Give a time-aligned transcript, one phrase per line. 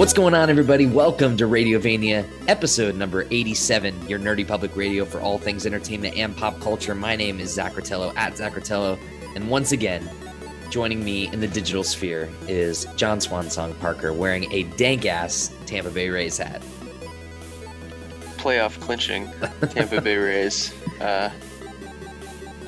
[0.00, 0.86] What's going on, everybody?
[0.86, 6.34] Welcome to Radiovania, episode number 87, your nerdy public radio for all things entertainment and
[6.34, 6.94] pop culture.
[6.94, 8.98] My name is Zach Rotello at Zach Rotello,
[9.36, 10.10] and once again,
[10.70, 15.90] joining me in the digital sphere is John Swansong Parker wearing a dank ass Tampa
[15.90, 16.62] Bay Rays hat.
[18.38, 19.28] Playoff clinching
[19.68, 20.72] Tampa Bay Rays.
[20.98, 21.30] Uh,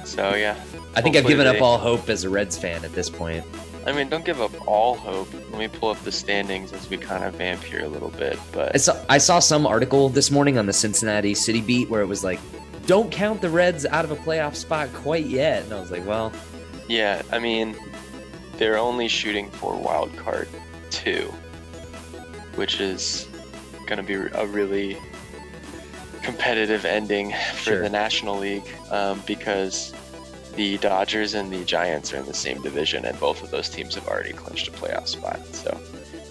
[0.05, 0.51] so, yeah.
[0.95, 3.43] I think I've Hopefully given up all hope as a Reds fan at this point.
[3.87, 5.33] I mean, don't give up all hope.
[5.35, 8.39] Let me pull up the standings as we kind of vamp here a little bit.
[8.39, 12.01] I But saw, I saw some article this morning on the Cincinnati City Beat where
[12.01, 12.39] it was like,
[12.87, 15.65] don't count the Reds out of a playoff spot quite yet.
[15.65, 16.33] And I was like, well,
[16.89, 17.77] yeah, I mean,
[18.57, 20.49] they're only shooting for wild card
[20.91, 21.33] two,
[22.55, 23.29] which is
[23.87, 24.97] going to be a really
[26.23, 27.81] competitive ending for Sure.
[27.83, 29.93] the National League um, because
[30.55, 33.95] the Dodgers and the Giants are in the same division, and both of those teams
[33.95, 35.44] have already clinched a playoff spot.
[35.55, 35.81] So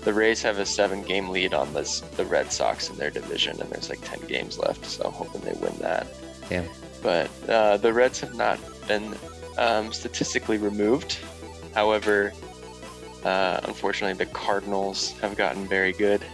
[0.03, 3.69] the Rays have a seven-game lead on this, the Red Sox in their division, and
[3.69, 4.85] there's like 10 games left.
[4.85, 6.07] So I'm hoping they win that.
[6.49, 6.65] Yeah.
[7.01, 9.15] But uh, the Reds have not been
[9.57, 11.17] um, statistically removed.
[11.73, 12.33] However,
[13.23, 16.21] uh, unfortunately, the Cardinals have gotten very good.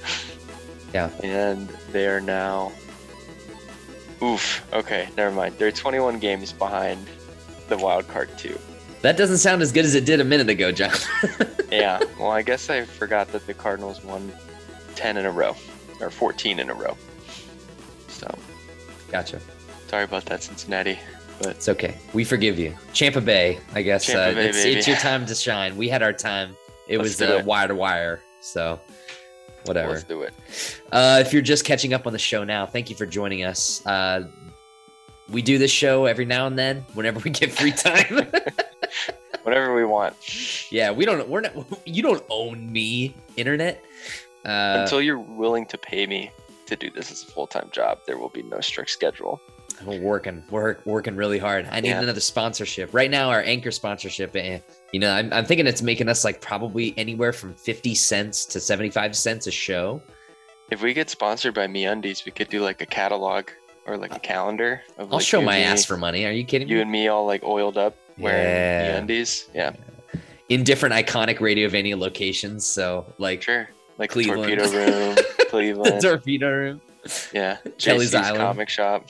[0.94, 1.10] Yeah.
[1.22, 2.72] And they are now.
[4.24, 4.66] Oof.
[4.74, 5.56] Okay, never mind.
[5.58, 7.06] They're 21 games behind
[7.70, 8.58] the wild card too.
[9.02, 10.92] that doesn't sound as good as it did a minute ago, John.
[11.70, 12.00] Yeah.
[12.18, 14.32] well, I guess I forgot that the Cardinals won
[14.96, 15.54] 10 in a row,
[16.00, 16.96] or 14 in a row.
[18.08, 18.34] So
[19.12, 19.42] gotcha.
[19.88, 20.98] sorry about that, Cincinnati.
[21.40, 21.98] But It's okay.
[22.14, 22.74] We forgive you.
[22.94, 24.06] Champa Bay, I guess.
[24.06, 25.76] Champa uh, Bay, it's, it's your time to shine.
[25.76, 26.56] We had our time.
[26.88, 27.46] It Let's was uh, it.
[27.46, 28.22] wire to wire.
[28.40, 28.80] So,
[29.66, 29.92] whatever.
[29.92, 30.34] let's do it.
[30.94, 33.86] Uh, if you're just catching up on the show now, thank you for joining us.
[33.86, 34.26] Uh,
[35.30, 38.28] we do this show every now and then, whenever we get free time.
[39.44, 40.16] Whatever we want.
[40.72, 41.28] yeah, we don't.
[41.30, 41.54] We're not.
[41.86, 43.84] You don't own me, internet.
[44.46, 46.32] Uh, Until you're willing to pay me
[46.66, 49.40] to do this as a full time job, there will be no strict schedule.
[49.86, 50.44] we're working.
[50.50, 51.68] We're working really hard.
[51.72, 52.02] I need Yeah.
[52.02, 53.30] another sponsorship right now.
[53.30, 54.36] Our anchor sponsorship.
[54.36, 54.60] eh,
[54.92, 58.60] You know, I'm, I'm thinking it's making us like probably anywhere from fifty cents to
[58.60, 60.02] seventy-five cents a show.
[60.72, 63.48] If we get sponsored by MeUndies, we could do like a catalog
[63.88, 64.82] or like a calendar.
[64.98, 66.26] Of I'll like show my and me- ass for money.
[66.26, 66.82] Are you kidding you me?
[66.82, 69.00] and me all like oiled up wearing Yeah.
[69.02, 69.48] MeUndies.
[69.54, 69.72] Yeah,
[70.50, 72.66] In different iconic Radio Radiovania locations.
[72.66, 73.70] So like sure.
[73.98, 74.60] Like the Cleveland.
[74.60, 76.02] torpedo room, the Cleveland.
[76.02, 76.82] torpedo room.
[77.34, 78.38] yeah, Kelleys Island.
[78.38, 79.06] comic shop.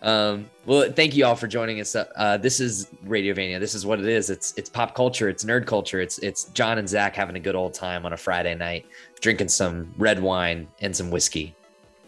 [0.00, 1.94] Um, well, thank you all for joining us.
[1.94, 3.60] Uh, this is Radiovania.
[3.60, 4.30] This is what it is.
[4.30, 5.28] It's it's pop culture.
[5.28, 6.00] It's nerd culture.
[6.00, 8.84] It's it's John and Zach having a good old time on a Friday night,
[9.20, 11.54] drinking some red wine and some whiskey,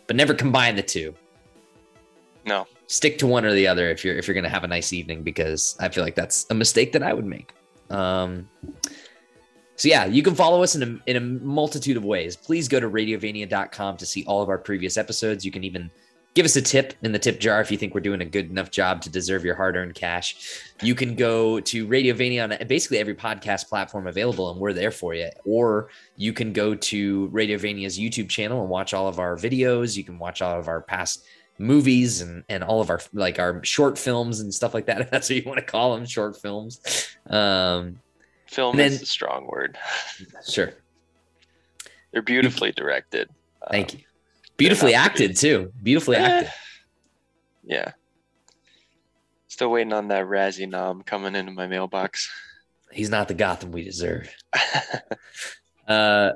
[0.07, 1.15] but never combine the two.
[2.47, 4.93] No, Stick to one or the other if you're if you're gonna have a nice
[4.93, 7.53] evening, because I feel like that's a mistake that I would make.
[7.89, 8.49] Um,
[9.77, 12.37] so yeah, you can follow us in a, in a multitude of ways.
[12.37, 15.45] Please go to radiovania.com to see all of our previous episodes.
[15.45, 15.91] You can even
[16.35, 18.51] give us a tip in the tip jar if you think we're doing a good
[18.51, 20.61] enough job to deserve your hard-earned cash.
[20.83, 25.15] You can go to Radiovania on basically every podcast platform available, and we're there for
[25.15, 25.31] you.
[25.45, 29.97] Or you can go to Radiovania's YouTube channel and watch all of our videos.
[29.97, 31.25] You can watch all of our past
[31.57, 35.01] movies and and all of our like our short films and stuff like that.
[35.03, 36.81] If that's what you want to call them, short films.
[37.31, 38.01] Um,
[38.47, 39.79] film then- is a strong word.
[40.49, 40.75] sure.
[42.13, 43.29] They're beautifully directed.
[43.71, 44.04] Thank Um, you.
[44.57, 45.25] Beautifully have to be.
[45.25, 45.73] acted too.
[45.83, 46.53] Beautifully acted.
[47.65, 47.93] Yeah.
[49.49, 52.31] Still waiting on that Razzie nom coming into my mailbox.
[52.93, 54.35] He's not the Gotham we deserve.
[55.87, 56.33] Uh,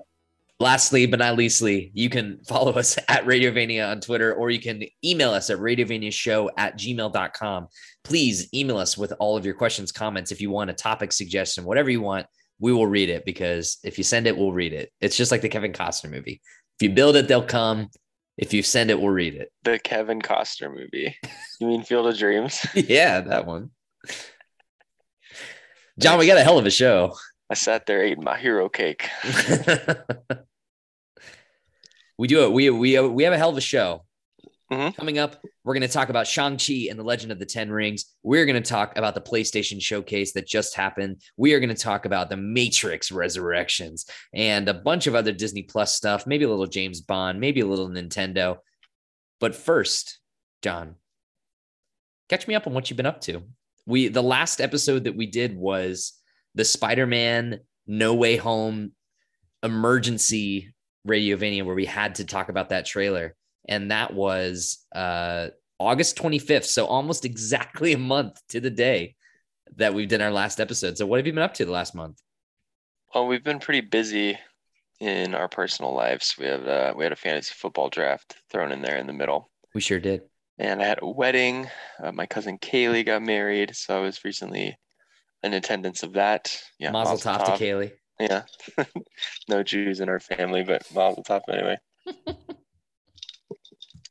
[0.61, 4.83] lastly, but not leastly, you can follow us at Radiovania on Twitter, or you can
[5.05, 7.69] email us at radiovaniashow at gmail.com.
[8.05, 10.33] Please email us with all of your questions, comments.
[10.33, 12.27] If you want a topic suggestion, whatever you want,
[12.61, 14.93] we will read it because if you send it, we'll read it.
[15.01, 16.41] It's just like the Kevin Costner movie.
[16.81, 17.89] If you build it, they'll come.
[18.39, 19.53] If you send it, we'll read it.
[19.65, 21.17] the Kevin Costner movie.
[21.61, 22.65] You mean Field of Dreams?
[22.75, 23.71] yeah, that one.
[25.99, 27.17] John, we got a hell of a show.
[27.51, 29.09] I sat there eating my hero cake.
[32.19, 32.53] we do it.
[32.53, 34.05] We we we have a hell of a show.
[34.71, 34.95] Mhm.
[34.97, 38.05] Coming up, we're going to talk about Shang-Chi and the Legend of the Ten Rings.
[38.23, 41.23] We're going to talk about the PlayStation showcase that just happened.
[41.39, 44.05] We are going to talk about the Matrix Resurrections
[44.35, 47.67] and a bunch of other Disney Plus stuff, maybe a little James Bond, maybe a
[47.67, 48.59] little Nintendo.
[49.41, 50.19] But first,
[50.63, 50.97] John,
[52.29, 53.45] catch me up on what you've been up to.
[53.87, 56.13] We the last episode that we did was
[56.55, 58.93] the Spider-Man No Way Home
[59.63, 60.75] emergency
[61.07, 63.35] Radiovania where we had to talk about that trailer.
[63.69, 65.49] And that was uh,
[65.79, 66.65] August 25th.
[66.65, 69.15] So almost exactly a month to the day
[69.77, 70.97] that we've done our last episode.
[70.99, 72.21] So what have you been up to the last month?
[73.15, 74.39] Well, we've been pretty busy
[75.01, 76.35] in our personal lives.
[76.39, 79.51] We have uh, we had a fantasy football draft thrown in there in the middle,
[79.75, 80.23] We sure did.
[80.59, 81.69] and I had a wedding.
[82.03, 84.77] Uh, my cousin Kaylee got married, so I was recently
[85.43, 86.61] in attendance of that.
[86.79, 87.93] Yeah, Mazel tov to Kaylee.
[88.19, 88.43] Yeah,
[89.49, 91.79] no Jews in our family, but Mazel tov anyway.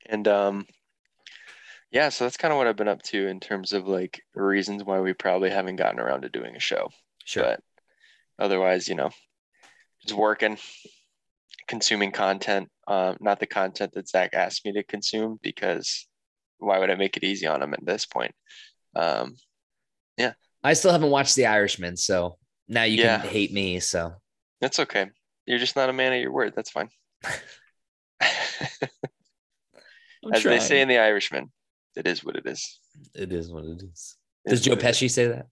[0.08, 0.66] and um,
[1.92, 4.84] yeah, so that's kind of what I've been up to in terms of like reasons
[4.84, 6.90] why we probably haven't gotten around to doing a show.
[7.24, 7.44] Sure.
[7.44, 7.60] But
[8.40, 9.10] otherwise, you know,
[10.02, 10.58] just working,
[11.68, 12.70] consuming content.
[12.88, 16.08] Um, not the content that Zach asked me to consume because
[16.60, 18.34] why would I make it easy on him at this point?
[18.96, 19.36] Um,
[20.18, 20.34] yeah.
[20.64, 22.38] I still haven't watched The Irishman, so
[22.68, 23.20] now you Yeah.
[23.20, 23.80] can hate me.
[23.80, 24.14] So
[24.60, 25.08] that's okay.
[25.46, 26.54] You're just not a man of your word.
[26.56, 26.90] That's fine.
[30.28, 31.52] I'm As they say in The Irishman,
[31.96, 32.80] it is what it is.
[33.16, 34.16] it is what it is.
[34.46, 34.98] It Does is Joe what it is.
[34.98, 35.48] Pesci say that?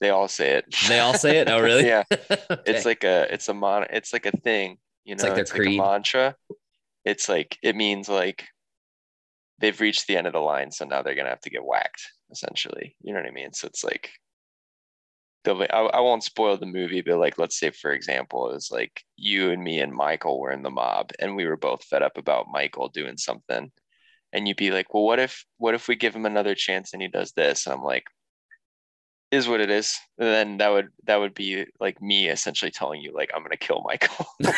[0.00, 0.64] They all say it.
[0.88, 1.48] They all say it.
[1.48, 1.86] Oh, really?
[1.86, 2.02] yeah.
[2.30, 2.62] Okay.
[2.66, 5.44] It's like a it's a mon it's like a thing, you know, It's like their
[5.44, 5.78] creed.
[5.78, 6.36] a mantra.
[7.04, 8.44] It's like it means like
[9.58, 12.02] they've reached the end of the line, so now they're gonna have to get whacked,
[12.32, 12.96] essentially.
[13.02, 13.52] You know what I mean?
[13.52, 14.10] So it's like
[15.44, 18.54] they'll be, I, I won't spoil the movie, but like let's say for example, it
[18.54, 21.84] was like you and me and Michael were in the mob and we were both
[21.84, 23.70] fed up about Michael doing something.
[24.32, 27.02] And you'd be like, Well, what if what if we give him another chance and
[27.02, 27.66] he does this?
[27.66, 28.04] And I'm like,
[29.30, 29.96] is what it is.
[30.18, 33.56] And then that would that would be like me essentially telling you like I'm gonna
[33.56, 34.26] kill Michael.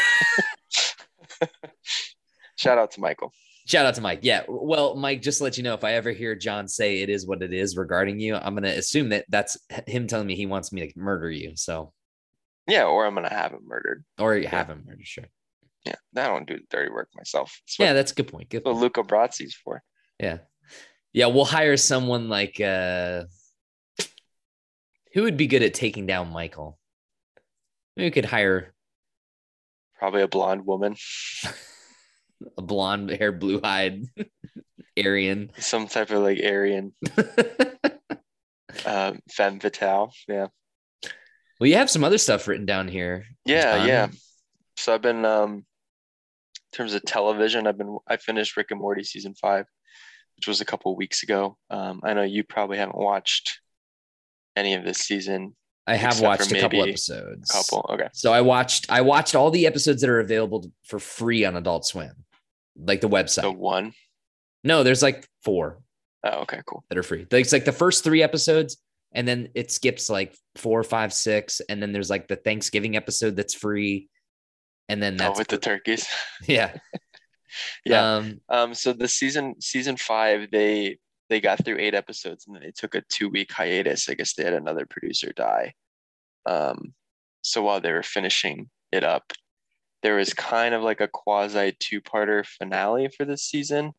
[2.56, 3.32] Shout out to Michael.
[3.66, 4.20] Shout out to Mike.
[4.22, 4.42] Yeah.
[4.46, 7.26] Well, Mike, just to let you know, if I ever hear John say it is
[7.26, 9.56] what it is regarding you, I'm going to assume that that's
[9.86, 11.52] him telling me he wants me to murder you.
[11.56, 11.92] So,
[12.68, 14.04] Yeah, or I'm gonna have him murdered.
[14.18, 15.06] or have him murdered.
[15.06, 15.24] Sure.
[15.84, 17.60] Yeah, I don't do the dirty work myself.
[17.66, 18.48] That's Yeah, that's a good point.
[18.50, 18.76] Good what.
[18.76, 19.82] Luca Brasi's for.
[20.18, 20.38] Yeah.
[21.12, 21.26] Yeah.
[21.26, 23.24] We'll hire someone like, uh,
[25.12, 26.78] who would be good at taking down Michael?
[27.96, 28.74] Maybe we could hire
[29.98, 30.96] Probably a blonde woman,
[32.58, 34.04] a blonde hair, blue eyed
[34.98, 35.50] Aryan.
[35.58, 36.92] some type of like Aryan
[38.84, 40.12] uh, femme fatale.
[40.28, 40.48] Yeah,
[41.60, 43.24] well, you have some other stuff written down here.
[43.46, 44.08] yeah, yeah.
[44.76, 45.64] So I've been um,
[46.74, 47.66] terms of television.
[47.66, 49.66] I've been I finished Rick and Morty season five,
[50.36, 51.56] which was a couple of weeks ago.
[51.70, 53.60] Um, I know you probably haven't watched
[54.56, 55.54] any of this season.
[55.86, 57.50] I have watched a couple episodes.
[57.50, 58.08] Couple, okay.
[58.14, 61.84] So I watched I watched all the episodes that are available for free on Adult
[61.86, 62.24] Swim,
[62.76, 63.42] like the website.
[63.42, 63.92] The one.
[64.62, 65.80] no, there's like four
[66.24, 66.84] Oh, okay, cool.
[66.88, 67.26] that are free.
[67.30, 68.78] It's like the first three episodes,
[69.12, 73.36] and then it skips like four, five, six, and then there's like the Thanksgiving episode
[73.36, 74.08] that's free,
[74.88, 76.06] and then Oh, with the turkeys.
[76.46, 76.76] yeah,
[77.84, 78.16] Yeah.
[78.16, 80.98] Um, Um, so the season season five, they
[81.30, 84.08] they got through eight episodes and then they took a two week hiatus.
[84.08, 85.74] I guess they had another producer die.
[86.46, 86.94] Um,
[87.42, 89.32] so while they were finishing it up,
[90.02, 93.92] there was kind of like a quasi two parter finale for this season,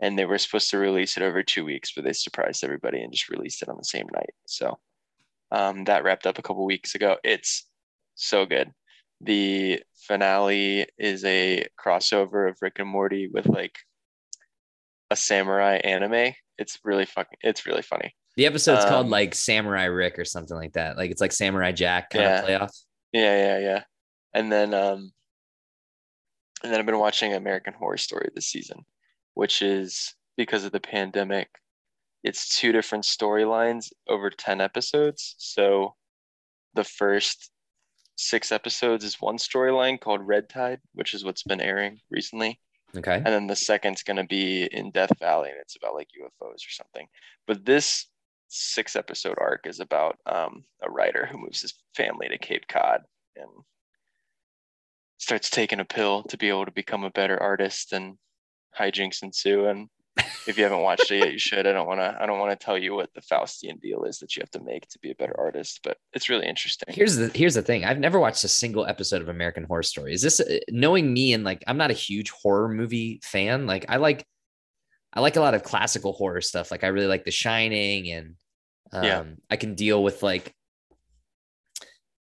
[0.00, 3.12] and they were supposed to release it over two weeks, but they surprised everybody and
[3.12, 4.34] just released it on the same night.
[4.46, 4.78] So
[5.52, 7.16] um, that wrapped up a couple weeks ago.
[7.22, 7.68] It's
[8.16, 8.72] so good.
[9.20, 13.76] The finale is a crossover of Rick and Morty with like
[15.10, 16.32] a samurai anime.
[16.58, 17.38] It's really fucking.
[17.42, 18.14] It's really funny.
[18.36, 20.96] the episode's called Um, like Samurai Rick or something like that.
[20.96, 22.38] Like it's like Samurai Jack kind Yeah.
[22.40, 22.70] of playoff.
[23.12, 23.82] Yeah, yeah, yeah.
[24.32, 25.12] And then um,
[26.62, 28.84] and then I've been watching American Horror Story this season,
[29.34, 31.48] which is because of the pandemic.
[32.24, 35.34] It's two different storylines over ten episodes.
[35.38, 35.94] So,
[36.74, 37.50] the first
[38.16, 42.60] six episodes is one storyline called Red Tide, which is what's been airing recently.
[42.96, 43.16] Okay.
[43.16, 46.64] and then the second's going to be in Death Valley, and it's about like UFOs
[46.64, 47.08] or something.
[47.44, 48.06] But this
[48.48, 53.00] six episode arc is about um, a writer who moves his family to Cape Cod
[53.34, 53.48] and
[55.18, 58.16] starts taking a pill to be able to become a better artist, and
[58.78, 59.66] hijinks ensue.
[59.66, 59.88] And
[60.46, 61.66] if you haven't watched it yet, you should.
[61.66, 62.16] I don't want to.
[62.20, 64.62] I don't want to tell you what the Faustian deal is that you have to
[64.62, 66.94] make to be a better artist, but it's really interesting.
[66.94, 67.84] Here's the here's the thing.
[67.84, 70.12] I've never watched a single episode of American Horror Story.
[70.12, 73.66] Is this uh, knowing me and like I'm not a huge horror movie fan.
[73.66, 74.24] Like I like
[75.12, 76.70] I like a lot of classical horror stuff.
[76.70, 78.34] Like I really like The Shining and
[78.92, 79.24] um Yeah.
[79.50, 80.54] I can deal with like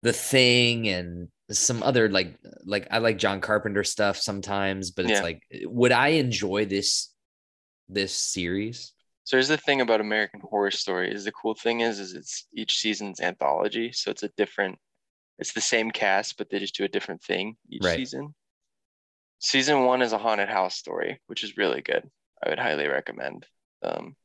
[0.01, 5.19] The Thing and some other like like I like John Carpenter stuff sometimes, but it's
[5.19, 5.21] Yeah.
[5.21, 7.12] like would I enjoy this
[7.89, 8.93] this series?
[9.25, 12.47] So here's the thing about American Horror Story is the cool thing is is it's
[12.55, 14.77] each season's anthology, so it's a different
[15.39, 17.97] it's the same cast but they just do a different thing each Right.
[17.97, 18.35] season.
[19.39, 22.09] Season 1 is a haunted house story, which is really good.
[22.43, 23.45] I would highly recommend.
[23.81, 24.15] Um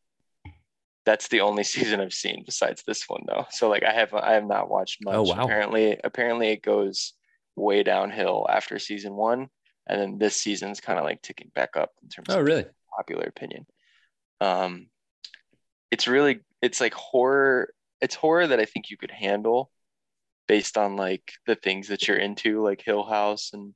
[1.04, 3.46] that's the only season I've seen besides this one though.
[3.50, 5.14] So like I have I have not watched much.
[5.16, 5.44] Oh, wow.
[5.44, 7.14] Apparently apparently it goes
[7.56, 9.48] way downhill after season one,
[9.88, 12.66] and then this season's kind of like ticking back up in terms of Oh, really?
[12.98, 13.66] Popular opinion.
[14.40, 14.88] Um,
[15.90, 17.72] it's really it's like horror.
[18.00, 19.70] It's horror that I think you could handle
[20.48, 23.74] based on like the things that you're into, like Hill House and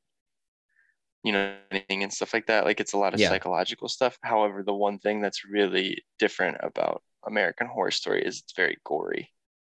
[1.23, 2.65] you know anything and stuff like that.
[2.65, 3.21] Like it's a lot of Yeah.
[3.21, 4.19] psychological stuff.
[4.23, 9.31] However, the one thing that's really different about American Horror Story is it's very gory.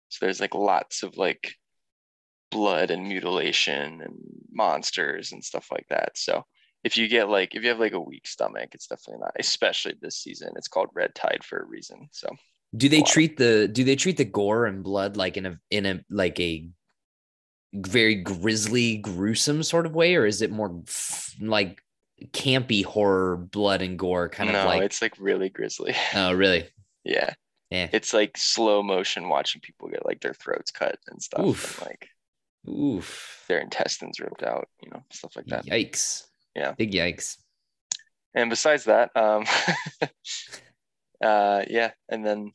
[0.09, 1.55] So there's like lots of like
[2.51, 4.17] blood and mutilation and
[4.53, 6.17] monsters and stuff like that.
[6.17, 6.45] So
[6.85, 9.95] if you get like if you have like a weak stomach, it's definitely not, especially
[10.00, 10.53] this season.
[10.57, 12.09] It's called Red Tide for a reason.
[12.12, 12.29] So
[12.76, 15.87] Do they treat the do they treat the gore and blood like in a in
[15.87, 16.69] a like a
[17.73, 21.83] very grisly, gruesome sort of way, or is it more f- like
[22.26, 24.83] campy horror, blood and gore kind no, of like?
[24.83, 25.95] it's like really grisly.
[26.14, 26.69] Oh, really?
[27.05, 27.35] yeah.
[27.71, 27.88] Yeah.
[27.93, 31.79] It's like slow motion watching people get like their throats cut and stuff Oof.
[31.81, 32.09] and like
[32.69, 33.45] Oof.
[33.49, 35.67] their intestines ripped out, you know, stuff like that.
[35.67, 36.25] Yikes.
[36.54, 36.73] Yeah.
[36.73, 37.37] Big yikes.
[38.34, 39.44] and besides that um
[41.25, 42.52] uh yeah and then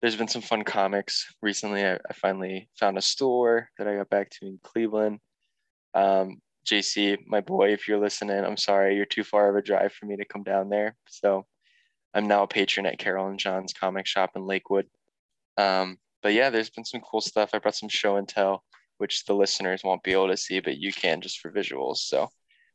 [0.00, 1.82] there's been some fun comics recently.
[1.82, 5.20] I, I finally found a store that i got back to in cleveland.
[5.94, 9.92] Um jc my boy if you're listening i'm sorry you're too far of a drive
[9.92, 10.96] for me to come down there.
[11.08, 11.46] So
[12.14, 14.86] i'm now a patron at carol and john's comic shop in lakewood.
[15.56, 17.50] Um but yeah there's been some cool stuff.
[17.52, 18.64] I brought some show and tell
[18.98, 21.98] which the listeners won't be able to see but you can just for visuals.
[21.98, 22.28] So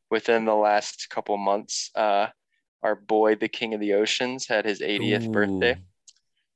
[0.10, 1.92] within the last couple months.
[1.96, 2.28] Uh,
[2.84, 5.78] our boy, the King of the Oceans, had his 80th birthday.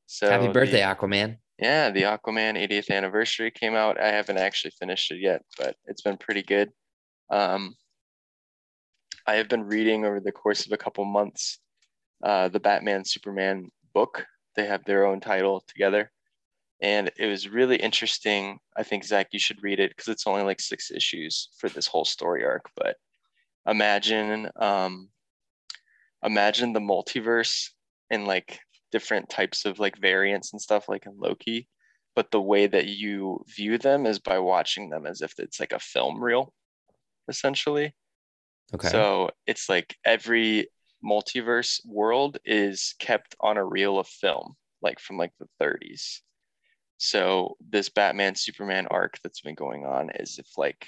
[0.06, 1.38] So Happy birthday, the- Aquaman.
[1.60, 4.00] yeah, the Aquaman 80th anniversary came out.
[4.00, 6.72] I haven't actually finished it yet, but it's been pretty good.
[7.30, 7.76] Um,
[9.26, 11.60] I have been reading over the course of a couple months
[12.24, 14.26] uh, the Batman Superman book.
[14.56, 16.12] They have their own title together.
[16.82, 18.60] And it was really interesting.
[18.76, 21.88] I think, Zach, you should read it because it's only like six issues for this
[21.88, 22.70] whole story arc.
[22.76, 22.98] But
[23.68, 25.10] imagine, um,
[26.24, 27.70] imagine the multiverse
[28.10, 28.60] and like
[28.92, 31.68] different types of like variants and stuff like in Loki.
[32.16, 35.72] But the way that you view them is by watching them as if it's like
[35.72, 36.54] a film reel,
[37.28, 37.96] essentially.
[38.74, 38.90] Okay.
[38.90, 40.68] So it's like every
[41.04, 46.20] multiverse world is kept on a reel of film, like from like the 30s.
[46.98, 50.88] So this Batman Superman arc that's been going on is if like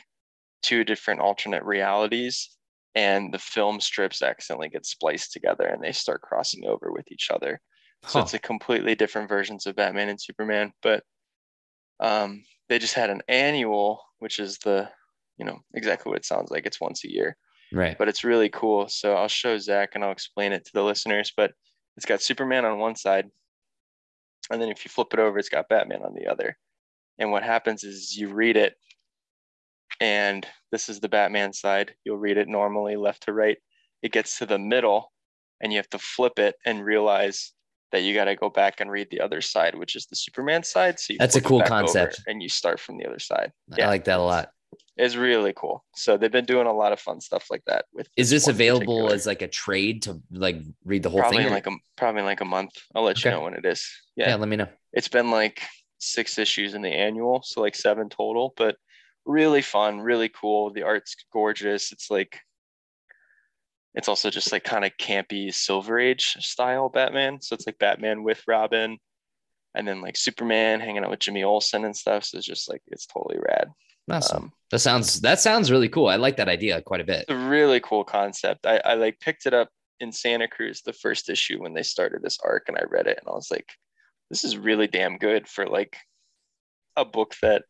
[0.61, 2.55] two different alternate realities
[2.95, 7.29] and the film strips accidentally get spliced together and they start crossing over with each
[7.31, 7.61] other.
[8.07, 8.23] So Huh.
[8.23, 11.03] it's a completely different versions of Batman and Superman, but
[11.99, 14.89] um, they just had an annual, which is the,
[15.37, 16.65] you know, exactly what it sounds like.
[16.65, 17.37] It's once a year
[17.71, 17.97] right.
[17.97, 18.87] but it's really cool.
[18.89, 21.33] So I'll show Zach and I'll explain it to the listeners.
[21.35, 21.53] But
[21.97, 23.29] it's got Superman on one side,
[24.51, 26.57] and then if you flip it over, it's got Batman on the other.
[27.19, 28.75] And what happens is you read it,
[29.99, 31.93] and this is the Batman side.
[32.03, 33.57] You'll read it normally left to right.
[34.01, 35.11] It gets to the middle,
[35.61, 37.53] and you have to flip it and realize
[37.91, 40.63] that you got to go back and read the other side, which is the Superman
[40.63, 40.99] side.
[40.99, 42.21] So you That's a cool concept.
[42.27, 43.51] and you start from the other side.
[43.79, 44.49] I like that a lot.
[44.97, 45.85] It's really cool.
[45.95, 47.85] So they've been doing a lot of fun stuff like that.
[47.93, 51.37] With Is this available particular- as like a trade to like read the whole probably
[51.39, 51.47] thing?
[51.47, 52.71] in like a probably in like a month.
[52.93, 53.85] I'll let you know when it is.
[54.15, 54.29] yeah.
[54.29, 54.35] Yeah.
[54.35, 54.67] let me know.
[54.93, 55.61] it's been like
[55.99, 58.75] six issues in the annual, so like seven total, but
[59.25, 60.71] really fun, really cool.
[60.71, 61.91] The art's gorgeous.
[61.91, 62.39] It's like
[63.93, 67.41] it's also just like kind of campy Silver Age style Batman.
[67.41, 68.97] So it's like Batman with Robin,
[69.73, 72.25] and then like Superman hanging out with Jimmy Olsen and stuff.
[72.25, 73.69] So it's just like it's totally rad.
[74.09, 74.43] Awesome.
[74.43, 76.07] Um, that sounds that sounds really cool.
[76.07, 77.21] I like that idea quite a bit.
[77.21, 78.65] it's a really cool concept.
[78.65, 82.21] I, I like picked it up in Santa Cruz the first issue when they started
[82.21, 83.69] this arc, and I read it, and I was like,
[84.29, 85.97] this is really damn good for like
[86.97, 87.63] a book that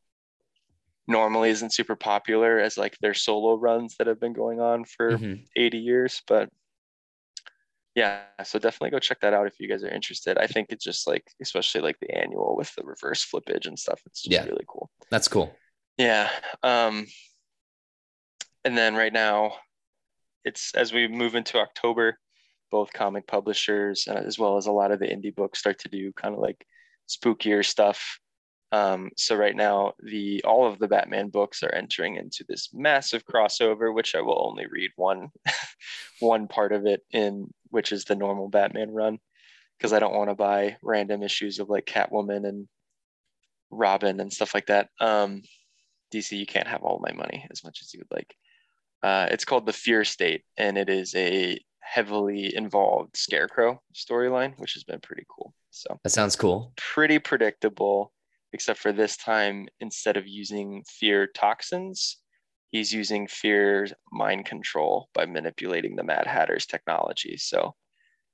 [1.08, 5.12] normally isn't super popular as like their solo runs that have been going on for
[5.12, 5.48] Mhm.
[5.56, 6.22] 80 years.
[6.28, 6.50] But
[7.94, 10.38] yeah, so definitely go check that out if you guys are interested.
[10.38, 14.02] I think it's just like, especially like the annual with the reverse flippage and stuff.
[14.06, 14.44] It's just Yeah.
[14.46, 14.92] really cool.
[15.10, 15.56] That's cool.
[15.98, 16.30] Yeah.
[16.62, 17.08] Um,
[18.66, 19.54] and then right now,
[20.44, 22.20] it's as we move into October,
[22.70, 25.90] both comic publishers uh, as well as a lot of the indie books start to
[25.90, 26.66] do kind of like
[27.08, 28.20] spookier stuff.
[28.76, 33.26] Um, so right now, the all of the Batman books are entering into this massive
[33.26, 35.30] crossover, which I will only read one
[36.20, 39.20] one part of it in, which is the normal Batman run,
[39.78, 42.68] because I don't want to buy random issues of like Catwoman and
[43.72, 44.90] Robin and stuff like that.
[45.00, 45.44] Um,
[46.14, 48.36] DC, you can't have all my money as much as you would like.
[49.02, 54.74] Uh, it's called The Fear State, and it is a heavily involved Scarecrow storyline, which
[54.74, 55.54] has been pretty cool.
[55.70, 56.74] So That sounds cool.
[56.76, 58.12] pretty predictable,
[58.56, 62.18] except for this time, instead of using fear toxins,
[62.72, 67.38] he's using fear mind control by manipulating the Mad Hatter's technology.
[67.38, 67.76] So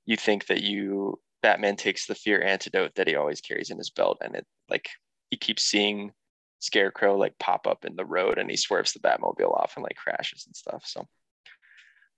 [0.06, 3.90] you think that you Batman takes the fear antidote that he always carries in his
[3.90, 4.88] belt, and it like
[5.30, 6.12] he keeps seeing
[6.60, 9.96] Scarecrow like pop up in the road, and he swerves the Batmobile off and like
[9.96, 10.84] crashes and stuff.
[10.86, 11.06] So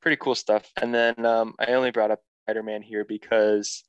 [0.03, 0.71] pretty cool stuff.
[0.81, 3.83] And then um, I only brought up Spider-Man here because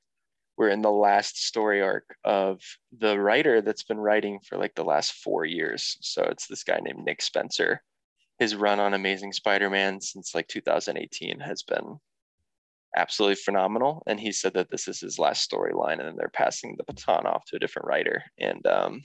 [0.57, 2.61] we're in the last story arc of
[2.97, 5.97] the writer that's been writing for like the last four years.
[6.01, 7.81] So it's this guy named Nick Spencer.
[8.39, 11.97] His run on Amazing Spider-Man since like 2018 has been
[12.95, 14.03] absolutely phenomenal.
[14.07, 17.25] And he said that this is his last storyline, and then they're passing the baton
[17.25, 18.23] off to a different writer.
[18.39, 19.01] And um,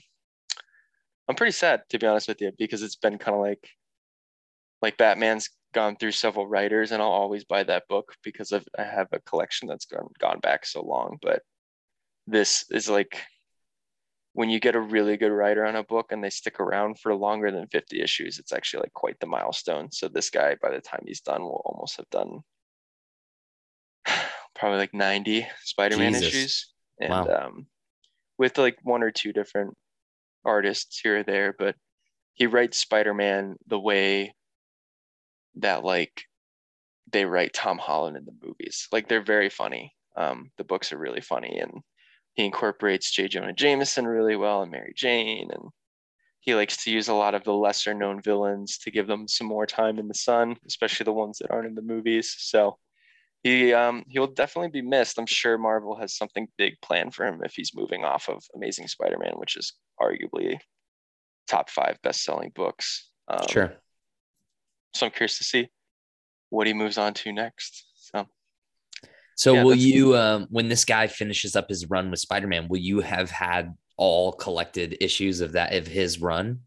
[1.27, 3.69] I'm pretty sad to be honest with you because it's been kind of like
[4.81, 8.83] like Batman's gone through several writers, and I'll always buy that book because of, I
[8.83, 11.17] have a collection that's gone gone back so long.
[11.21, 11.41] But
[12.27, 13.21] this is like
[14.33, 17.13] when you get a really good writer on a book and they stick around for
[17.13, 19.91] longer than 50 issues, it's actually like quite the milestone.
[19.91, 22.39] So this guy, by the time he's done, will almost have done
[24.55, 26.27] probably like 90 Spider-Man Jesus.
[26.27, 26.73] issues.
[26.99, 27.45] And Wow.
[27.45, 27.67] um,
[28.37, 29.75] with like one or two different
[30.45, 31.75] artists here or there, but
[32.33, 34.33] he writes Spider-Man the way
[35.55, 36.23] that like
[37.11, 38.87] they write Tom Holland in the movies.
[38.91, 39.93] Like they're very funny.
[40.15, 41.81] Um, the books are really funny and
[42.33, 43.27] he incorporates J.
[43.27, 45.63] Jonah Jameson really well and Mary Jane and
[46.41, 49.47] he likes to use a lot of the lesser known villains to give them some
[49.47, 52.35] more time in the sun, especially the ones that aren't in the movies.
[52.39, 52.77] So
[53.43, 55.17] he um he'll definitely be missed.
[55.17, 58.87] I'm sure Marvel has something big planned for him if he's moving off of Amazing
[58.87, 60.59] Spider-Man, which is arguably
[61.47, 63.09] top five best-selling books.
[63.27, 63.73] Um, Sure.
[64.93, 65.69] So I'm curious to see
[66.49, 67.85] what he moves on to next.
[67.95, 68.27] So
[69.35, 72.67] So Yeah, will you, um, when this guy finishes up his run with Spider Man,
[72.67, 76.61] will you have had all collected issues of that of his run?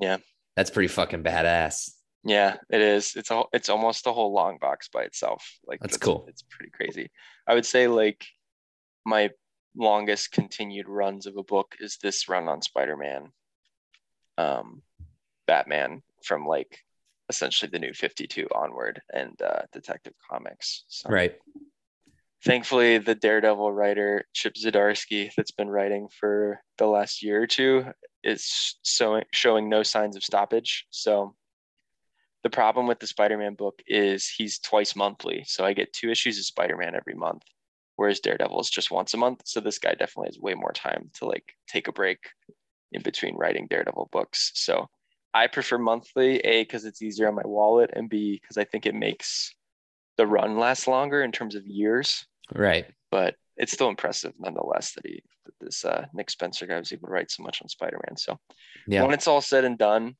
[0.00, 0.18] Yeah.
[0.56, 1.90] that's pretty fucking badass.
[2.24, 3.14] yeah, it is.
[3.16, 5.58] It's a it's almost a whole long box by itself.
[5.66, 6.24] Like That's cool.
[6.28, 7.10] It's pretty crazy.
[7.46, 8.24] I would say like
[9.04, 9.30] my
[9.76, 13.32] longest continued runs of a book is this run on Spider-Man,
[14.38, 14.82] um,
[15.46, 16.78] Batman from like
[17.32, 20.84] essentially the new 52 onward and uh, Detective Comics.
[20.88, 21.34] So Right.
[22.44, 27.84] thankfully the daredevil writer chip zdarsky that's been writing for the last year or two
[28.22, 31.34] is showing, showing no signs of stoppage so
[32.44, 36.38] the problem with the spider-man book is he's twice monthly so i get two issues
[36.38, 37.42] of spider-man every month
[37.96, 41.10] whereas daredevil is just once a month so this guy definitely has way more time
[41.14, 42.18] to like take a break
[42.90, 44.88] in between writing daredevil books so
[45.34, 48.86] i prefer monthly a because it's easier on my wallet and b because i think
[48.86, 49.54] it makes
[50.16, 52.86] the run last longer in terms of years Right.
[53.10, 57.08] but it's still impressive nonetheless that he that this uh, Nick Spencer guy was able
[57.08, 58.16] to write so much on Spider-Man.
[58.16, 58.38] So
[58.86, 59.02] Yeah.
[59.02, 60.14] when it's all said and done,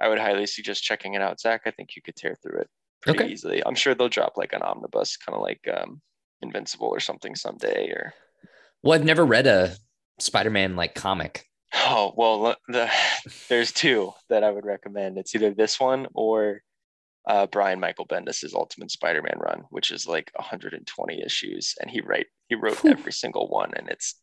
[0.00, 1.62] I would highly suggest checking it out, Zach.
[1.66, 2.68] I think you could tear through it
[3.02, 3.30] pretty Okay.
[3.30, 3.62] easily.
[3.66, 6.00] I'm sure they'll drop like an omnibus, kind of like um,
[6.40, 7.90] Invincible or something someday.
[7.90, 8.14] Or
[8.82, 9.76] Well, I've never read a
[10.18, 11.46] Spider Man like comic.
[11.74, 12.90] Oh well, the,
[13.48, 15.18] there's two that I would recommend.
[15.18, 16.62] It's either this one or
[17.26, 22.26] uh, Brian Michael Bendis' Ultimate Spider-Man run, which is like 120 issues, and he write
[22.48, 24.16] he wrote every single one, and it's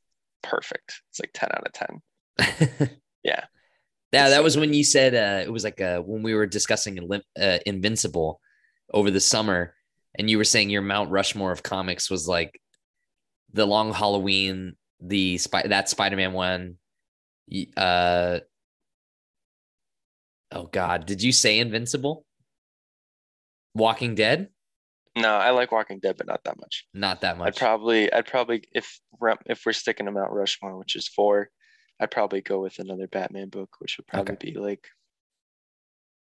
[0.43, 1.01] perfect.
[1.09, 1.73] It's like 10 out of
[2.77, 2.99] 10.
[3.23, 3.45] Yeah.
[4.11, 6.99] Yeah, that was when you said uh, it was like uh, when we were discussing
[7.39, 8.41] uh, Invincible
[8.93, 9.73] over the summer,
[10.17, 12.59] and you were saying your Mount Rushmore of comics was like
[13.53, 16.77] the Long Halloween, the spy that Spider Man one.
[17.77, 18.39] Uh,
[20.51, 22.25] oh God, did you say Invincible?
[23.73, 24.49] Walking Dead?
[25.15, 26.86] No, I like Walking Dead, but not that much.
[26.93, 27.47] Not that much.
[27.47, 31.49] I'd probably, I'd probably, if we're, if we're sticking to Mount Rushmore, which is four,
[31.99, 34.88] I'd probably go with another Batman book, which would probably be like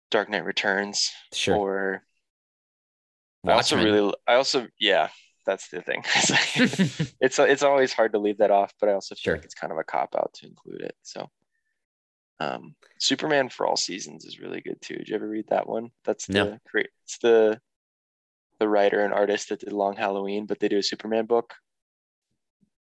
[0.09, 1.55] Dark Knight Returns, sure.
[1.55, 2.03] or
[3.45, 5.09] I also really, I also, yeah,
[5.45, 6.03] that's the thing.
[6.15, 9.35] It's like- it's it's always hard to leave that off, but I also feel Sure.
[9.35, 10.95] like it's kind of a cop out to include it.
[11.03, 11.29] So,
[12.39, 14.95] um, Superman for all seasons is really good too.
[14.97, 15.89] Did you ever read that one?
[16.05, 16.57] That's the No.
[17.03, 17.59] It's the
[18.59, 21.53] the writer and artist that did Long Halloween, but they do a Superman book.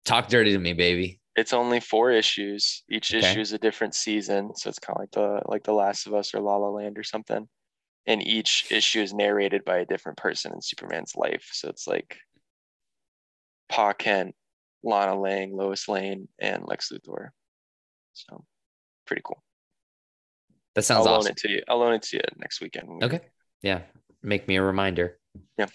[0.05, 1.19] Talk dirty to me, baby.
[1.35, 2.83] It's only four issues.
[2.89, 3.19] Each Okay.
[3.31, 6.13] issue is a different season, so it's kind of like the like the Last of
[6.13, 7.47] Us or La La Land or something.
[8.07, 11.49] And each issue is narrated by a different person in Superman's life.
[11.51, 12.17] So it's like
[13.69, 14.35] Pa Kent,
[14.83, 17.29] Lana Lang, Lois Lane, and Lex Luthor.
[18.13, 18.45] So
[19.05, 19.43] pretty cool.
[20.75, 21.31] That sounds I'll loan awesome.
[21.31, 21.63] it to you.
[21.67, 23.03] I'll loan it to you next weekend.
[23.03, 23.21] Okay.
[23.61, 23.81] Yeah.
[24.21, 25.17] Make me a reminder.
[25.57, 25.67] Yeah.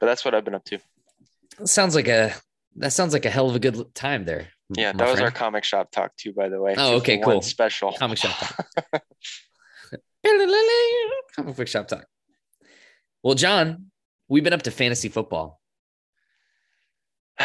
[0.00, 0.78] But that's what I've been up to.
[1.64, 2.34] Sounds like a
[2.76, 4.48] that sounds like a hell of a good time there.
[4.76, 6.74] Yeah, that was our comic shop talk too, by the way.
[6.76, 7.40] Oh, okay, cool.
[7.40, 9.02] Special Comic shop talk.
[11.36, 12.04] comic book shop talk.
[13.22, 13.90] Well, John,
[14.28, 15.60] we've been up to fantasy football.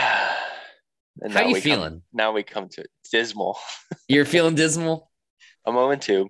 [1.24, 2.02] And How now you we come- feeling?
[2.14, 3.58] now we come to dismal.
[4.08, 5.12] You're feeling dismal.
[5.68, 6.30] A moment two.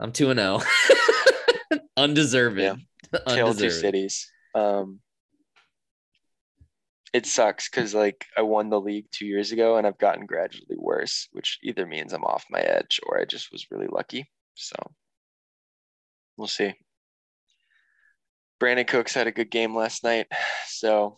[0.00, 0.60] I'm two and zero.
[1.96, 2.58] Undeserved.
[2.58, 2.76] Yeah.
[3.28, 4.32] Two cities.
[4.54, 5.00] Um,
[7.12, 10.76] it sucks because like I won the league two years ago and I've gotten gradually
[10.78, 14.28] worse, which either means I'm off my edge or I just was really lucky.
[14.54, 14.74] So
[16.36, 16.72] we'll see.
[18.62, 20.28] Brandin Cooks had a good game last night,
[20.68, 21.16] so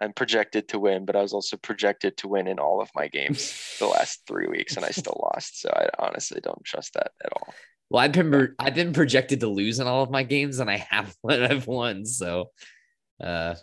[0.00, 3.08] I'm projected to win, but I was also projected to win in all of my
[3.08, 5.60] games the last three weeks, and I still lost.
[5.60, 7.52] So I honestly don't trust that at all.
[7.90, 10.76] Well, I've been I've been projected to lose in all of my games, and I
[10.90, 11.42] have one.
[11.42, 12.06] I've won.
[12.06, 12.50] So,
[13.20, 13.56] uh,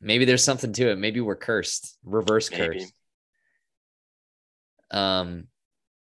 [0.00, 0.98] maybe there's something to it.
[0.98, 2.78] Maybe we're cursed, reverse Maybe.
[2.78, 2.94] cursed.
[4.90, 5.48] Um,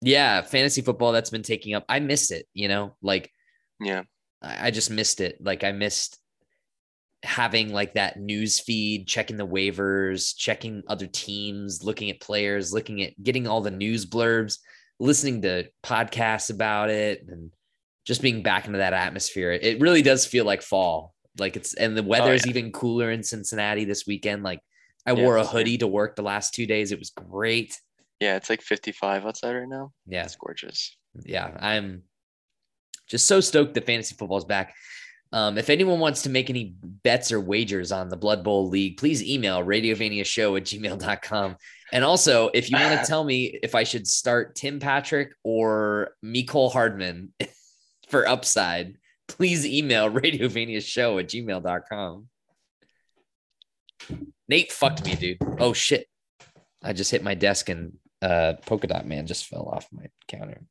[0.02, 1.86] yeah, fantasy football that's been taking up.
[1.88, 2.46] I miss it.
[2.52, 3.30] You know, like
[3.80, 4.02] Yeah,
[4.42, 5.38] I, just missed it.
[5.40, 6.18] Like I missed
[7.22, 13.02] having like that news feed, checking the waivers, checking other teams, looking at players, looking
[13.02, 14.58] at getting all the news blurbs,
[14.98, 17.50] listening to podcasts about it, and
[18.06, 19.52] just being back into that atmosphere.
[19.52, 21.14] It really does feel like fall.
[21.38, 22.56] Like it's and the weather oh, is Oh, yeah.
[22.58, 24.42] even cooler in Cincinnati this weekend.
[24.42, 24.60] Like
[25.06, 26.92] I Yeah, wore a hoodie to work the last two days.
[26.92, 27.78] It was great.
[28.18, 29.92] yeah, it's like 55 outside right now.
[30.06, 30.24] Yeah.
[30.24, 30.96] It's gorgeous.
[31.24, 32.02] yeah, I'm
[33.10, 34.74] just so stoked that fantasy football is back.
[35.32, 38.96] Um, if anyone wants to make any bets or wagers on the Blood Bowl League,
[38.96, 41.56] please email radiovaniashow at gmail.com.
[41.92, 46.12] And also, if you want to tell me if I should start Tim Patrick or
[46.24, 47.32] Mecole Hardman
[48.08, 48.96] for upside,
[49.28, 52.28] please email radiovaniashow at gmail.com.
[54.48, 55.38] Nate fucked me, dude.
[55.58, 56.06] Oh shit.
[56.82, 57.92] I just hit my desk and
[58.22, 60.62] uh polka dot man just fell off my counter.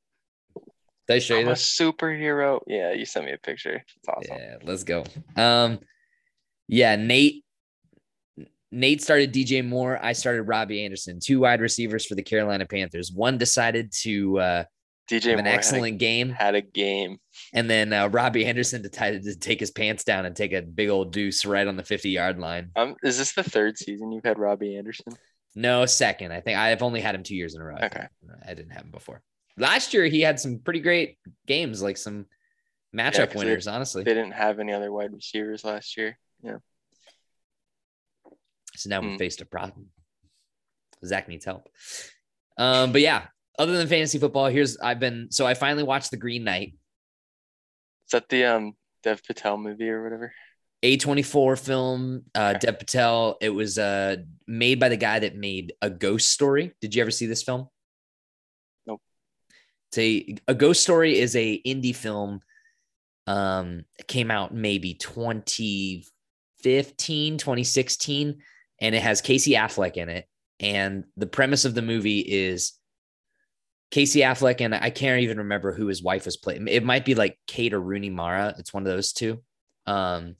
[1.10, 1.78] Did I show I'm a this?
[1.78, 2.60] superhero.
[2.68, 3.84] Yeah, you sent me a picture.
[3.98, 4.38] It's awesome.
[4.38, 5.04] Yeah, let's go.
[5.36, 5.80] Um,
[6.68, 7.44] yeah, Nate.
[8.72, 10.00] Nate started DJ Moore.
[10.00, 13.12] I started Robby Anderson, two wide receivers for the Carolina Panthers.
[13.12, 14.64] One decided to uh,
[15.10, 17.18] DJ have an Moore excellent game, had, a, had a game.
[17.52, 20.90] and then uh, Robby Anderson decided to take his pants down and take a big
[20.90, 22.70] old deuce right on the 50 yard line.
[22.76, 25.14] Um, is this the third season you've had Robby Anderson?
[25.56, 26.32] No, second.
[26.32, 27.78] I think I've only had him two years in a row.
[27.82, 28.06] Okay.
[28.48, 29.24] I didn't have him before.
[29.60, 32.26] Last year, he had some pretty great games, like some
[32.96, 34.04] matchup they- winners, honestly.
[34.04, 36.18] They didn't have any other wide receivers last year.
[36.42, 36.58] Yeah.
[38.76, 39.18] So now we Mm.
[39.18, 39.92] faced a problem.
[41.06, 41.70] Zach needs help.
[42.58, 46.18] Um, but yeah, other than fantasy football, here's I've been so I finally watched The
[46.18, 46.74] Green Knight,
[48.06, 50.34] Is that the um Dev Patel movie or whatever?
[50.84, 52.60] A24 film, uh Okay.
[52.68, 53.38] Dev Patel.
[53.42, 54.18] It was uh
[54.48, 56.74] made by the guy that made A Ghost Story.
[56.82, 57.70] Did you ever see this film?
[59.90, 62.42] It's a, a Ghost Story is a indie film.
[63.28, 68.42] Um, came out maybe 2015, 2016,
[68.82, 70.26] and it has Casey Affleck in it.
[70.60, 72.74] And the premise of the movie is
[73.92, 76.68] Casey Affleck and I can't even remember who his wife was playing.
[76.68, 78.56] It might be like Kate or Rooney Mara.
[78.58, 79.42] It's one of those two.
[79.88, 80.36] Um,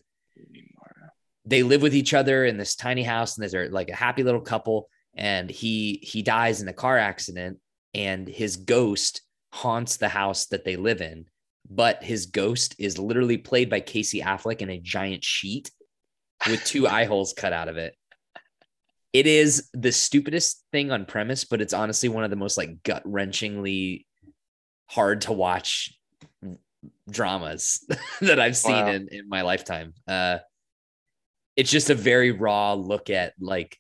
[1.46, 4.42] they live with each other in this tiny house and they're like a happy little
[4.42, 7.58] couple and he he dies in a car accident
[7.96, 11.26] and his ghost haunts the house that they live in
[11.70, 15.70] but his ghost is literally played by Casey Affleck in a giant sheet
[16.50, 17.96] with two eye holes cut out of it
[19.12, 22.84] it is the stupidest thing on premise but it's honestly one of the most like
[22.84, 24.06] gut-wrenchingly
[24.88, 25.96] hard to watch
[27.10, 27.86] dramas
[28.22, 28.92] that I've seen Wow.
[28.92, 29.94] in, in my lifetime.
[30.08, 30.38] Uh,
[31.56, 33.78] it's just a very raw look at like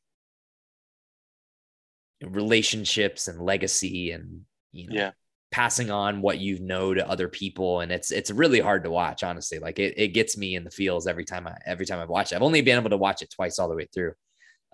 [2.21, 5.11] relationships and legacy and you know Yeah.
[5.51, 9.23] Passing on what you know to other people and it's it's really hard to watch
[9.23, 12.09] honestly like it, it gets me in the feels every time I every time I've
[12.09, 12.35] watched it.
[12.35, 14.13] I've only been able to watch it twice all the way through.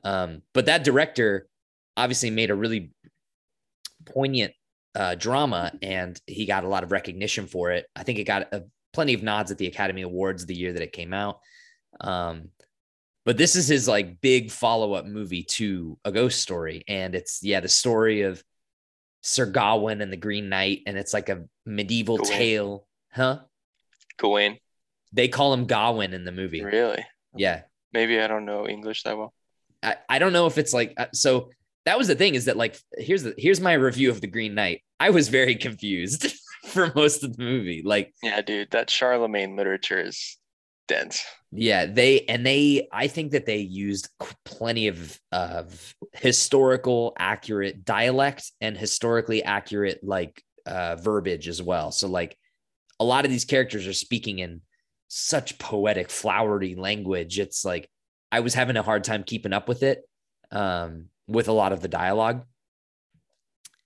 [0.03, 1.47] Um, but that director
[1.95, 2.91] obviously made a really
[4.05, 4.53] poignant
[4.95, 7.85] uh, drama and he got a lot of recognition for it.
[7.95, 10.81] I think it got a, plenty of nods at the Academy Awards the year that
[10.81, 11.39] it came out.
[11.99, 12.49] Um,
[13.25, 16.83] but this is his like big follow up movie to A Ghost Story.
[16.87, 18.43] And it's, yeah, the story of
[19.25, 20.81] Sir Gawain and the Green Knight.
[20.85, 22.31] And it's like a medieval Gawain.
[22.31, 22.87] tale.
[23.11, 23.39] Huh?
[24.17, 24.59] Gawain.
[25.11, 26.63] They call him Gawain in the movie.
[26.63, 27.03] Really?
[27.35, 27.61] Yeah.
[27.91, 29.33] Maybe I don't know English that well.
[29.81, 31.49] I, I don't know if it's like uh, so
[31.85, 34.53] that was the thing is that like here's the here's my review of the Green
[34.53, 34.81] Knight.
[34.99, 36.33] I was very confused
[36.67, 37.81] for most of the movie.
[37.83, 40.37] Like Yeah, dude, that Charlemagne literature is
[40.87, 41.23] dense.
[41.51, 44.09] Yeah, they and they I think that they used
[44.43, 51.91] plenty of of historical accurate dialect and historically accurate like uh verbiage as well.
[51.91, 52.37] So like
[52.99, 54.61] a lot of these characters are speaking in
[55.07, 57.39] such poetic flowery language.
[57.39, 57.89] It's like
[58.31, 60.01] I was having a hard time keeping up with it
[60.51, 62.43] um with a lot of the dialogue.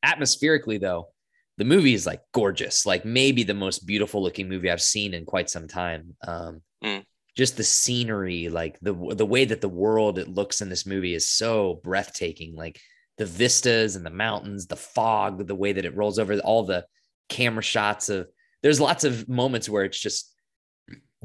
[0.02, 1.10] Atmospherically though,
[1.58, 5.26] the movie is like gorgeous, like maybe the most beautiful looking movie I've seen in
[5.26, 6.16] quite some time.
[6.26, 7.04] Um, Mm.
[7.36, 11.14] Just the scenery, like the the way that the world it looks in this movie
[11.14, 12.56] is so breathtaking.
[12.56, 12.80] Like
[13.18, 16.86] the vistas and the mountains, the fog, the way that it rolls over, all the
[17.30, 18.28] camera shots of.
[18.62, 20.34] There's lots of moments where it's just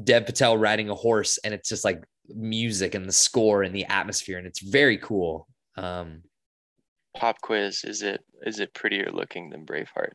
[0.01, 3.85] Dev Patel riding a horse, and it's just like music and the score and the
[3.85, 5.47] atmosphere, and it's very cool.
[5.77, 6.23] Um,
[7.15, 10.13] Pop quiz: Is it is it prettier looking than Braveheart?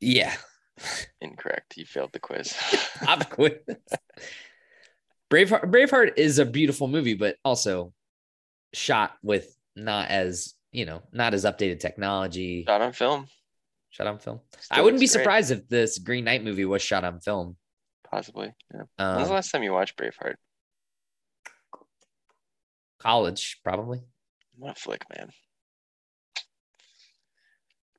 [0.00, 0.34] yeah,
[1.20, 1.76] Incorrect.
[1.76, 2.54] You failed the quiz.
[3.02, 3.52] Pop quiz.
[5.30, 7.92] Braveheart, Braveheart is a beautiful movie, but also
[8.72, 12.64] shot with not as you know, not as updated technology.
[12.66, 13.26] Shot on film.
[13.90, 14.40] Shot on film.
[14.58, 15.10] Still I wouldn't be great.
[15.12, 17.56] surprised if this Green Knight movie was shot on film.
[18.10, 18.52] Possibly.
[18.72, 18.82] Yeah.
[18.96, 20.34] When was the Um, last time you watched Braveheart?
[22.98, 24.00] college, probably.
[24.56, 25.30] What a flick, man.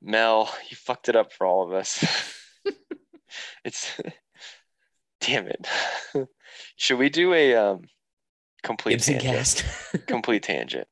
[0.00, 2.04] Mel, you fucked it up for all of us.
[3.68, 4.00] It's
[5.20, 5.68] damn it.
[6.76, 7.82] Should we do a um
[8.62, 9.64] complete Gibson tangent?
[10.06, 10.88] complete tangent.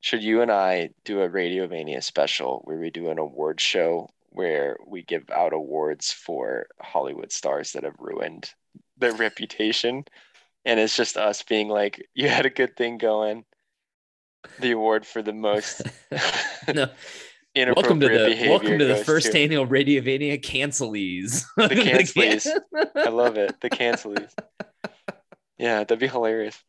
[0.00, 4.76] Should you and I do a Radiovania special where we do an award show where
[4.86, 8.50] we give out awards for Hollywood stars that have ruined
[8.98, 10.04] their reputation?
[10.64, 13.44] And it's just us being like, you had a good thing going.
[14.60, 15.82] The award for the most
[16.72, 16.88] no.
[17.56, 21.42] Welcome to the welcome to the first to- annual Radiovania cancelies.
[21.56, 22.46] The cancelies.
[22.94, 23.58] I love it.
[23.60, 24.30] The cancelies.
[25.58, 26.62] Yeah, that'd be hilarious.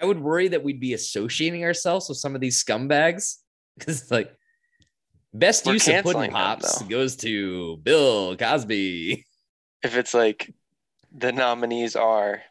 [0.00, 3.36] I would worry that we'd be associating ourselves with some of these scumbags
[3.78, 4.36] because, like,
[5.32, 6.86] best We're use of pudding pops though.
[6.88, 9.24] goes to Bill Cosby.
[9.84, 10.52] if it's like
[11.16, 12.42] the nominees are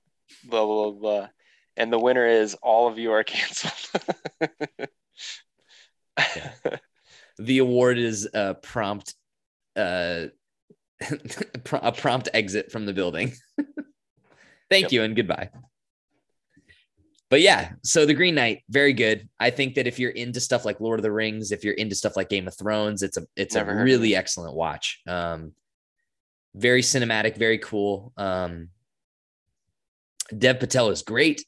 [0.45, 1.27] blah blah blah, blah
[1.75, 3.73] and the winner is all of you are canceled.
[7.39, 9.13] The award is a prompt,
[9.75, 10.25] uh,
[11.71, 13.33] a prompt exit from the building.
[14.69, 14.91] Thank Yep.
[14.91, 15.49] you and goodbye.
[17.29, 19.27] But yeah, so the Green Knight, very good.
[19.39, 21.93] I think that if you're into stuff like Lord of the Rings, if you're into
[21.93, 25.01] stuff like Game of Thrones, it's a it's Never a really excellent watch.
[25.05, 25.51] Um,
[26.55, 28.13] very cinematic, very cool.
[28.17, 28.69] Um,
[30.37, 31.43] Dev Patel is great.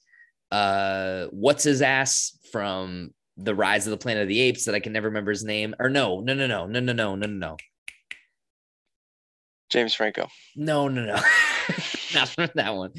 [0.52, 4.80] Uh, what's his ass from the Rise of the Planet of the Apes that I
[4.80, 5.76] can never remember his name?
[5.80, 7.58] Or no, no, no, no, no, no, no, no, no, no,
[9.70, 10.28] James Franco.
[10.56, 11.16] no, no, no,
[12.14, 12.92] not from that one.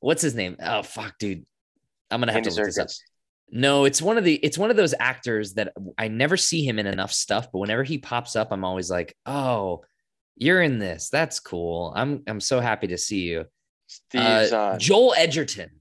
[0.00, 0.56] What's his name?
[0.62, 1.44] Oh fuck, dude.
[2.10, 2.88] I'm gonna have Andy to look this up.
[3.50, 6.78] No, it's one of the it's one of those actors that I never see him
[6.78, 9.82] in enough stuff, but whenever he pops up, I'm always like, "Oh,
[10.36, 11.08] you're in this.
[11.08, 11.92] That's cool.
[11.96, 13.46] I'm I'm so happy to see you."
[14.14, 14.76] Uh.
[14.76, 15.77] Joel Edgerton.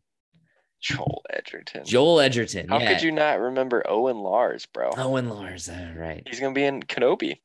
[0.82, 1.86] Joel Edgerton.
[1.86, 2.68] Joel Edgerton.
[2.68, 2.94] How yeah.
[2.94, 4.92] could you not remember Owen Lars, bro?
[4.96, 5.70] Owen Lars.
[5.70, 6.24] All right.
[6.28, 7.40] He's gonna be in Kenobi.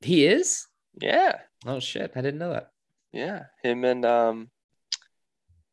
[0.00, 0.66] He is?
[1.00, 2.70] Yeah, Oh shit, I didn't know that.
[3.12, 3.44] yeah.
[3.62, 4.50] Him and um,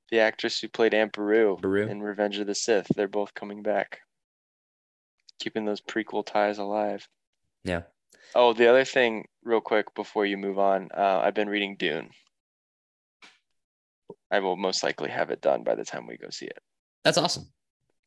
[0.09, 1.87] the actress who played Aunt Beru, Beru.
[1.87, 2.87] in Revenge of the Sith.
[2.95, 3.99] They're both coming back,
[5.39, 7.07] keeping those prequel ties alive.
[7.63, 7.83] Yeah.
[8.33, 12.09] Oh, the other thing, real quick, before you move on, uh, I've been reading Dune.
[14.31, 16.59] I will most likely have it done by the time we go see it.
[17.03, 17.51] That's awesome.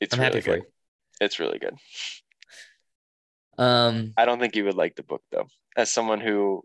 [0.01, 0.67] It's I'm really happy for good.
[1.21, 1.75] It's really good.
[3.59, 5.47] Um I don't think you would like the book though.
[5.77, 6.63] As someone who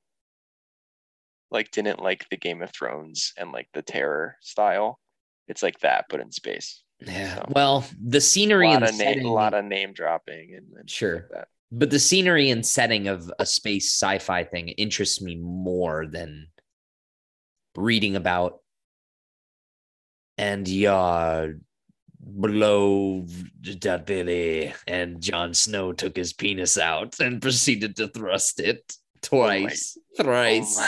[1.51, 4.99] like didn't like the Game of Thrones and like the terror style,
[5.47, 6.83] it's like that but in space.
[6.99, 7.35] yeah.
[7.35, 10.73] So- Well, the scenery and the name, setting, a lot of name dropping and, and
[10.77, 11.27] like Sure.
[11.31, 11.47] that.
[11.71, 16.47] but the scenery and setting of a space sci-fi thing interests me more than
[17.75, 18.59] reading about
[20.37, 21.47] and yeah
[22.39, 23.25] below
[23.81, 29.97] that Billy and Jon Snow took his penis out and proceeded to thrust it twice,
[30.17, 30.79] thrice.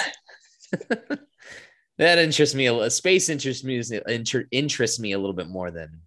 [0.89, 1.15] Oh
[1.97, 2.89] that interests me a little.
[2.89, 6.01] Space interests me inter, interests me a little bit more than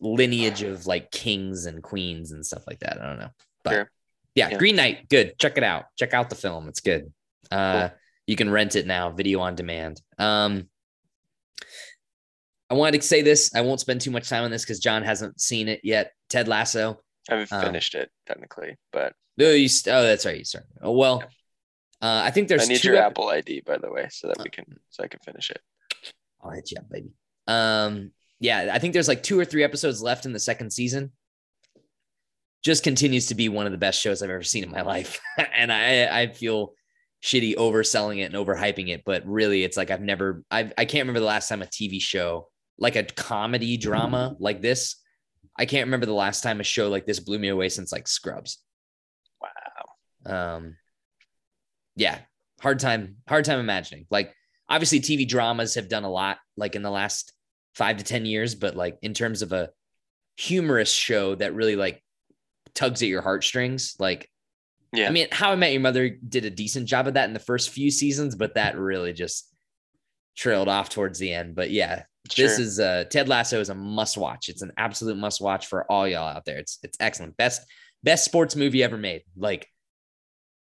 [0.00, 3.00] lineage of like kings and queens and stuff like that.
[3.00, 3.30] I don't know,
[3.62, 3.90] but Sure.
[4.34, 4.58] yeah, Yeah.
[4.58, 5.38] Green Knight, good.
[5.38, 5.86] Check it out.
[5.98, 6.68] Check out the film.
[6.68, 7.12] It's good.
[7.50, 7.90] Uh,
[8.26, 10.00] you can rent it now, video on demand.
[10.18, 10.68] Um,
[12.70, 13.54] I wanted to say this.
[13.54, 16.12] I won't spend too much time on this because John hasn't seen it yet.
[16.30, 17.00] Ted Lasso.
[17.30, 20.38] I haven't Um, finished it technically, but Oh, you, st- oh that's right.
[20.38, 20.68] You started.
[20.82, 21.18] Oh well.
[21.20, 22.08] Yeah.
[22.08, 24.28] Uh, I think there's I need two your ep- Apple ID by the way, so
[24.28, 25.60] that we can so I can finish it.
[26.42, 27.10] I'll hit you up, baby.
[27.46, 31.12] Um, yeah, I think there's like two or three episodes left in the second season.
[32.62, 35.20] Just continues to be one of the best shows I've ever seen in my life,
[35.54, 36.74] and I I feel
[37.24, 41.02] shitty overselling it and overhyping it, but really, it's like I've never I've I can't
[41.02, 44.96] remember the last time a TV show like a comedy drama like this.
[45.56, 48.08] I can't remember the last time a show like this blew me away since like
[48.08, 48.58] Scrubs.
[49.40, 50.56] Wow.
[50.56, 50.76] Um,
[51.96, 52.18] yeah,
[52.60, 54.06] hard time, hard time imagining.
[54.10, 54.34] Like,
[54.68, 57.32] obviously, TV dramas have done a lot, like in the last
[57.74, 59.70] five to ten years, but like in terms of a
[60.36, 62.02] humorous show that really like
[62.74, 64.28] tugs at your heartstrings, like.
[64.94, 65.08] Yeah.
[65.08, 67.40] I mean, How I Met Your Mother did a decent job of that in the
[67.40, 69.52] first few seasons, but that really just
[70.36, 71.54] trailed off towards the end.
[71.54, 72.04] But yeah,
[72.36, 74.48] this is uh Ted Lasso is a must watch.
[74.48, 76.58] It's an absolute must watch for all y'all out there.
[76.58, 77.36] It's it's excellent.
[77.36, 77.62] Best
[78.02, 79.22] best sports movie ever made.
[79.36, 79.68] Like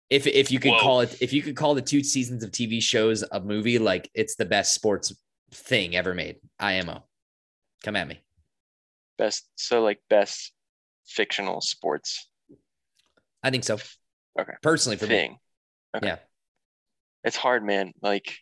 [0.09, 0.79] if if you could Whoa.
[0.79, 4.09] call it if you could call the two seasons of TV shows a movie, like
[4.13, 5.13] it's the best sports
[5.51, 6.37] thing ever made.
[6.59, 7.03] IMO.
[7.83, 8.21] Come at me.
[9.17, 9.47] best.
[9.55, 10.53] So like best
[11.05, 12.27] fictional sports
[13.43, 13.77] I think so.
[14.39, 14.53] Okay.
[14.61, 15.09] Personally for me.
[15.15, 15.37] thing.
[15.95, 16.07] Okay.
[16.07, 16.17] Yeah.
[17.23, 17.91] It's hard, man.
[18.01, 18.37] Like,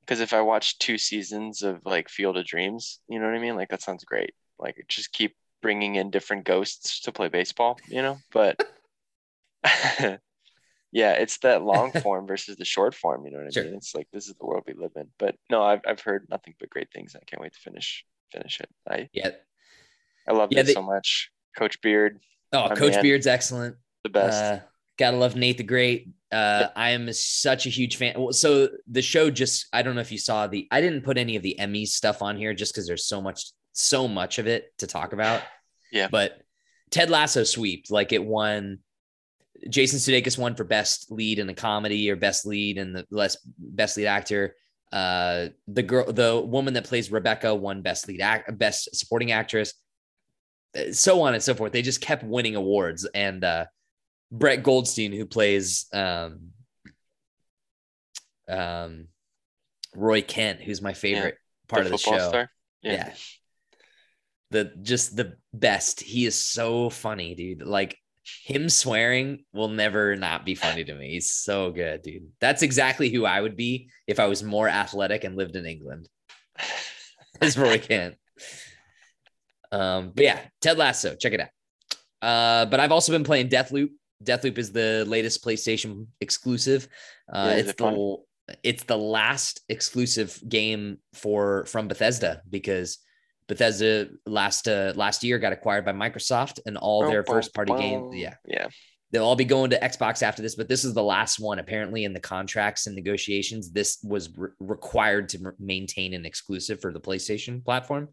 [0.00, 3.38] because if I watch two seasons of like Field of Dreams, you know what I
[3.40, 3.56] mean?
[3.56, 4.34] Like that sounds great.
[4.58, 8.18] Like just keep bringing in different ghosts to play baseball, you know.
[8.32, 8.62] But
[10.92, 13.24] yeah, it's that long form versus the short form.
[13.24, 13.64] You know what I Sure.
[13.64, 13.74] mean?
[13.74, 15.08] It's like this is the world we live in.
[15.18, 17.14] But no, I've I've heard nothing but great things.
[17.16, 18.68] I can't wait to finish finish it.
[18.88, 19.30] I Yeah.
[20.28, 21.30] I love Yeah, it they- so much.
[21.56, 22.20] Coach Beard,
[22.52, 23.02] Oh, Coach man.
[23.02, 23.76] Beard's excellent.
[24.04, 24.40] the best.
[24.42, 24.60] Uh,
[25.00, 26.10] gotta love Nate the Great.
[26.30, 28.32] Uh, I am such a huge fan.
[28.32, 31.34] So the show just, I don't know if you saw the, I didn't put any
[31.34, 34.72] of the Emmys stuff on here just because there's so much, so much of it
[34.78, 35.42] to talk about.
[35.90, 36.06] Yeah.
[36.08, 36.40] But
[36.90, 38.78] Ted Lasso sweeped, like it won.
[39.68, 43.36] Jason Sudeikis won for best lead in a comedy or best lead and the less
[43.58, 44.54] best lead actor.
[44.92, 49.74] Uh, the girl, the woman that plays Rebecca won best lead act, best supporting actress.
[50.76, 51.72] Uh, So on and so forth.
[51.72, 53.42] They just kept winning awards and.
[53.42, 53.64] uh
[54.30, 56.50] Brett Goldstein, who plays um,
[58.48, 59.08] um,
[59.94, 61.36] Roy Kent, who's my favorite
[61.68, 62.28] part of the show.
[62.28, 62.50] star.
[62.82, 63.12] Yeah.
[64.50, 66.00] The just the best.
[66.00, 67.62] He is so funny, dude.
[67.62, 67.96] Like
[68.44, 71.10] him swearing will never not be funny to me.
[71.10, 72.28] He's so good, dude.
[72.40, 76.08] That's exactly who I would be if I was more athletic and lived in England.
[77.42, 78.16] Is Roy Kent.
[79.72, 81.48] Um, but yeah, Ted Lasso, check it out.
[82.20, 83.90] Uh, but I've also been playing Deathloop.
[84.22, 86.88] Deathloop is the latest PlayStation exclusive.
[87.32, 88.16] Uh, Yeah, it's the fun?
[88.62, 92.98] it's the last exclusive game for from Bethesda because
[93.48, 98.14] Bethesda last uh, last year got acquired by Microsoft and all their first party games.
[98.14, 98.68] Yeah, Yeah.
[99.10, 101.58] they'll all be going to Xbox after this, but this is the last one.
[101.58, 106.92] Apparently, in the contracts and negotiations, this was re- required to maintain an exclusive for
[106.92, 108.08] the PlayStation platform.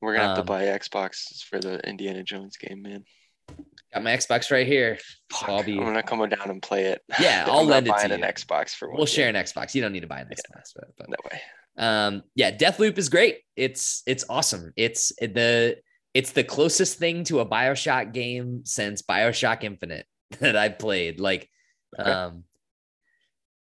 [0.00, 3.04] We're gonna have Um, to buy Xbox for the Indiana Jones game, man.
[3.92, 4.98] Got my Xbox right here.
[5.32, 7.02] So I'll Fuck, be- I'm gonna come down and play it.
[7.18, 8.14] Yeah, I'll lend it to you.
[8.14, 8.96] an Xbox for one.
[8.98, 9.74] We'll share an Xbox.
[9.74, 10.36] You don't need to buy an Yeah.
[10.36, 11.40] Xbox, but, but No way.
[11.78, 15.76] um yeah deathloop is great it's it's awesome it's the
[16.14, 20.04] it's the closest thing to a bioshock game since bioshock infinite
[20.40, 21.48] that i've played like
[21.98, 22.10] Okay.
[22.10, 22.44] um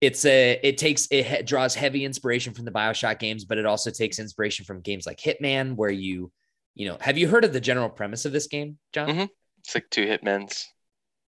[0.01, 3.91] it's a it takes it draws heavy inspiration from the bioshock games but it also
[3.91, 6.31] takes inspiration from games like hitman where you
[6.75, 9.29] you know have you heard of the general premise of this game john Mhm.
[9.59, 10.65] It's like two hitmen's.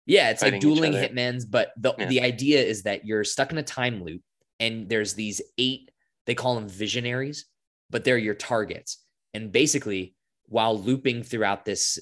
[0.07, 2.07] yeah, it's like dueling hitmen's, but the Yeah.
[2.07, 4.23] the idea is that you're stuck in a time loop
[4.61, 5.91] and there's these eight,
[6.27, 7.47] they call them visionaries,
[7.91, 8.99] but they're your targets.
[9.35, 10.15] And basically,
[10.47, 11.99] while looping throughout this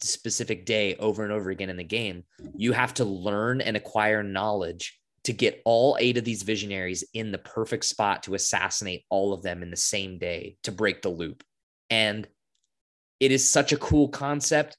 [0.00, 2.24] specific day over and over again in the game,
[2.56, 7.32] you have to learn and acquire knowledge to get all eight of these visionaries in
[7.32, 11.08] the perfect spot to assassinate all of them in the same day to break the
[11.08, 11.42] loop.
[11.90, 12.28] And
[13.18, 14.76] it is such a cool concept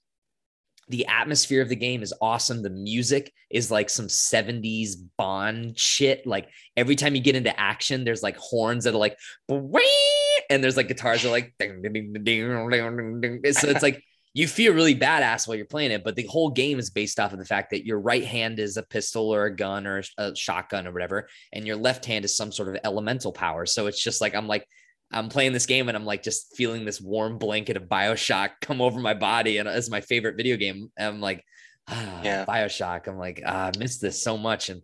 [0.89, 2.61] the atmosphere of the game is awesome.
[2.61, 6.25] The music is like some 70s Bond shit.
[6.25, 9.17] Like every time you get into action, there's like horns that are like,
[9.49, 13.53] and there's like guitars that are like, ding, ding, ding, ding, ding, ding.
[13.53, 14.01] so it's like
[14.33, 16.03] you feel really badass while you're playing it.
[16.03, 18.77] But the whole game is based off of the fact that your right hand is
[18.77, 22.37] a pistol or a gun or a shotgun or whatever, and your left hand is
[22.37, 23.65] some sort of elemental power.
[23.65, 24.67] So it's just like, I'm like,
[25.11, 28.81] I'm playing this game and I'm like just feeling this warm blanket of Bioshock come
[28.81, 30.91] over my body, and it's my favorite video game.
[30.97, 31.43] And I'm like,
[31.87, 32.45] ah, Yeah.
[32.45, 33.07] Bioshock.
[33.07, 34.81] I'm like, ah, I missed this so much, and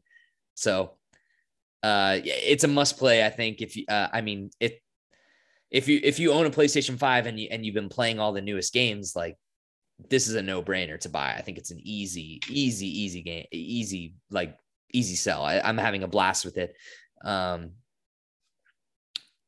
[0.56, 0.96] so
[1.82, 3.26] uh, it's a must play.
[3.26, 4.82] I think if you, uh, I mean, it
[5.70, 8.32] if you if you own a PlayStation Five and you and you've been playing all
[8.32, 9.38] the newest games, like
[10.10, 11.34] this is a no brainer to buy.
[11.34, 14.58] I think it's an easy, easy, easy game, easy like
[14.94, 15.44] easy sell.
[15.44, 16.76] I, I'm having a blast with it.
[17.26, 17.72] Um,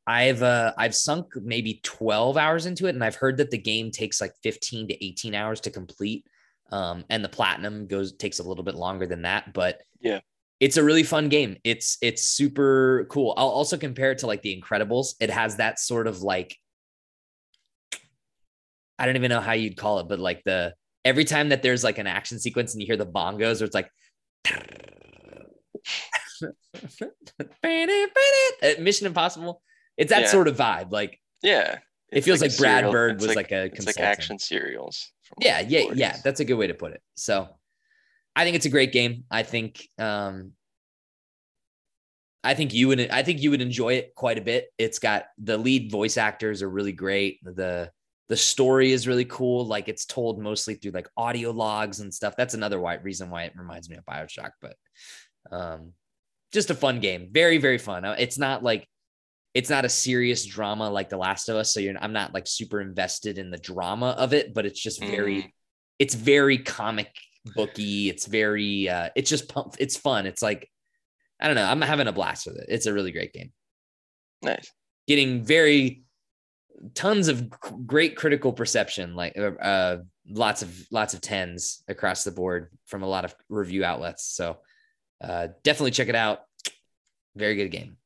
[0.06, 3.90] I've uh I've sunk maybe 12 hours into it and I've heard that the game
[3.90, 6.26] takes like 15 to 18 hours to complete.
[6.70, 10.20] Um and the platinum goes takes a little bit longer than that, but Yeah.
[10.58, 11.58] It's a really fun game.
[11.64, 13.34] It's it's super cool.
[13.36, 15.14] I'll also compare it to like The Incredibles.
[15.20, 16.56] It has that sort of like
[18.98, 21.84] I don't even know how you'd call it, but like the every time that there's
[21.84, 23.90] like an action sequence and you hear the bongos or it's like
[28.80, 29.62] Mission Impossible.
[29.96, 30.28] It's that Yeah.
[30.28, 30.90] sort of vibe.
[30.92, 31.78] Like Yeah.
[32.10, 35.10] it feels a like, Brad serial- Bird it's was like, a it's like action serials.
[35.40, 35.96] Yeah, yeah, 40s.
[35.96, 36.16] yeah.
[36.22, 37.02] That's a good way to put it.
[37.16, 37.48] So
[38.34, 39.24] I think it's a great game.
[39.30, 40.52] I think um
[42.44, 44.68] I think you would I think you would enjoy it quite a bit.
[44.78, 47.40] It's got the lead voice actors are really great.
[47.42, 47.90] The
[48.28, 49.66] the story is really cool.
[49.66, 52.34] Like it's told mostly through like audio logs and stuff.
[52.36, 54.76] That's another why, reason why it reminds me of Bioshock, but
[55.50, 55.92] um
[56.52, 57.28] just a fun game.
[57.32, 58.04] Very, very fun.
[58.04, 58.88] Uh, It's not like
[59.56, 61.72] it's not a serious drama like The Last of Us.
[61.72, 65.00] So you're I'm not like super invested in the drama of it, but it's just
[65.00, 65.50] very Mm.
[65.98, 67.10] it's very comic
[67.56, 68.10] booky.
[68.10, 70.26] It's very uh it's just pump it's fun.
[70.26, 70.70] It's like
[71.40, 71.64] I don't know.
[71.64, 72.66] I'm having a blast with it.
[72.68, 73.52] It's a really great game.
[74.42, 74.70] Nice.
[75.06, 76.04] Getting very
[76.92, 77.48] tons of
[77.86, 79.98] great critical perception, like uh, uh
[80.28, 84.24] lots of lots of tens across the board from a lot of review outlets.
[84.24, 84.58] So
[85.22, 86.40] uh definitely check it out.
[87.34, 87.96] Very good game.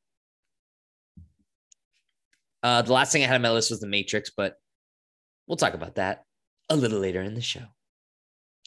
[2.62, 4.54] Uh the last thing I had on my list was the Matrix, but
[5.46, 6.24] we'll talk about that
[6.68, 7.64] a little later in the show.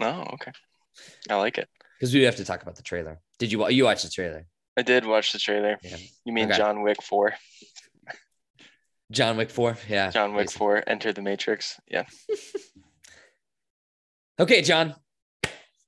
[0.01, 0.51] Oh, okay.
[1.29, 1.67] I like it.
[1.99, 3.19] because we have to talk about the trailer.
[3.39, 4.45] Did you you watch the trailer?
[4.77, 5.77] I did watch the trailer.
[5.83, 5.97] Yeah.
[6.25, 6.57] You mean Okay.
[6.57, 7.33] John Wick 4?
[9.11, 9.77] John Wick Four.
[9.87, 10.09] Yeah.
[10.09, 10.59] John Wick basically.
[10.81, 11.79] 4, Enter the Matrix.
[11.87, 12.05] Yeah.
[14.39, 14.95] Okay, John.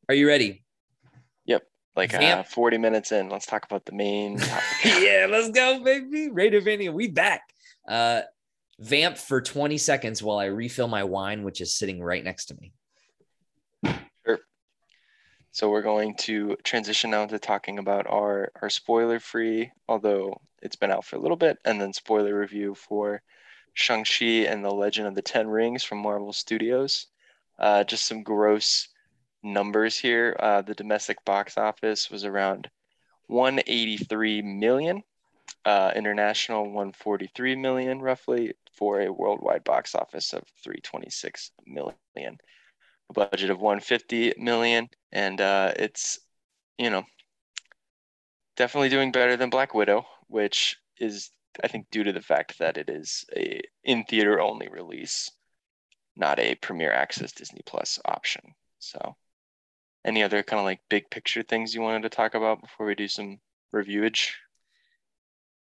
[0.07, 0.63] Are you ready?
[1.45, 1.63] Yep.
[1.95, 4.63] Like uh, 40 minutes in, let's talk about the main topic.
[5.01, 6.29] yeah, let's go, baby.
[6.29, 7.41] Raider Radiovania, we back.
[7.87, 8.21] Uh,
[8.79, 12.55] vamp for 20 seconds while I refill my wine, which is sitting right next to
[12.55, 12.73] me.
[14.25, 14.39] Sure.
[15.51, 20.75] So we're going to transition now to talking about our our spoiler free, although it's
[20.75, 23.21] been out for a little bit, and then spoiler review for
[23.73, 27.07] Shang-Chi and the Legend of the Ten Rings from Marvel Studios.
[27.59, 28.89] Uh, just some gross
[29.43, 30.35] numbers here.
[30.39, 32.69] Uh, the domestic box office was around
[33.27, 35.03] 183 million,
[35.65, 42.37] uh, international 143 million roughly, for a worldwide box office of 326 million.
[43.09, 46.19] A budget of 150 million and uh, it's
[46.77, 47.03] you know
[48.55, 51.29] definitely doing better than Black Widow, which is
[51.63, 55.31] I think due to the fact that it is a in theater only release,
[56.15, 58.53] not a premiere access Disney Plus option.
[58.79, 59.15] So,
[60.05, 62.95] any other kind of like big picture things you wanted to talk about before we
[62.95, 63.39] do some
[63.71, 64.35] reviewage?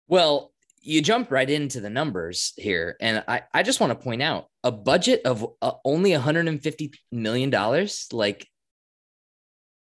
[0.10, 0.52] Well,
[0.82, 2.98] you jump right into the numbers here.
[3.00, 7.88] And I, I just want to point out a budget of uh, only $150 million.
[8.12, 8.48] Like,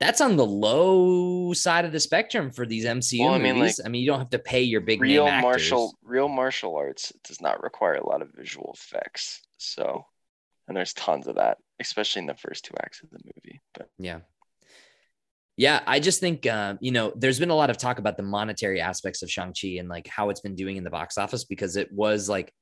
[0.01, 3.81] that's on the low side of the spectrum for these MCU Well, I mean, movies.
[3.85, 5.45] I mean, you don't have to pay your big real name actors.
[5.45, 9.43] martial real martial arts does not require a lot of visual effects.
[9.59, 10.05] So,
[10.67, 13.61] and there's tons of that, especially in the first two acts of the movie.
[13.75, 14.21] But Yeah.
[15.57, 18.23] Yeah, I just think uh, you know, there's been a lot of talk about the
[18.23, 21.77] monetary aspects of Shang-Chi and like how it's been doing in the box office because
[21.77, 22.53] it was like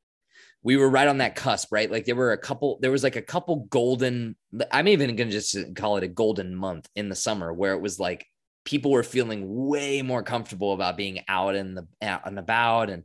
[0.63, 1.91] we were right on that cusp, right?
[1.91, 4.37] Like there were a couple, there was like a couple golden,
[4.71, 7.99] I'm even gonna just call it a golden month in the summer where it was
[7.99, 8.27] like
[8.65, 13.05] people were feeling way more comfortable about being out in the out and about and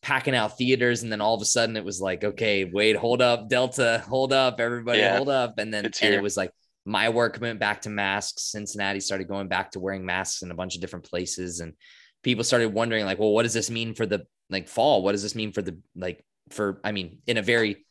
[0.00, 1.02] packing out theaters.
[1.02, 4.32] And then all of a sudden it was like okay wait hold up delta hold
[4.32, 5.58] up everybody Yeah, hold up.
[5.58, 6.52] And then and it was like
[6.88, 8.44] my work went back to masks.
[8.44, 11.60] Cincinnati started going back to wearing masks in a bunch of different places.
[11.60, 11.74] And
[12.22, 15.02] people started wondering like well what does this mean for the like fall?
[15.02, 17.84] What does this mean for the like for i mean in a very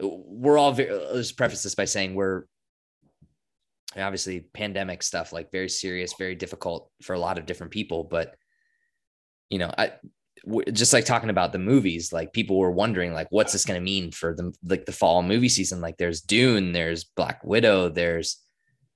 [0.00, 2.44] we're all very let's preface this by saying we're
[3.94, 8.04] obviously pandemic stuff like very serious very difficult for a lot of different people.
[8.04, 8.34] But
[9.50, 9.92] you know i
[10.72, 13.84] just like talking about the movies like people were wondering like what's this going to
[13.84, 15.80] mean for the like the fall movie season?
[15.80, 18.38] Like there's dune there's black widow there's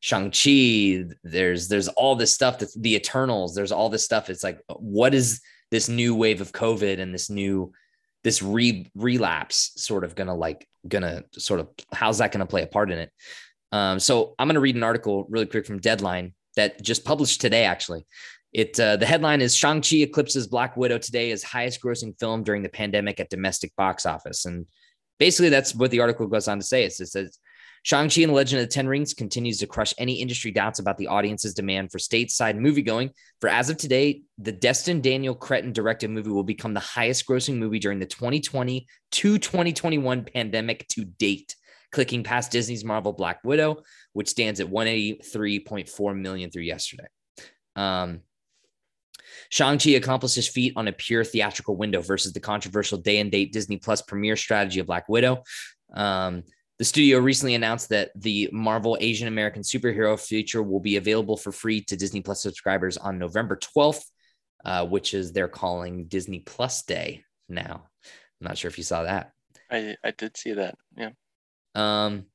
[0.00, 4.30] shang-chi there's there's all this stuff that's the eternals there's all this stuff.
[4.30, 5.40] It's like what is
[5.70, 7.72] this new wave of covid and this new
[8.24, 12.66] this re relapse sort of gonna like gonna sort of how's that gonna play a
[12.66, 13.12] part in it?
[13.72, 17.64] Um, so I'm to read an article really quick from Deadline that just published today.
[17.64, 18.06] Actually,
[18.52, 22.42] it uh, the headline is Shang Chi eclipses Black Widow today as highest grossing film
[22.42, 24.66] during the pandemic at domestic box office, and
[25.18, 26.84] basically that's what the article goes on to say.
[26.84, 27.38] It says
[27.82, 30.98] Shang-Chi and the Legend of the Ten Rings continues to crush any industry doubts about
[30.98, 33.10] the audience's demand for stateside moviegoing.
[33.40, 37.56] For as of today, the Destin Daniel Cretton directed movie will become the highest grossing
[37.56, 41.54] movie during the 2020 to 2021 pandemic to date,
[41.92, 43.82] clicking past Disney's Marvel Black Widow,
[44.12, 47.06] which stands at 183.4 million through yesterday.
[47.76, 48.20] Um,
[49.50, 53.52] Shang-Chi accomplishes his feat on a pure theatrical window versus the controversial day and date
[53.52, 55.42] Disney Plus premiere strategy of Black Widow.
[55.94, 56.44] Um,
[56.78, 61.50] the studio recently announced that the Marvel Asian American superhero feature will be available for
[61.50, 64.04] free to Disney Plus subscribers on November 12th,
[64.64, 67.88] uh, which is they're calling Disney Plus Day now.
[68.40, 69.32] I'm not sure if you saw that.
[69.70, 70.76] I, I did see that.
[70.96, 71.10] Yeah.
[71.74, 72.26] Um,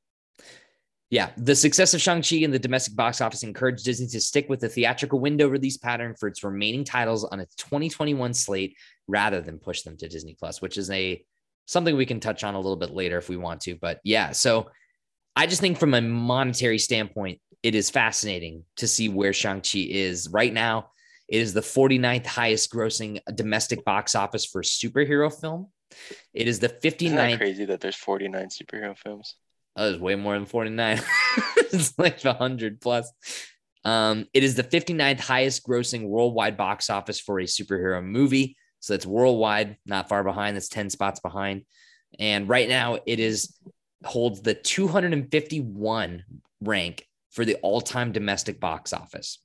[1.13, 4.61] yeah, the success of Shang-Chi in the domestic box office encouraged Disney to stick with
[4.61, 8.75] the theatrical window release pattern for its remaining titles on its 2021 slate
[9.07, 11.23] rather than push them to Disney Plus, which is a
[11.67, 13.75] something we can touch on a little bit later if we want to.
[13.75, 14.71] But yeah, so
[15.35, 20.29] I just think from a monetary standpoint, it is fascinating to see where Shang-Chi is
[20.29, 20.89] right now.
[21.29, 25.67] It is the 49th highest grossing domestic box office for superhero film.
[26.33, 27.03] It is the 59th.
[27.03, 29.35] Isn't that crazy that there's 49 superhero films?
[29.75, 31.01] Oh, it's way more than 49.
[31.57, 33.11] it's like 100 plus.
[33.85, 38.55] Um, it is the 59th highest grossing worldwide box office for a superhero movie.
[38.79, 40.55] So that's worldwide, not far behind.
[40.55, 41.63] That's 10 spots behind.
[42.19, 43.57] And right now it is
[44.05, 46.23] holds the 251
[46.61, 49.39] rank for the all-time domestic box office.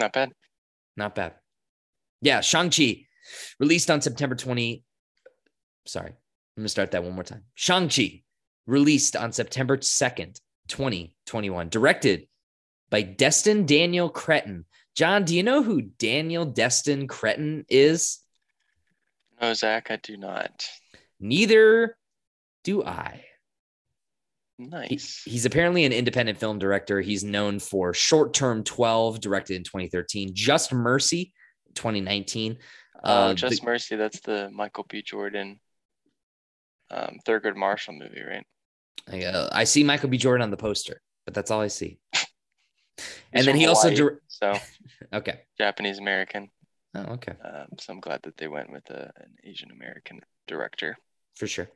[0.00, 0.32] Not bad.
[0.96, 1.34] Not bad.
[2.20, 3.06] Yeah, Shang-Chi
[3.60, 4.82] released on September 20.
[5.86, 6.12] Sorry,
[6.56, 7.42] I'm going to start that one more time.
[7.54, 8.22] Shang-Chi,
[8.66, 12.26] released on September 2nd, 2021, directed
[12.90, 14.64] by Destin Daniel Cretton.
[14.94, 18.20] John, do you know who Daniel Destin Cretton is?
[19.40, 20.66] No, Zach, I do not.
[21.18, 21.96] Neither
[22.62, 23.24] do I.
[24.58, 25.22] Nice.
[25.24, 27.00] He, he's apparently an independent film director.
[27.00, 31.32] He's known for Short Term 12, directed in 2013, Just Mercy,
[31.74, 32.58] 2019.
[33.02, 33.96] Oh, uh, Just the, Mercy.
[33.96, 35.02] That's the Michael B.
[35.02, 35.58] Jordan
[36.90, 38.46] um, Thurgood Marshall movie, right?
[39.10, 40.16] I, uh, I see Michael B.
[40.16, 41.98] Jordan on the poster, but that's all I see.
[43.32, 44.54] and then he Hawaii, also dir- so
[45.12, 46.50] okay Japanese American.
[46.96, 47.32] Oh, okay.
[47.44, 50.96] Um, so I'm glad that they went with a, an Asian American director
[51.34, 51.68] for sure.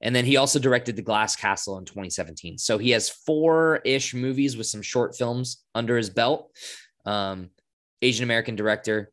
[0.00, 2.58] And then he also directed The Glass Castle in 2017.
[2.58, 6.50] So he has four ish movies with some short films under his belt.
[7.06, 7.50] Um,
[8.02, 9.12] Asian American director,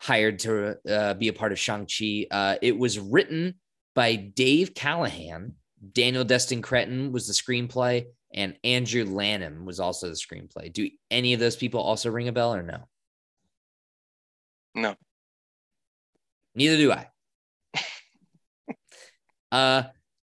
[0.00, 2.26] hired to uh, be a part of Shang-Chi.
[2.30, 3.54] Uh, it was written
[3.98, 5.54] by Dave Callahan.
[5.92, 10.72] Daniel Destin Cretton was the screenplay, and Andrew Lanham was also the screenplay.
[10.72, 12.86] Do any of those people also ring a bell or no?
[14.76, 14.94] No.
[16.54, 17.08] Neither do I.
[19.50, 19.82] uh,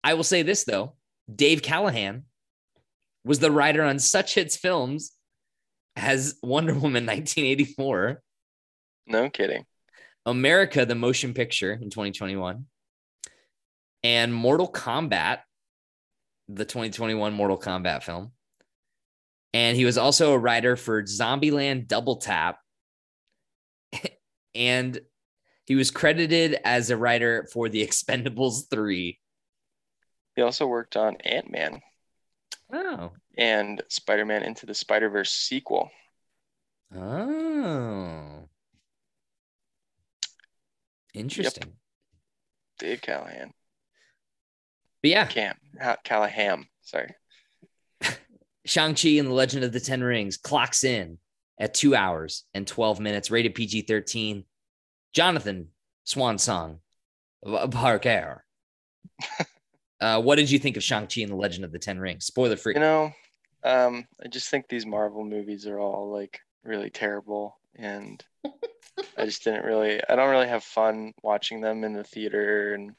[0.03, 0.95] I will say this though:
[1.31, 2.25] Dave Callahan
[3.23, 5.13] was the writer on such hits films
[5.95, 8.23] as Wonder Woman 1984.
[9.09, 9.67] No kidding.
[10.25, 12.65] America, the motion picture in 2021
[14.03, 15.41] and Mortal Kombat,
[16.49, 18.33] the 2021 Mortal Kombat film.
[19.55, 22.59] And he was also a writer for Zombieland Double Tap.
[24.55, 25.01] and
[25.67, 29.19] he was credited as a writer for The Expendables 3.
[30.37, 31.81] He also worked on Ant Man.
[32.73, 33.13] Oh.
[33.37, 35.91] And Spider Man Into the Spider Verse sequel.
[36.95, 38.49] Oh.
[41.15, 41.65] Interesting.
[41.65, 41.77] Yep.
[42.79, 43.53] Dave Callahan.
[45.09, 45.57] But yeah, Cam
[46.05, 46.69] Callaham.
[46.83, 47.15] Sorry.
[48.67, 51.17] Shang-Chi and the Legend of the Ten Rings clocks in
[51.59, 54.45] at two hours and 12 minutes, rated PG 13.
[55.15, 55.69] Jonathan
[56.05, 56.81] Swan Song
[57.71, 58.45] Parker.
[60.01, 62.27] uh, what did you think of Shang-Chi and the Legend of the Ten Rings?
[62.27, 62.75] Spoiler free.
[62.75, 63.13] You know,
[63.65, 67.59] um, I just think these Marvel movies are all like really terrible.
[67.77, 68.23] And
[69.17, 72.75] I just didn't really, I don't really have fun watching them in the theater.
[72.75, 72.93] And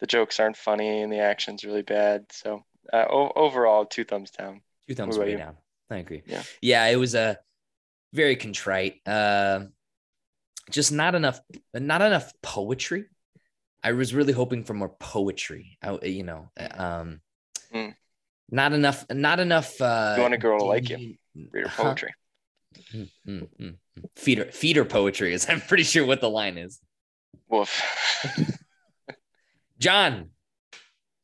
[0.00, 2.26] the jokes aren't funny and the action's really bad.
[2.30, 4.60] So uh, o- overall, two thumbs down.
[4.88, 5.38] Two thumbs way you?
[5.38, 5.56] down.
[5.90, 6.22] I agree.
[6.26, 7.38] Yeah, yeah, it was a
[8.12, 9.00] very contrite.
[9.06, 9.66] Uh,
[10.70, 11.40] just not enough,
[11.74, 13.04] not enough poetry.
[13.82, 15.78] I was really hoping for more poetry.
[15.80, 17.20] I, you know, um,
[17.72, 17.94] mm.
[18.50, 19.80] not enough, not enough.
[19.80, 21.14] Uh, you want a girl to like you?
[21.52, 22.12] Read her poetry.
[22.12, 22.22] Huh?
[22.94, 23.76] Mm, mm, mm,
[24.16, 25.46] feeder, feeder poetry is.
[25.48, 26.80] I'm pretty sure what the line is.
[27.48, 27.82] Woof.
[29.78, 30.30] John,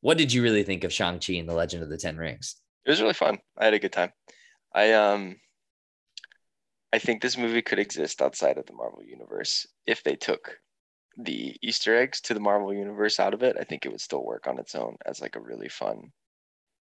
[0.01, 2.57] what did you really think of Shang-Chi and the Legend of the Ten Rings?
[2.85, 3.39] It was really fun.
[3.57, 4.13] I had a good time.
[4.75, 5.37] I um
[6.93, 10.59] I think this movie could exist outside of the Marvel universe if they took
[11.17, 14.25] the Easter eggs to the Marvel universe out of it, I think it would still
[14.25, 16.13] work on its own as like a really fun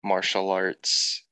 [0.02, 1.24] martial arts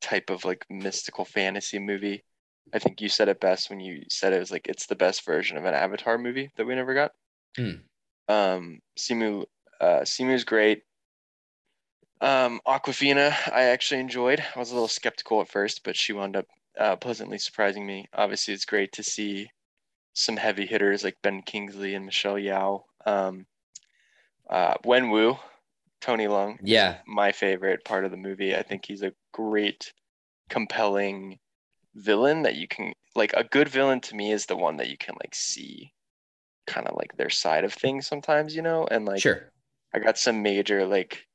[0.00, 2.24] type of like mystical fantasy movie.
[2.72, 5.24] I think you said it best when you said it was like it's the best
[5.24, 7.12] version of an Avatar movie that we never got.
[7.56, 7.82] Hmm.
[8.28, 9.44] Um, Simu,
[9.80, 10.82] uh, Simu's great.
[12.20, 14.42] Um, Awkwafina, I actually enjoyed.
[14.54, 16.46] I was a little skeptical at first, but she wound up
[16.78, 18.06] uh, pleasantly surprising me.
[18.14, 19.50] Obviously, it's great to see
[20.14, 22.84] some heavy hitters like Ben Kingsley and Michelle Yeoh.
[23.04, 23.46] Um,
[24.48, 25.36] uh, Wen Wu,
[26.00, 26.98] Tony Leung, Yeah.
[27.06, 28.54] my favorite part of the movie.
[28.56, 29.92] I think he's a great,
[30.48, 31.38] compelling
[31.94, 33.32] villain that you can like.
[33.34, 35.92] A good villain to me is the one that you can like see,
[36.66, 38.86] kind of like their side of things sometimes, you know.
[38.90, 39.50] And like, sure.
[39.94, 41.26] I got some major like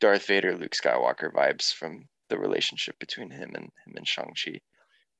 [0.00, 4.60] Darth Vader, Luke Skywalker vibes from the relationship between him and him and Shang Chi,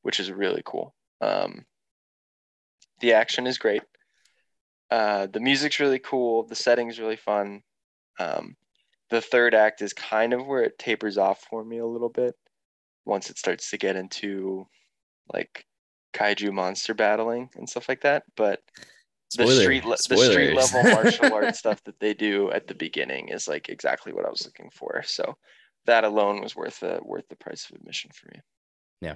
[0.03, 0.95] which is really cool.
[1.21, 1.65] Um,
[3.01, 3.83] the action is great.
[4.91, 6.45] Uh, the music's really cool.
[6.47, 7.63] The setting's really fun.
[8.19, 8.57] Um,
[9.11, 12.35] the third act is kind of where it tapers off for me a little bit
[13.05, 14.67] once it starts to get into
[15.33, 15.67] like
[16.15, 18.25] kaiju monster battling and stuff like that.
[18.37, 18.61] But
[19.33, 22.74] the Spoiler- street le- the street level martial arts stuff that they do at the
[22.74, 25.03] beginning is like exactly what I was looking for.
[25.05, 25.37] So
[25.87, 28.41] that alone was worth the worth the price of admission for me.
[29.01, 29.14] Yeah.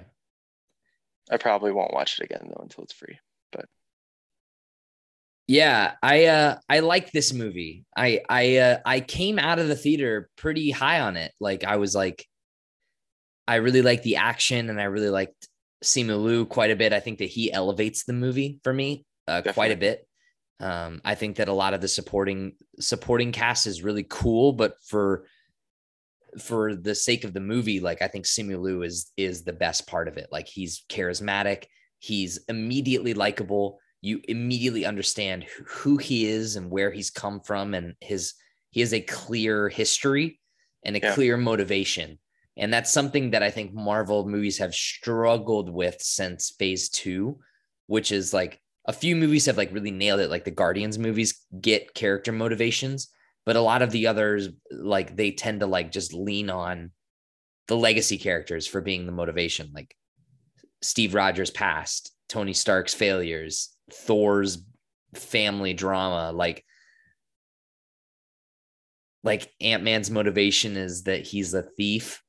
[1.31, 3.19] I probably won't watch it again though until it's free.
[3.51, 3.65] But
[5.47, 7.85] yeah, I uh I like this movie.
[7.95, 11.31] I I uh I came out of the theater pretty high on it.
[11.39, 12.25] Like I was like
[13.47, 15.47] I really like the action and I really liked
[15.83, 16.91] Simu Liu quite a bit.
[16.91, 20.06] I think that he elevates the movie for me uh, quite a bit.
[20.59, 24.75] Um I think that a lot of the supporting supporting cast is really cool, but
[24.83, 25.25] for
[26.39, 29.87] for the sake of the movie, like I think Simu Liu is is the best
[29.87, 30.27] part of it.
[30.31, 31.65] Like he's charismatic,
[31.99, 37.95] he's immediately likable you immediately understand who- he is and where he's come from and
[37.99, 38.35] his
[38.69, 40.39] he has a clear history
[40.83, 41.15] and a Yeah.
[41.15, 42.19] clear motivation
[42.55, 47.39] and that's something that i think marvel movies have struggled with since phase two
[47.87, 51.45] which is like a few movies have like really nailed it like the guardians movies
[51.59, 53.09] get character motivations
[53.45, 56.91] but a lot of the others like they tend to like just lean on
[57.67, 59.95] the legacy characters for being the motivation like
[60.81, 64.59] steve rogers past tony stark's failures Thor's
[65.13, 66.31] family drama.
[66.31, 66.63] Like,
[69.23, 72.21] like Ant Man's motivation is that he's a thief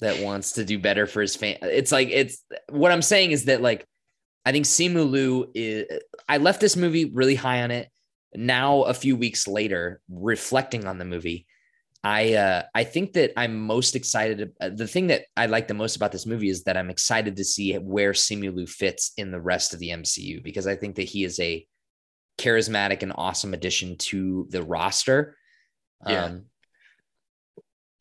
[0.00, 1.58] that wants to do better for his fan.
[1.62, 3.86] It's like it's what I'm saying is that like
[4.44, 5.86] I think Simu Liu is.
[6.28, 7.88] I left this movie really high on it.
[8.34, 11.46] Now a few weeks later, reflecting on the movie,
[12.02, 14.52] I uh, I think that I'm most excited.
[14.60, 17.36] uh, The thing that I like the most about this movie is that I'm excited
[17.36, 20.96] to see where Simu Liu fits in the rest of the MCU because I think
[20.96, 21.66] that he is a
[22.38, 25.36] charismatic and awesome addition to the roster.
[26.06, 26.24] Yeah.
[26.24, 26.46] Um,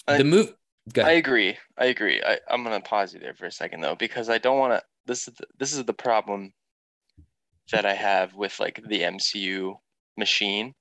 [0.07, 0.53] I- the move.
[0.97, 1.57] I agree.
[1.77, 2.23] I agree.
[2.23, 4.83] I, I'm gonna pause you there for a second though, because I don't want to.
[5.05, 6.53] This is the, this is the problem
[7.71, 9.75] that I have with like the MCU
[10.17, 10.73] machine,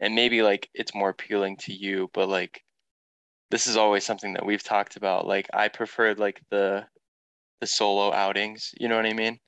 [0.00, 2.62] and maybe like it's more appealing to you, but like
[3.50, 5.26] this is always something that we've talked about.
[5.26, 6.86] Like I preferred like the
[7.60, 8.70] the solo outings.
[8.80, 9.38] You know what I mean?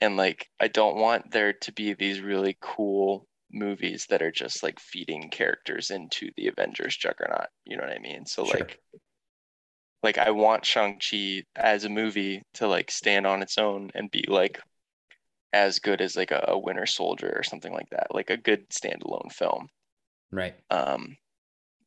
[0.00, 4.62] And like I don't want there to be these really cool movies that are just
[4.62, 7.48] like feeding characters into the Avengers juggernaut.
[7.64, 8.26] You know what I mean?
[8.26, 8.58] So Sure.
[8.60, 8.78] like
[10.02, 14.24] like I want Shang-Chi as a movie to like stand on its own and be
[14.28, 14.60] like
[15.52, 18.68] as good as like a, a Winter Soldier or something like that, like a good
[18.70, 19.68] standalone film.
[20.30, 20.54] Right.
[20.70, 21.16] Um,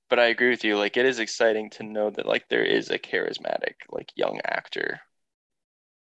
[0.09, 0.77] but I agree with you.
[0.77, 4.99] Like it is exciting to know that like there is a charismatic like young actor,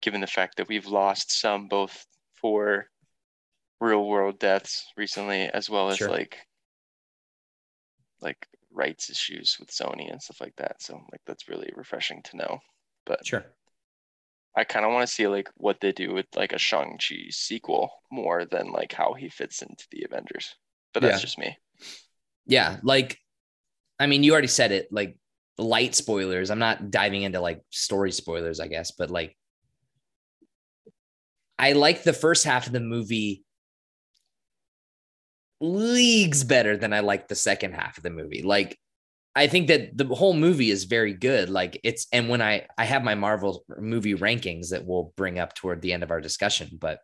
[0.02, 2.86] given the fact that we've lost some both for
[3.82, 6.10] real world deaths recently, as well as Sure.
[6.10, 6.38] like
[8.22, 10.82] like rights issues with Sony and stuff like that.
[10.82, 12.60] So like that's really refreshing to know.
[13.06, 13.46] But Sure.
[14.56, 17.92] I kind of want to see like what they do with like a Shang-Chi sequel
[18.12, 20.56] more than like how he fits into the Avengers.
[20.94, 21.22] But that's Yeah.
[21.22, 21.58] just me.
[22.46, 23.18] Yeah, like
[24.00, 25.18] I mean, you already said it, like
[25.58, 26.50] light spoilers.
[26.50, 29.38] I'm not diving into like story spoilers, I guess, but like
[31.58, 33.44] I like the first half of the movie
[35.62, 38.44] leagues better than I like the second half of the movie.
[38.44, 38.78] Like
[39.36, 41.50] I think that the whole movie is very good.
[41.50, 45.54] Like it's and when I I have my Marvel movie rankings that we'll bring up
[45.54, 47.00] toward the end of our discussion, but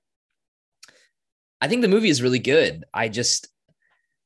[1.62, 2.86] I think the movie is really good.
[2.94, 3.48] I just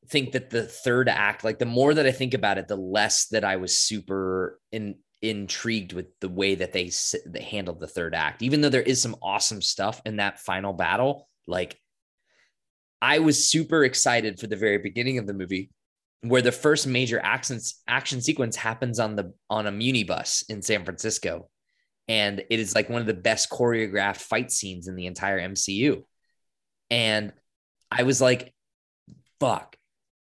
[0.07, 3.27] think that the third act, like the more that I think about it, the less
[3.27, 6.91] that I was super in, intrigued with the way that they,
[7.27, 8.41] they handled the third act.
[8.41, 11.79] Even though there is some awesome stuff in that final battle, like
[13.01, 15.69] I was super excited for the very beginning of the movie
[16.21, 20.61] where the first major action action sequence happens on the on a muni bus in
[20.61, 21.49] San Francisco
[22.07, 26.03] and it is like one of the best choreographed fight scenes in the entire MCU.
[26.89, 27.31] And
[27.91, 28.53] I was like
[29.39, 29.77] fuck.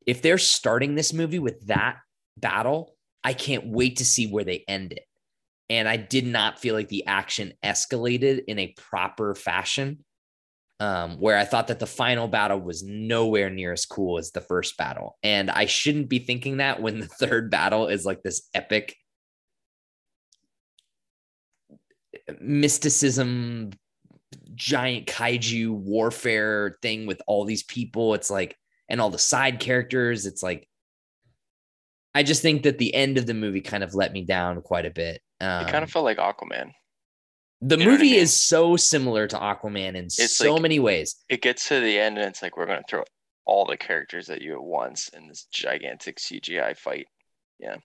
[0.05, 1.97] If they're starting this movie with that
[2.37, 5.05] battle, I can't wait to see where they end it.
[5.69, 10.03] And I did not feel like the action escalated in a proper fashion
[10.79, 14.41] um, where I thought that the final battle was nowhere near as cool as the
[14.41, 15.17] first battle.
[15.23, 18.95] And I shouldn't be thinking that when the third battle is like this epic
[22.39, 23.71] mysticism,
[24.53, 28.13] giant kaiju warfare thing with all these people.
[28.13, 28.57] It's like,
[28.89, 30.25] and all the side characters.
[30.25, 30.67] It's like,
[32.13, 34.85] I just think that the end of the movie kind of let me down quite
[34.85, 35.21] a bit.
[35.41, 36.71] Um, it kind of felt like Aquaman.
[37.61, 38.19] The you movie I mean?
[38.19, 41.15] is so similar to Aquaman in it's so like, many ways.
[41.29, 43.03] It gets to the end and it's like we're going to throw
[43.45, 47.07] all the characters at you at once in this gigantic CGI fight.
[47.59, 47.77] Yeah.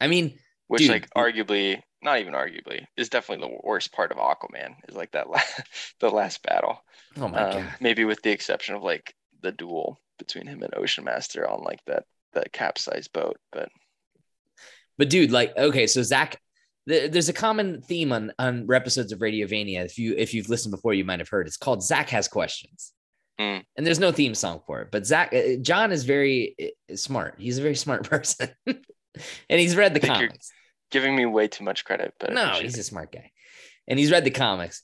[0.00, 4.18] I mean, which dude, like arguably, not even arguably, is definitely the worst part of
[4.18, 5.60] Aquaman is like that last,
[6.00, 6.82] the last battle.
[7.16, 7.74] Oh my um, god.
[7.80, 11.80] Maybe with the exception of like the duel between him and Ocean Master on like
[11.86, 13.68] that that capsized boat, but
[14.96, 16.40] but dude, like okay, so Zach
[16.86, 19.84] there's a common theme on on episodes of Radiovania.
[19.84, 21.46] If you if you've listened before, you might have heard.
[21.46, 22.92] It's called Zach has questions,
[23.40, 23.62] mm.
[23.76, 24.88] and there's no theme song for it.
[24.90, 27.36] But Zach uh, John is very uh, smart.
[27.38, 28.80] He's a very smart person, and
[29.48, 30.50] he's read the comics.
[30.90, 33.30] giving me way too much credit, but no, he's a smart guy,
[33.86, 34.82] and he's read the comics.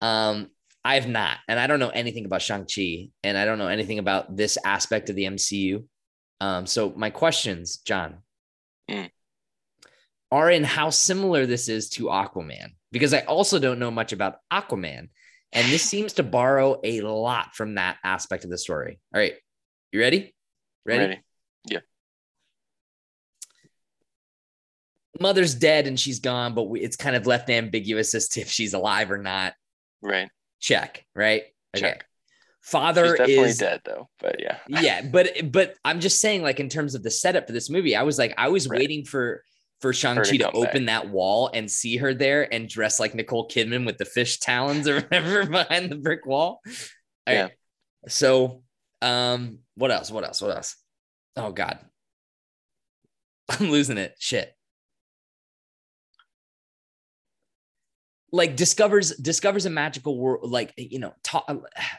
[0.00, 0.48] Um,
[0.84, 3.68] I have not, and I don't know anything about Shang Chi, and I don't know
[3.68, 5.84] anything about this aspect of the MCU.
[6.40, 8.18] Um, so my questions, John.
[8.90, 9.10] Mm
[10.32, 14.38] are in how similar this is to Aquaman because I also don't know much about
[14.50, 15.10] Aquaman.
[15.52, 18.98] And this seems to borrow a lot from that aspect of the story.
[19.14, 19.34] All right.
[19.92, 20.34] You ready?
[20.86, 21.04] Ready?
[21.04, 21.20] ready.
[21.68, 21.80] Yeah.
[25.20, 28.48] Mother's dead and she's gone, but we, it's kind of left ambiguous as to if
[28.48, 29.52] she's alive or not.
[30.00, 30.30] Right.
[30.60, 31.04] Check.
[31.14, 31.42] Right.
[31.76, 31.88] Okay.
[31.88, 32.06] Check.
[32.62, 34.58] Father she's definitely is dead though, but yeah.
[34.68, 37.96] yeah, but but I'm just saying, like in terms of the setup for this movie,
[37.96, 38.78] I was like, I was right.
[38.78, 39.42] waiting for
[39.82, 41.02] for Shang-Chi to, to open back.
[41.02, 44.88] that wall and see her there and dress like Nicole Kidman with the fish talons
[44.88, 46.60] or whatever behind the brick wall.
[47.26, 47.42] All yeah.
[47.42, 47.52] Right.
[48.08, 48.62] So,
[49.02, 50.10] um, what else?
[50.10, 50.40] What else?
[50.40, 50.76] What else?
[51.36, 51.80] Oh God.
[53.48, 54.14] I'm losing it.
[54.18, 54.54] Shit.
[58.30, 61.44] Like discovers discovers a magical world, like you know, ta-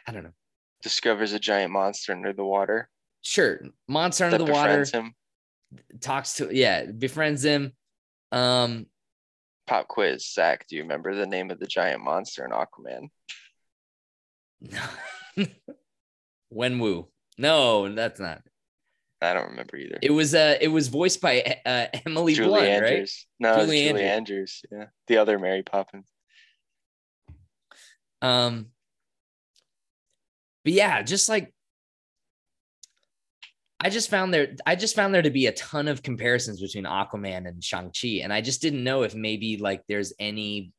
[0.08, 0.34] I don't know.
[0.82, 2.90] Discovers a giant monster under the water.
[3.22, 4.84] Sure, monster under the water.
[4.92, 5.14] Him
[6.00, 7.74] talks to yeah, befriends him.
[8.32, 8.88] Um
[9.68, 10.66] pop quiz, Zach.
[10.68, 13.10] Do you remember the name of the giant monster in Aquaman?
[15.36, 15.46] No.
[16.54, 17.08] Wenwu.
[17.38, 18.42] No, that's not.
[19.22, 19.98] I don't remember either.
[20.02, 23.26] It was uh it was voiced by uh, Emily Julie Blunt, Andrews.
[23.42, 23.50] right?
[23.50, 24.12] No, Julie, Julie Andrews.
[24.12, 24.62] Andrews.
[24.72, 26.08] Yeah, the other Mary Poppins.
[28.22, 28.68] Um,
[30.64, 31.54] but yeah, just like
[33.84, 36.86] I just found there I just found there to be a ton of comparisons between
[36.86, 38.22] Aquaman and Shang-Chi.
[38.24, 40.72] And I just didn't know if maybe like there's any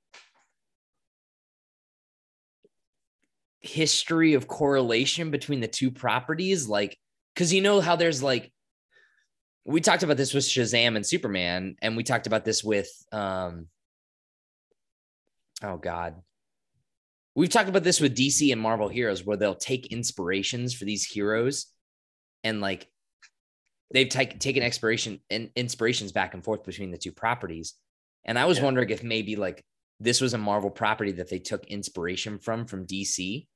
[3.61, 6.67] history of correlation between the two properties.
[6.67, 6.97] Like,
[7.35, 8.51] because you know how there's like
[9.67, 13.67] we talked about this with Shazam and Superman, and we talked about this with um
[15.63, 16.15] oh god.
[17.35, 21.05] We've talked about this with DC and Marvel heroes where they'll take inspirations for these
[21.05, 21.67] heroes
[22.45, 22.89] and like
[23.95, 27.75] they've t- taken expiration and inspirations back and forth between the two properties.
[28.25, 28.65] And I was yeah.
[28.65, 29.65] wondering if maybe like
[30.01, 33.47] this was a Marvel property that they took inspiration from from DC.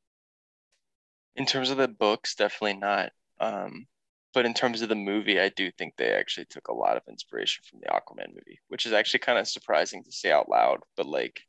[1.37, 3.11] In terms of the books, definitely not.
[3.41, 3.87] Um,
[4.33, 7.03] but in terms of the movie, I do think they actually took a lot of
[7.09, 10.81] inspiration from the Aquaman movie, which is actually kind of surprising to say out loud.
[10.97, 11.41] But like,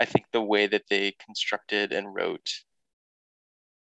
[0.00, 2.50] I think the way that they constructed and wrote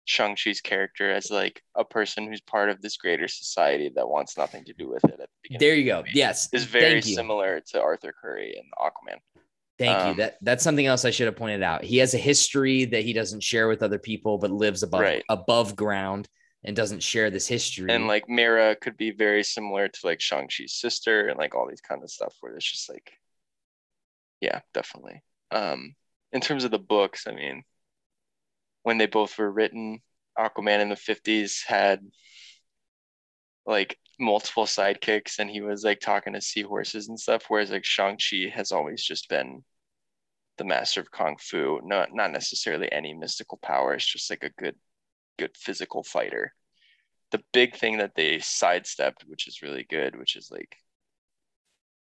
[0.05, 4.63] Shang-Chi's character as like a person who's part of this greater society that wants nothing
[4.65, 5.59] to do with it at the beginning.
[5.59, 6.03] There you go.
[6.13, 6.47] Yes.
[6.53, 9.19] Is very similar to Arthur Curry and Aquaman.
[9.77, 10.15] Thank um, you.
[10.15, 11.83] That that's something else I should have pointed out.
[11.83, 15.23] He has a history that he doesn't share with other people, but lives above right.
[15.27, 16.29] above ground
[16.63, 17.91] and doesn't share this history.
[17.91, 21.81] And like Mera could be very similar to like Shang-Chi's sister and like all these
[21.81, 23.11] kind of stuff where it's just like
[24.39, 25.21] yeah, definitely.
[25.51, 25.95] Um
[26.31, 27.63] in terms of the books, I mean,
[28.85, 29.99] when they both were written.
[30.37, 32.01] Aquaman in the 50s had
[33.65, 38.51] like multiple sidekicks and he was like talking to seahorses and stuff, whereas like Shang-Chi
[38.53, 39.63] has always just been
[40.57, 44.75] the master of kung fu, not not necessarily any mystical powers, just like a good
[45.39, 46.53] good physical fighter.
[47.31, 50.77] The big thing that they sidestepped, which is really good, which is like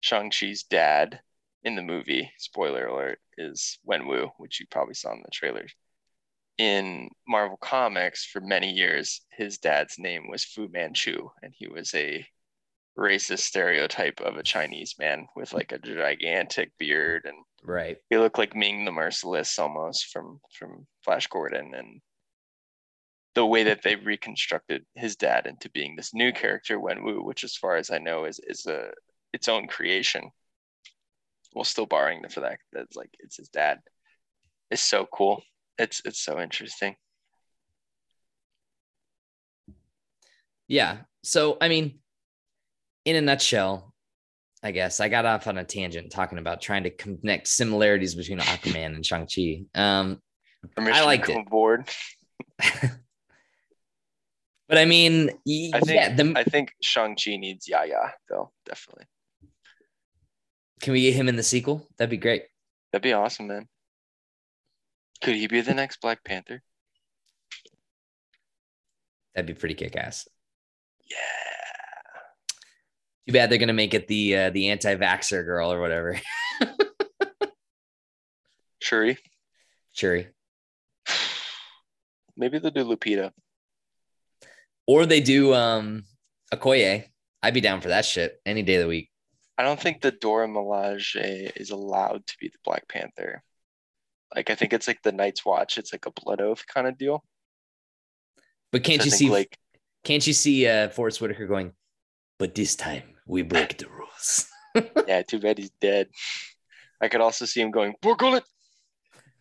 [0.02, 1.22] Shang-Chi's dad
[1.64, 5.74] in the movie, spoiler alert, is Wenwu, which you probably saw in the trailers.
[6.58, 11.94] In Marvel Comics, for many years, his dad's name was Fu Manchu, and he was
[11.94, 12.26] a
[12.98, 17.98] racist stereotype of a Chinese man with like a gigantic beard and Right.
[18.10, 22.02] he looked like Ming the Merciless almost from from Flash Gordon and
[23.34, 27.58] the way that they reconstructed his dad into being this new character Wenwu, which as
[27.58, 28.92] far as I know is is a
[29.34, 30.32] its own creation.
[31.54, 33.82] Well, still borrowing the for that that's like it's his dad.
[34.72, 35.44] It's so cool.
[35.78, 36.96] It's it's so interesting.
[40.68, 40.98] Yeah.
[41.24, 42.00] So, I mean,
[43.06, 43.94] in a nutshell,
[44.64, 48.40] I guess I got off on a tangent talking about trying to connect similarities between
[48.40, 49.66] Aquaman and Shang-Chi.
[49.76, 50.20] Um,
[50.76, 51.38] Permission to liked it.
[51.38, 51.88] aboard.
[54.68, 59.06] but I mean, I think yeah, the, I think Shang-Chi needs Yaya though, definitely.
[60.82, 61.88] can we get him in the sequel?
[61.98, 62.46] That'd be great.
[62.92, 63.68] That'd be awesome, man.
[65.22, 66.62] Could he be the next Black Panther?
[69.34, 70.28] That'd be pretty kick-ass.
[71.10, 71.18] Yeah.
[73.28, 76.20] Too bad they're gonna make it the uh, the anti-vaxxer girl or whatever.
[78.82, 79.18] Shuri.
[79.94, 80.28] Shuri.
[82.38, 83.32] Maybe they'll do Lupita.
[84.86, 86.04] Or they do um
[86.54, 87.06] Okoye.
[87.42, 89.10] I'd be down for that shit any day of the week.
[89.58, 93.42] I don't think the Dora Milaje is allowed to be the Black Panther.
[94.34, 95.78] Like I think it's like the Night's Watch.
[95.78, 97.24] It's like a blood oath kind of deal.
[98.72, 99.58] But can't you see like
[100.04, 101.74] can't you see uh Forest Whitaker going,
[102.40, 104.48] but this time we break the rules.
[105.08, 106.08] yeah, too bad he's dead.
[107.02, 108.44] I could also see him going, Bor Gullet!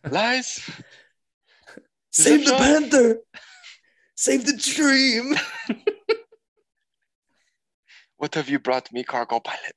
[0.09, 0.59] Lies!
[2.11, 2.57] Save the Zip-zop.
[2.57, 3.19] panther.
[4.15, 5.35] Save the dream.
[8.17, 9.75] What have you brought me, cargo pilot?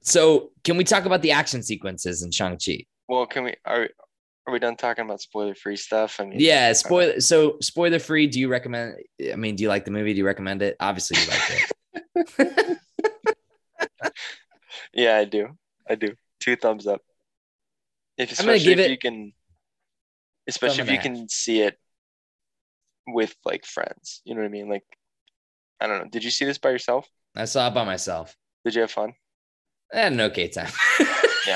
[0.00, 2.86] So can we talk about the action sequences in Shang-Chi?
[3.08, 3.88] Well, can we are
[4.46, 6.18] are we done talking about spoiler free stuff?
[6.20, 8.26] I mean Yeah, spoiler so spoiler free.
[8.26, 8.96] Do you recommend
[9.32, 10.12] I mean, do you like the movie?
[10.12, 10.76] Do you recommend it?
[10.80, 12.78] Obviously you like it.
[14.92, 15.48] Yeah, I do.
[15.88, 16.14] I do.
[16.40, 17.02] Two thumbs up.
[18.16, 19.32] If especially give if it you can
[20.48, 21.78] especially if you can see it
[23.06, 24.22] with like friends.
[24.24, 24.68] You know what I mean?
[24.68, 24.84] Like
[25.80, 26.08] I don't know.
[26.10, 27.06] Did you see this by yourself?
[27.36, 28.34] I saw it by myself.
[28.64, 29.12] Did you have fun?
[29.92, 30.72] I had an okay time.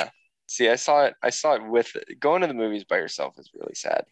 [0.50, 1.14] See, I saw it.
[1.22, 4.02] I saw it with going to the movies by yourself is really sad.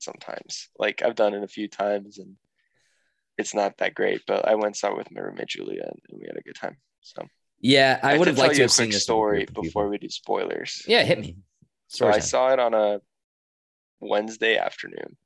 [0.00, 2.36] Sometimes, like I've done it a few times, and
[3.38, 4.20] it's not that great.
[4.26, 6.76] But I went saw it with my roommate Julia, and we had a good time.
[7.00, 7.22] So
[7.58, 9.62] yeah, I have would have liked to have seen quick this story group of people.
[9.62, 10.82] before we do spoilers.
[10.86, 11.38] Yeah, hit me.
[11.88, 13.00] So I saw it on a
[13.98, 15.16] Wednesday afternoon.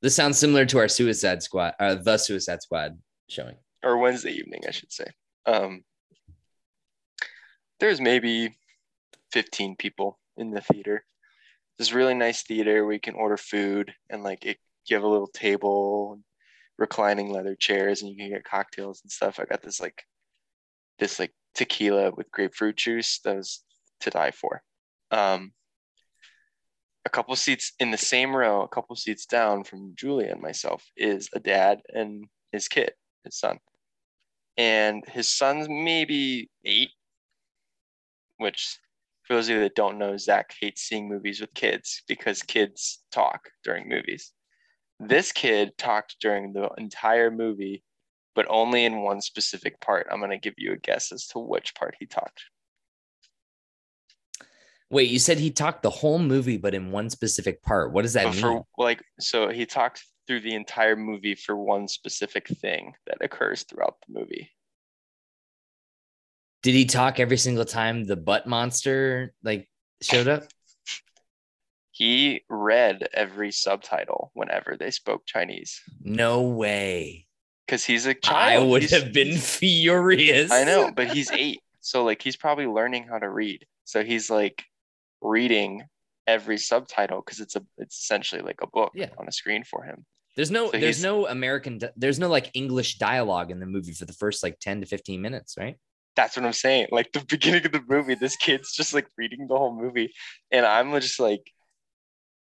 [0.00, 2.98] This sounds similar to our Suicide Squad, uh, the Suicide Squad
[3.28, 3.54] showing.
[3.84, 5.06] or Wednesday evening, I should say.
[5.46, 5.84] Um,
[7.78, 8.56] there's maybe
[9.32, 11.04] 15 people in the theater.
[11.78, 15.08] This really nice theater where you can order food and like it, you have a
[15.08, 16.18] little table,
[16.78, 19.38] reclining leather chairs, and you can get cocktails and stuff.
[19.38, 20.02] I got this like
[20.98, 23.64] this like tequila with grapefruit juice that was
[24.00, 24.62] to die for.
[25.10, 25.52] Um,
[27.04, 30.84] a couple seats in the same row, a couple seats down from Julia and myself
[30.96, 32.92] is a dad and his kid,
[33.24, 33.58] his son.
[34.56, 36.90] And his son's maybe eight,
[38.36, 38.78] which
[39.22, 43.02] for those of you that don't know, Zach hates seeing movies with kids because kids
[43.10, 44.32] talk during movies.
[44.98, 47.82] This kid talked during the entire movie,
[48.34, 50.06] but only in one specific part.
[50.10, 52.42] I'm going to give you a guess as to which part he talked.
[54.90, 57.92] Wait, you said he talked the whole movie, but in one specific part.
[57.92, 58.62] What does that But mean?
[58.76, 63.96] like, so he talked through the entire movie for one specific thing that occurs throughout
[64.06, 64.50] the movie.
[66.62, 69.68] Did he talk every single time the butt monster like
[70.00, 70.44] showed up?
[71.90, 77.26] He read every subtitle whenever they spoke Chinese No way.
[77.66, 78.62] because he's a child.
[78.62, 80.50] I would He's- have been furious.
[80.50, 81.60] I know, but he's eight.
[81.80, 83.66] So like he's probably learning how to read.
[83.84, 84.62] So he's like
[85.20, 85.84] reading
[86.26, 89.10] every subtitle because it's a it's essentially like a book Yeah.
[89.18, 90.06] on a screen for him.
[90.36, 94.06] There's no So there's no American there's no like English dialogue in the movie for
[94.06, 95.76] the first like 10 to 15 minutes, right?
[96.16, 96.88] That's what I'm saying.
[96.90, 100.12] Like the beginning of the movie, this kid's just like reading the whole movie.
[100.50, 101.42] And I'm just like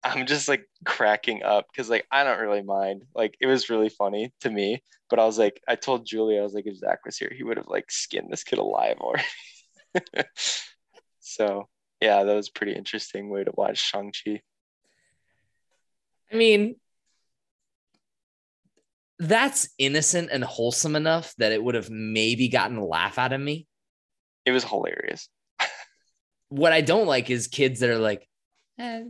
[0.05, 3.03] I'm just like cracking up because like I don't really mind.
[3.15, 6.45] Like it was really funny to me, but I was like, I told Julia, I
[6.45, 9.25] was like, if Zach was here, he would have like skinned this kid alive already.
[11.21, 11.69] so
[12.01, 14.41] yeah, that was a pretty interesting way to watch Shang-Chi.
[16.31, 16.77] I mean,
[19.19, 23.41] that's innocent and wholesome enough that it would have maybe gotten a laugh out of
[23.41, 23.67] me.
[24.45, 25.29] It was hilarious.
[26.51, 28.27] What I don't like is kids that are like,
[28.79, 29.03] eh,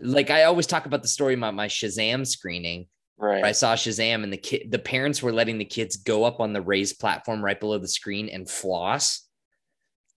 [0.00, 2.88] like I always talk about the story about my Shazam screening.
[3.18, 3.44] Right.
[3.44, 6.52] I saw Shazam and the kid, the parents were letting the kids go up on
[6.52, 9.26] the raised platform right below the screen and floss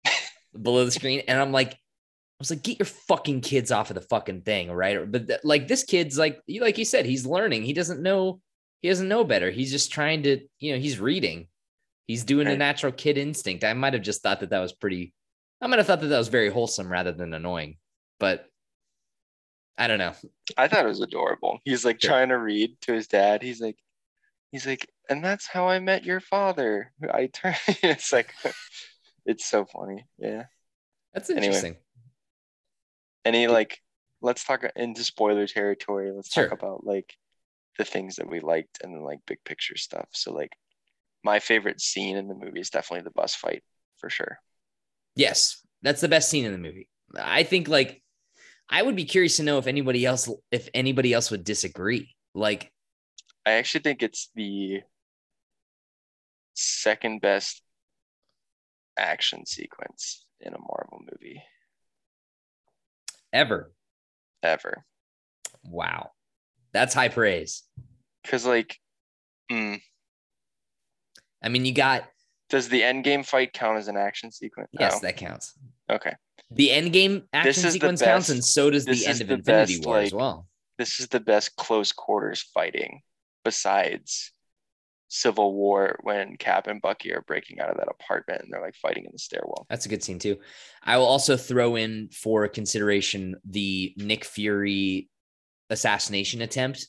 [0.62, 1.22] below the screen.
[1.28, 4.72] And I'm like, I was like, get your fucking kids off of the fucking thing,
[4.72, 5.10] right?
[5.10, 7.64] But th- like this kid's like, you like you said, he's learning.
[7.64, 8.42] He doesn't know,
[8.82, 9.52] he doesn't know better.
[9.52, 11.48] He's just trying to, you know, he's reading.
[12.08, 13.64] He's doing a natural kid instinct.
[13.64, 15.14] I might have just thought that that was pretty.
[15.62, 17.78] I might have thought that that was very wholesome rather than annoying,
[18.20, 18.46] but
[19.78, 20.14] I don't know.
[20.58, 21.60] I thought it was adorable.
[21.66, 22.10] He's like Sure.
[22.12, 23.42] trying to read to his dad.
[23.44, 23.78] He's like,
[24.52, 26.92] he's like, and that's how I met your father.
[27.14, 27.56] I turn.
[27.68, 28.34] it's like,
[29.26, 30.06] it's so funny.
[30.18, 30.46] Yeah.
[31.14, 31.46] That's Anyway.
[31.46, 31.76] interesting.
[33.26, 33.82] Any like,
[34.22, 36.12] let's talk into spoiler territory.
[36.12, 36.48] Let's Sure.
[36.50, 37.16] talk about like
[37.80, 40.10] the things that we liked and then like big picture stuff.
[40.12, 40.52] So like,
[41.24, 43.64] my favorite scene in the movie is definitely the bus fight
[43.98, 44.38] for sure.
[45.16, 46.90] Yes, that's the best scene in the movie.
[47.18, 48.02] I think like
[48.70, 52.16] I would be curious to know if anybody else if anybody else would disagree.
[52.36, 52.72] Like
[53.46, 54.82] I actually think it's the
[56.54, 57.62] second best
[58.98, 61.42] action sequence in a Marvel movie
[63.34, 63.72] ever.
[64.44, 64.86] ever.
[65.64, 66.12] Wow.
[66.74, 67.64] That's high praise.
[68.24, 68.78] Because like,
[69.52, 69.82] mm,
[71.42, 72.04] I mean, you got
[72.50, 74.70] does the end game fight count as an action sequence?
[74.72, 75.00] yes, No?
[75.08, 75.54] that counts.
[75.90, 76.14] Okay.
[76.52, 79.76] The end game action sequence counts, and so does this the end of the Infinity
[79.76, 80.48] best, War as well.
[80.78, 83.02] This is the best close quarters fighting
[83.46, 84.32] besides
[85.10, 88.76] Civil War when Cap and Bucky are breaking out of that apartment and they're like
[88.76, 89.68] fighting in the stairwell.
[89.70, 90.38] That's a good scene too.
[90.84, 95.10] I will also throw in for consideration the Nick Fury
[95.70, 96.88] assassination attempt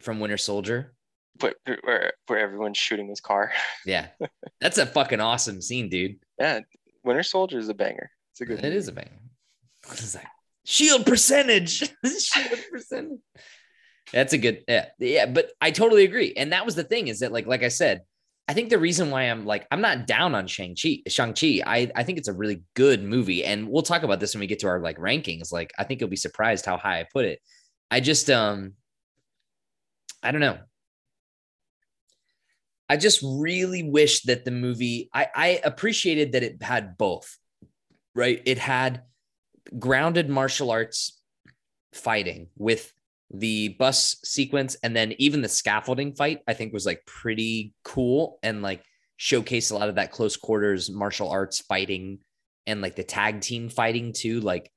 [0.00, 0.94] from Winter Soldier.
[1.38, 3.52] But where where everyone's shooting his car.
[3.86, 4.08] Yeah,
[4.60, 6.16] that's a fucking awesome scene, dude.
[6.38, 6.60] Yeah,
[7.04, 8.10] Winter Soldier is a banger.
[8.32, 8.58] It's a good.
[8.58, 8.76] It movie.
[8.76, 9.10] is a bang.
[9.90, 10.26] It's like
[10.64, 11.78] shield percentage.
[12.04, 13.18] shield percentage.
[14.12, 14.86] That's a good yeah.
[14.98, 16.34] Yeah, but I totally agree.
[16.36, 18.02] And that was the thing is that like like I said,
[18.46, 21.62] I think the reason why I'm like I'm not down on Shang-Chi, Shang-Chi.
[21.66, 24.46] I I think it's a really good movie and we'll talk about this when we
[24.46, 25.50] get to our like rankings.
[25.50, 27.40] Like I think you'll be surprised how high I put it.
[27.92, 28.72] I just um
[30.22, 30.58] I don't know.
[32.88, 37.36] I just really wish that the movie I I appreciated that it had both.
[38.14, 38.40] Right?
[38.46, 39.02] It had
[39.78, 41.20] grounded martial arts
[41.92, 42.90] fighting with
[43.30, 48.38] the bus sequence and then even the scaffolding fight i think was like pretty cool
[48.42, 48.82] and like
[49.18, 52.18] showcased a lot of that close quarters martial arts fighting
[52.66, 54.70] and like the tag team fighting too like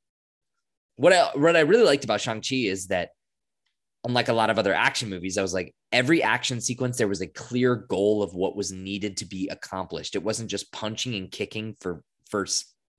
[0.96, 3.10] what I what I really liked about Shang-Chi is that
[4.06, 7.22] unlike a lot of other action movies I was like every action sequence there was
[7.22, 10.16] a clear goal of what was needed to be accomplished.
[10.16, 12.46] It wasn't just punching and kicking for for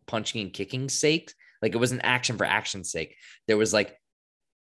[0.06, 1.32] punching and kicking sake.
[1.62, 3.16] Like it wasn't action for action's sake.
[3.46, 3.96] There was like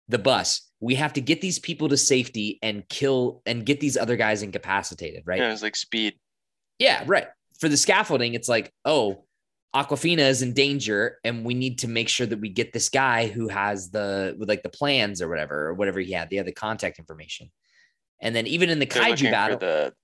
[0.08, 0.68] the bus.
[0.80, 4.42] We have to get these people to safety and kill and get these other guys
[4.42, 5.38] incapacitated right?
[5.38, 6.14] Yeah, it was like speed.
[6.78, 7.28] yeah, right.
[7.60, 9.24] For the scaffolding, it's like, oh,
[9.74, 13.28] Awkwafina is in danger, and we need to make sure that we get this guy
[13.28, 16.50] who has the with like the plans or whatever, or whatever he had, the other
[16.52, 17.50] contact information.
[18.20, 19.94] And then even in the They're kaiju battle, the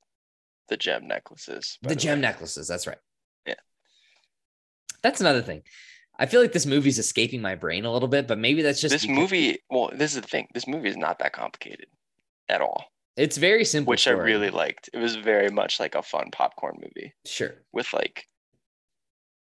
[0.69, 1.79] the gem necklaces.
[1.83, 2.23] by the gem way.
[2.23, 2.69] necklaces.
[2.69, 2.99] That's right.
[3.47, 3.55] Yeah.
[5.03, 5.63] That's another thing.
[6.19, 8.93] I feel like this movie's escaping my brain a little bit, but maybe that's just
[8.93, 10.49] This because movie, well, this is the thing.
[10.55, 11.87] This movie is not that complicated
[12.49, 12.85] at all,
[13.17, 13.91] It's very simple.
[13.91, 14.89] which I really liked.
[14.95, 17.57] It was very much like a fun popcorn movie sure.
[17.73, 18.27] with like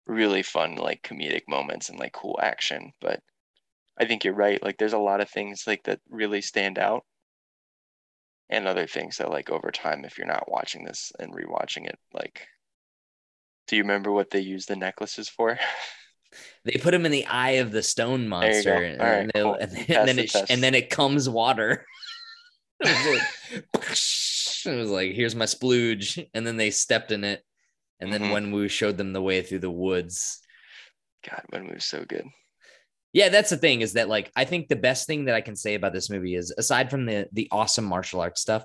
[0.07, 2.91] really fun like comedic moments and like cool action.
[3.01, 3.21] But
[3.99, 4.61] I think you're right.
[4.63, 7.03] Like there's a lot of things like that really stand out.
[8.49, 11.99] And other things that like over time, if you're not watching this and rewatching it,
[12.13, 12.47] like
[13.67, 15.59] do you remember what they use the necklaces for?
[16.65, 19.53] They put him in the eye of the stone monster, and, right, cool.
[19.53, 20.51] and then, and then it test.
[20.51, 21.85] and then it comes water.
[22.81, 23.05] it, was
[23.73, 27.43] like, it was like, here's my splooge, and then they stepped in it,
[27.99, 28.31] and then Mhm.
[28.51, 30.39] Wenwu showed them the way through the woods.
[31.27, 32.25] God, when was so good.
[33.13, 35.55] Yeah, that's the thing is that like I think the best thing that I can
[35.55, 38.63] say about this movie is aside from the the awesome martial arts stuff,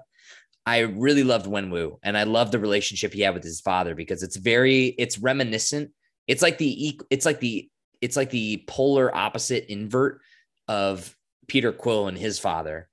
[0.66, 3.94] I really loved Wen Wu and I love the relationship he had with his father
[3.94, 5.92] because it's very it's reminiscent.
[6.26, 7.68] It's like the it's like the
[8.00, 10.20] it's like the polar opposite invert
[10.68, 11.16] of
[11.48, 12.88] Peter Quill and his father,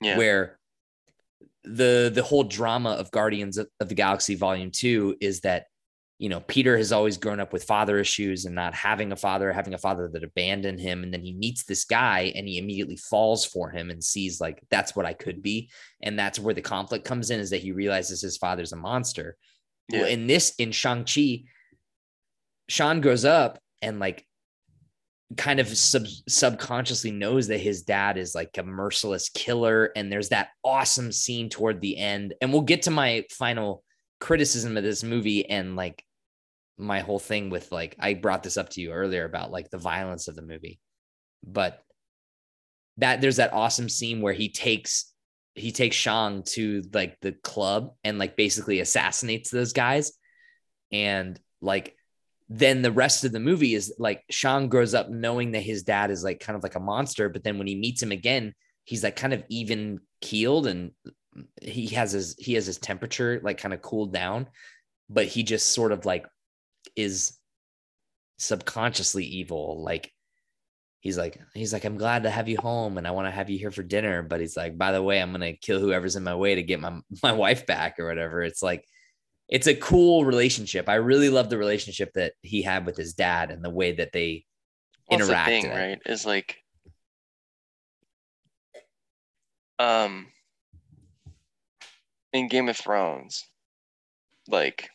[0.00, 0.18] Yeah.
[0.18, 0.58] where
[1.64, 5.66] the the whole drama of Guardians of, of the Galaxy Volume Two is that
[6.18, 9.52] you know, Peter has always grown up with father issues and not having a father,
[9.52, 11.04] having a father that abandoned him.
[11.04, 14.60] And then he meets this guy and he immediately falls for him and sees, like,
[14.68, 15.70] that's what I could be.
[16.02, 19.36] And that's where the conflict comes in is that he realizes his father's a monster.
[19.88, 20.00] Yeah.
[20.00, 21.44] Well, in this, in Shang-Chi,
[22.68, 24.26] Sean grows up and, like,
[25.36, 29.92] kind of sub- subconsciously knows that his dad is like a merciless killer.
[29.94, 32.34] And there's that awesome scene toward the end.
[32.40, 33.84] And we'll get to my final
[34.20, 36.02] criticism of this movie and like
[36.78, 39.78] my whole thing with like I brought this up to you earlier about like the
[39.78, 40.78] violence of the movie.
[41.44, 41.82] But
[42.98, 45.12] that there's that awesome scene where he takes
[45.54, 50.12] he takes Sean to like the club and like basically assassinates those guys.
[50.92, 51.96] And like
[52.48, 56.10] then the rest of the movie is like Sean grows up knowing that his dad
[56.10, 58.54] is like kind of like a monster, but then when he meets him again,
[58.84, 60.92] he's like kind of even keeled and
[61.60, 64.46] he has his he has his temperature like kind of cooled down,
[65.10, 66.26] but he just sort of like
[66.96, 67.38] is
[68.38, 69.82] subconsciously evil.
[69.82, 70.12] Like
[71.00, 73.50] he's like, he's like, I'm glad to have you home and I want to have
[73.50, 74.22] you here for dinner.
[74.22, 76.80] But he's like, by the way, I'm gonna kill whoever's in my way to get
[76.80, 78.42] my my wife back or whatever.
[78.42, 78.84] It's like
[79.48, 80.88] it's a cool relationship.
[80.88, 84.12] I really love the relationship that he had with his dad and the way that
[84.12, 84.44] they
[85.08, 85.48] well, interact.
[85.48, 85.98] The thing, right?
[86.06, 86.58] Is like
[89.78, 90.26] um
[92.32, 93.46] in Game of Thrones,
[94.48, 94.90] like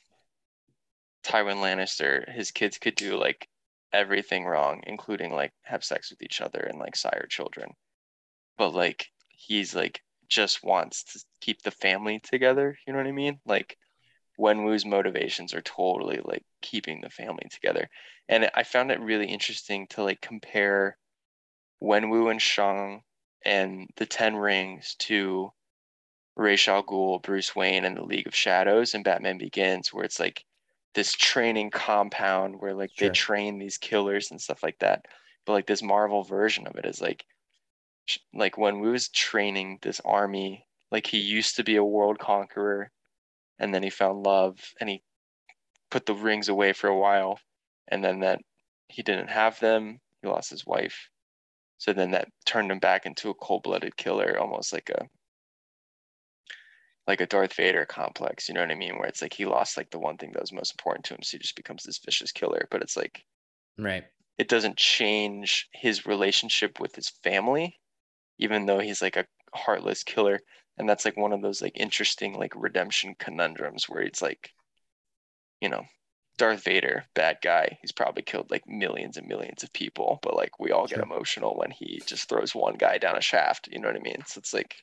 [1.24, 3.48] Tywin Lannister, his kids could do like
[3.92, 7.72] everything wrong, including like have sex with each other and like sire children.
[8.58, 12.78] But like he's like just wants to keep the family together.
[12.86, 13.40] You know what I mean?
[13.46, 13.78] Like
[14.40, 17.90] Wenwu's motivations are totally like keeping the family together.
[18.28, 20.98] And I found it really interesting to like compare
[21.82, 23.02] Wenwu and Shang
[23.46, 25.52] and the Ten Rings to
[26.36, 30.20] Ra's al Ghul, Bruce Wayne, and the League of Shadows and Batman Begins, where it's
[30.20, 30.44] like
[30.94, 33.10] this training compound where like sure.
[33.10, 35.06] they train these killers and stuff like that.
[35.46, 37.26] But like this Marvel version of it is like
[38.34, 42.92] like when we was training this army, like he used to be a world conqueror
[43.60, 45.04] and then he found love and he
[45.90, 47.40] put the rings away for a while
[47.88, 48.40] and then that
[48.88, 51.10] he didn't have them, he lost his wife.
[51.78, 55.08] So then that turned him back into a cold-blooded killer, almost like a
[57.08, 58.98] like a Darth Vader complex, you know what I mean?
[58.98, 61.22] Where it's like he lost like the one thing that was most important to him,
[61.22, 62.68] so he just becomes this vicious killer.
[62.72, 63.24] But it's like,
[63.78, 64.06] right?
[64.38, 67.80] It doesn't change his relationship with his family,
[68.40, 70.40] even though he's like a heartless killer.
[70.78, 74.52] And that's like one of those like interesting like redemption conundrums where it's like,
[75.62, 75.84] you know,
[76.38, 77.78] Darth Vader, bad guy.
[77.82, 81.04] He's probably killed like millions and millions of people, but like we all get sure.
[81.04, 83.70] emotional when he just throws one guy down a shaft.
[83.72, 84.24] You know what I mean?
[84.26, 84.78] So it's like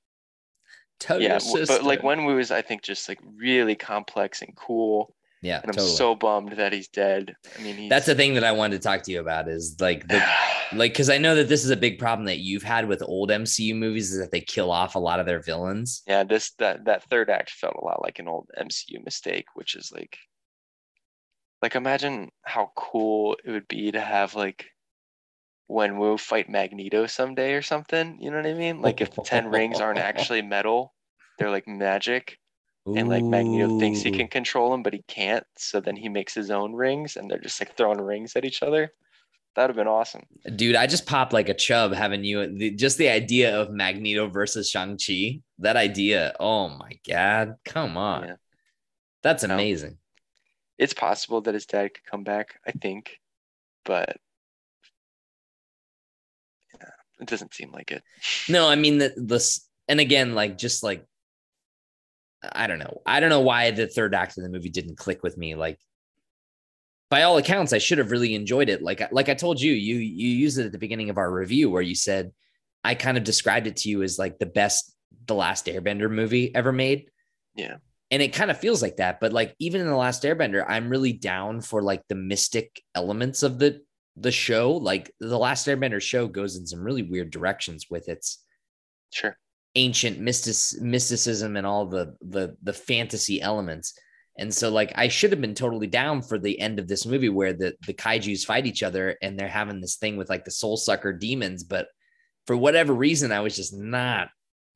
[1.01, 5.14] Tell yeah, but like When Wenwu is, I think, just like really complex and cool.
[5.42, 5.96] Yeah, and I'm totally.
[5.96, 7.34] so bummed that he's dead.
[7.59, 10.07] I mean, that's the thing that I wanted to talk to you about is like
[10.07, 10.22] the
[10.74, 13.30] like because I know that this is a big problem that you've had with old
[13.30, 16.03] MCU movies is that they kill off a lot of their villains.
[16.07, 19.74] Yeah, this that that third act felt a lot like an old MCU mistake, which
[19.74, 20.18] is like,
[21.62, 24.66] like imagine how cool it would be to have like
[25.70, 28.18] Wenwu fight Magneto someday or something.
[28.20, 28.82] You know what I mean?
[28.82, 30.92] Like if the ten rings aren't actually metal,
[31.38, 32.38] they're like magic.
[32.86, 35.44] And like Magneto thinks he can control them, but he can't.
[35.56, 38.62] So then he makes his own rings and they're just like throwing rings at each
[38.62, 38.92] other.
[39.54, 40.22] That'd have been awesome.
[40.56, 44.28] Dude, I just popped like a chub having you the, just the idea of Magneto
[44.28, 45.40] versus Shang-Chi.
[45.58, 46.34] That idea.
[46.40, 47.56] Oh my God.
[47.64, 48.28] Come on.
[48.28, 48.34] Yeah.
[49.22, 49.98] That's amazing.
[50.78, 53.20] it's possible that his dad could come back, I think.
[53.84, 54.16] But
[57.20, 58.02] it doesn't seem like it.
[58.48, 61.05] No, I mean the this and again, like just like
[62.42, 63.02] I don't know.
[63.05, 65.55] I don't know why the third act of the movie didn't click with me.
[65.55, 65.78] Like
[67.10, 68.82] by all accounts, I should have really enjoyed it.
[68.82, 71.70] Like like I told you, you you used it at the beginning of our review
[71.70, 72.32] where you said
[72.82, 74.94] I kind of described it to you as like the best
[75.26, 77.10] the last airbender movie ever made.
[77.55, 77.76] Yeah.
[78.10, 80.88] And it kind of feels like that, but like even in the last airbender, I'm
[80.88, 83.82] really down for like the mystic elements of the
[84.20, 88.44] the show, like the Last Airbender show, goes in some really weird directions with its
[89.10, 89.36] sure
[89.76, 93.94] ancient mystic mysticism and all the the the fantasy elements.
[94.38, 97.28] And so, like, I should have been totally down for the end of this movie
[97.28, 100.51] where the the kaiju's fight each other and they're having this thing with like the
[100.51, 101.64] soul sucker demons.
[101.64, 101.88] But
[102.47, 104.28] for whatever reason, I was just not.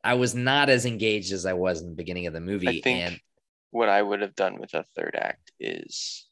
[0.02, 2.68] I was not as engaged as I was in the beginning of the movie.
[2.68, 3.20] I think and
[3.70, 6.26] what I would have done with a third act is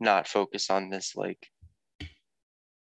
[0.00, 1.48] not focus on this like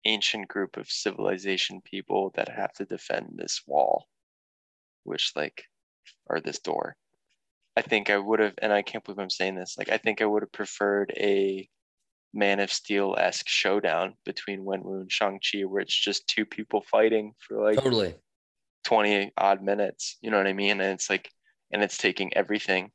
[0.05, 4.05] ancient group of civilization people that have to defend this wall
[5.03, 5.63] which like
[6.27, 6.95] or this door
[7.75, 9.77] I think I would have, and I can't believe I'm saying this.
[9.77, 11.67] Like, I think I would have preferred a
[12.33, 16.81] Man of Steel esque showdown between Wenwu and Shang Chi, where it's just two people
[16.81, 18.15] fighting for like Totally.
[18.85, 20.17] 20 odd minutes.
[20.21, 20.81] You know what I mean?
[20.81, 21.29] And it's like,
[21.71, 22.91] and it's taking everything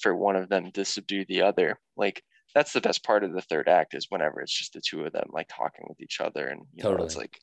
[0.00, 1.78] for one of them to subdue the other.
[1.96, 2.22] Like,
[2.56, 5.12] that's the best part of the third act is whenever it's just the two of
[5.12, 6.46] them like talking with each other.
[6.46, 7.38] And, you know, it's like,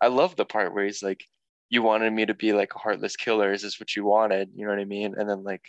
[0.00, 1.22] I love the part where he's like,
[1.68, 3.52] you wanted me to be like a heartless killer.
[3.52, 4.48] Is this what you wanted?
[4.54, 5.16] You know what I mean?
[5.18, 5.60] And then like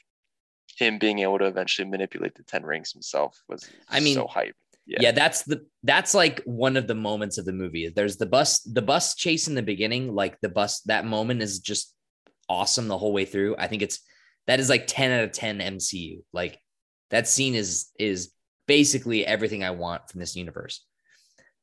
[0.77, 4.55] him being able to eventually manipulate the 10 rings himself was I mean, so hype.
[4.85, 4.99] Yeah.
[5.01, 5.11] Yeah.
[5.11, 7.91] that's the that's like one of the moments of the movie.
[7.93, 11.59] There's the bus the bus chase in the beginning, like the bus that moment is
[11.59, 11.93] just
[12.47, 13.57] awesome the whole way through.
[13.59, 13.99] I think it's
[14.47, 16.23] that is like 10 out of 10 MCU.
[16.31, 16.61] Like
[17.09, 18.31] that scene is is
[18.67, 20.85] basically everything I want from this universe.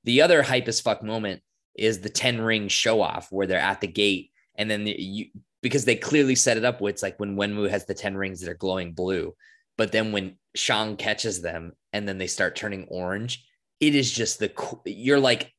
[0.04, 1.42] The other hype as fuck moment
[1.74, 5.26] is the 10 ring show off where they're at the gate and then the, you
[5.62, 8.40] because they clearly set it up where it's like when Wenwu has the 10 rings
[8.40, 9.34] that are glowing blue,
[9.78, 13.46] but then when Shang catches them and then they start turning orange,
[13.80, 14.52] it is just the
[14.84, 15.52] you're like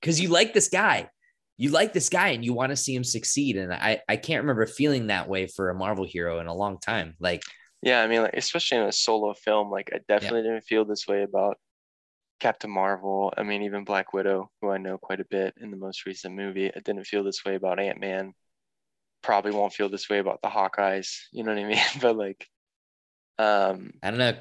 [0.00, 1.08] because you like this guy.
[1.56, 3.58] You like this guy and you want to see him succeed.
[3.58, 6.78] And I, I can't remember feeling that way for a Marvel hero in a long
[6.78, 7.16] time.
[7.20, 7.42] Like,
[7.82, 11.06] Yeah, I mean, like especially in a solo film, like I definitely didn't feel this
[11.08, 11.58] way about
[12.38, 13.32] Captain Marvel.
[13.36, 16.34] I mean, even Black Widow, who I know quite a bit in the most recent
[16.34, 16.68] movie.
[16.74, 18.34] I didn't feel this way about Ant Man.
[19.22, 21.20] Probably won't feel this way about the Hawkeyes.
[21.32, 21.78] You know what I mean?
[22.00, 22.46] but like,
[23.38, 24.36] um, I don't know.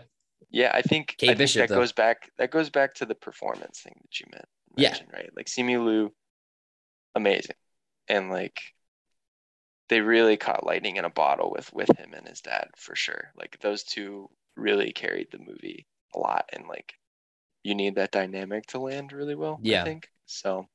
[0.50, 1.80] yeah, I think, Kate I think Bishop, that though.
[1.80, 2.30] goes back.
[2.38, 4.46] That goes back to the performance thing that you meant.
[4.76, 4.90] Yeah.
[4.90, 5.30] mentioned, right.
[5.36, 6.14] Like Simu Liu,
[7.16, 7.56] amazing,
[8.08, 8.60] and like
[9.90, 13.32] they really caught lightning in a bottle with with him and his dad for sure.
[13.36, 16.94] Like those two really carried the movie a lot, and like
[17.64, 19.60] you need that dynamic to land really well.
[19.62, 19.82] Yeah.
[19.82, 20.68] I think so.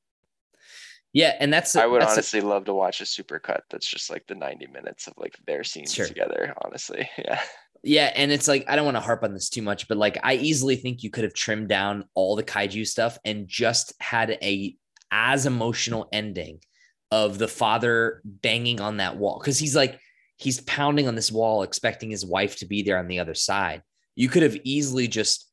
[1.12, 1.34] Yeah.
[1.38, 4.34] And that's, I would that's honestly love to watch a supercut that's just like the
[4.34, 6.06] 90 minutes of like their scenes Sure.
[6.06, 6.52] together.
[6.64, 7.40] Honestly, yeah.
[7.86, 10.18] Yeah, and it's like I don't want to harp on this too much, but like
[10.22, 14.30] I easily think you could have trimmed down all the kaiju stuff and just had
[14.42, 14.74] a
[15.10, 16.60] as emotional ending
[17.10, 19.98] of the father banging on that wall because he's like
[20.36, 23.82] he's pounding on this wall expecting his wife to be there on the other side.
[24.16, 25.50] You could have easily just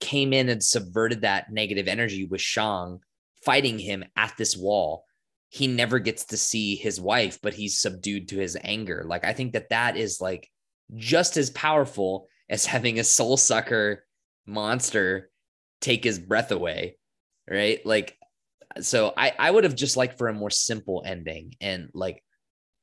[0.00, 3.00] came in and subverted that negative energy with Shang
[3.44, 5.04] fighting him at this wall
[5.54, 9.04] he never gets to see his wife, but he's subdued to his anger.
[9.06, 10.50] Like, I think that that is like
[10.96, 14.04] just as powerful as having a soul sucker
[14.46, 15.30] monster
[15.80, 16.98] take his breath away.
[17.48, 17.86] Right.
[17.86, 18.18] Like,
[18.80, 22.22] so I, I would have just liked for a more simple ending and like,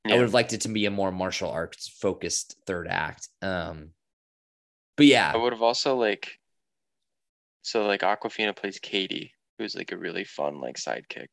[0.05, 3.27] I would have liked it to be a more martial arts focused third act.
[3.41, 3.91] Um,
[4.97, 6.39] but yeah, I would have also like
[7.61, 11.27] so like Awkwafina plays Katie, who's like a really fun like sidekick.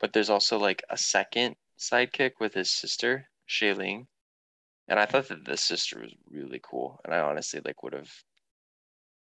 [0.00, 4.06] But there's also like a second sidekick with his sister, Shailene.
[4.86, 7.00] And I thought that this sister was really cool.
[7.04, 8.10] And I honestly like would have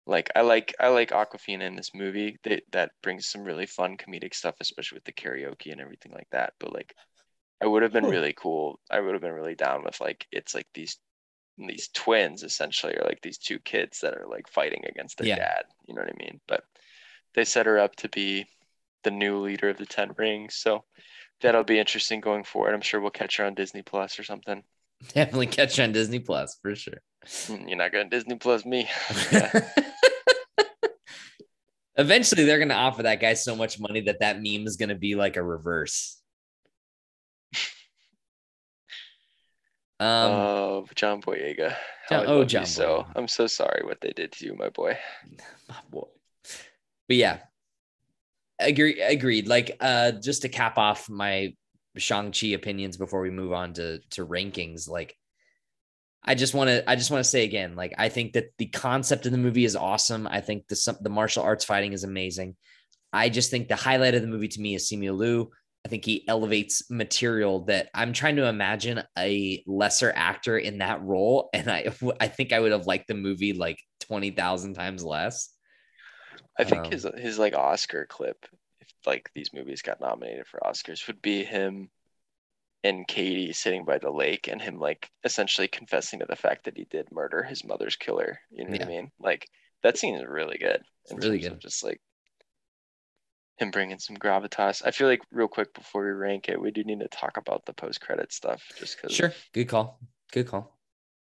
[0.06, 2.38] like I like I like Awkwafina in this movie.
[2.44, 6.30] That that brings some really fun comedic stuff, especially with the karaoke and everything like
[6.32, 6.54] that.
[6.60, 6.96] But like
[7.62, 8.80] I would have been really cool.
[8.92, 10.98] I would have been really down with like it's like these
[11.58, 15.36] these twins essentially are like these two kids that are like fighting against their Yeah.
[15.36, 15.64] dad.
[15.88, 16.42] You know what I mean?
[16.48, 16.64] But
[17.36, 18.48] they set her up to be
[19.04, 20.56] the new leader of the Ten Rings.
[20.56, 20.86] So
[21.42, 22.74] that'll be interesting going forward.
[22.76, 24.64] I'm sure we'll catch her on Disney Plus or something.
[25.14, 27.02] definitely catch you on Disney Plus for sure.
[27.48, 28.90] Mm, You're not gonna Disney Plus me.
[31.98, 34.90] Eventually, they're going to offer that guy so much money that that meme is going
[34.90, 36.22] to be like a reverse.
[40.00, 41.76] Um, oh, John Boyega.
[42.10, 43.08] John- oh, John so Boyega.
[43.16, 44.98] I'm so sorry what they did to you, my boy.
[45.70, 46.08] my boy.
[47.08, 47.38] But yeah,
[48.58, 49.48] agree, agreed.
[49.48, 51.54] Like, uh, just to cap off my
[51.98, 55.16] Shang Chi opinions before we move on to to rankings, like,
[56.24, 58.68] I just want to, I just want to say again, like, I think that the
[58.68, 60.28] concept of the movie is awesome.
[60.28, 62.56] I think the some- the martial arts fighting is amazing.
[63.12, 65.50] I just think the highlight of the movie to me is Simu Liu.
[65.84, 71.02] I think he elevates material that I'm trying to imagine a lesser actor in that
[71.02, 71.88] role, and I
[72.20, 75.50] I think I would have liked the movie like twenty thousand times less.
[76.60, 78.46] I think Um, his his like Oscar clip,
[78.80, 81.90] if like these movies got nominated for Oscars, would be him
[82.84, 86.78] and Katie sitting by the lake and him like essentially confessing to the fact that
[86.78, 88.40] he did murder his mother's killer.
[88.50, 89.12] You know what I mean?
[89.20, 89.48] Like
[89.84, 90.82] that scene is really good.
[91.06, 91.60] It's really good.
[91.60, 92.02] Just like
[93.58, 94.82] him bringing some gravitas.
[94.84, 97.66] I feel like real quick before we rank it, we do need to talk about
[97.66, 99.32] the post credit stuff, just because Sure.
[99.54, 100.00] Good call.
[100.32, 100.78] Good call.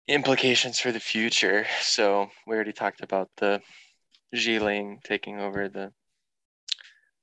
[0.07, 1.67] implications for the future.
[1.81, 3.61] So we already talked about the
[4.35, 5.93] Xialing taking over the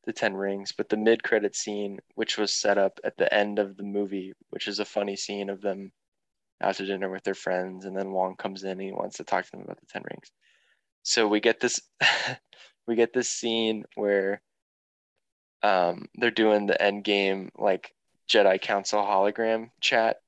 [0.07, 3.59] the Ten Rings, but the mid credit scene, which was set up at the end
[3.59, 5.91] of the movie, which is a funny scene of them
[6.73, 9.45] to dinner with their friends, and then Wong comes in and he wants to talk
[9.45, 10.31] to them about the Ten Rings.
[11.03, 11.81] So we get this,
[12.87, 14.41] we get this scene where
[15.61, 17.93] um, they're doing the end game like
[18.29, 20.21] Jedi Council hologram chat,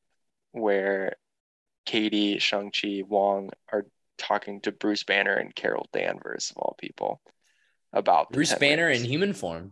[0.51, 1.15] where
[1.85, 3.85] Katie, Shang Chi, Wong are
[4.18, 7.22] talking to Bruce Banner and Carol Danvers of all people
[7.94, 9.03] about Bruce Banner Rings.
[9.03, 9.72] in human form.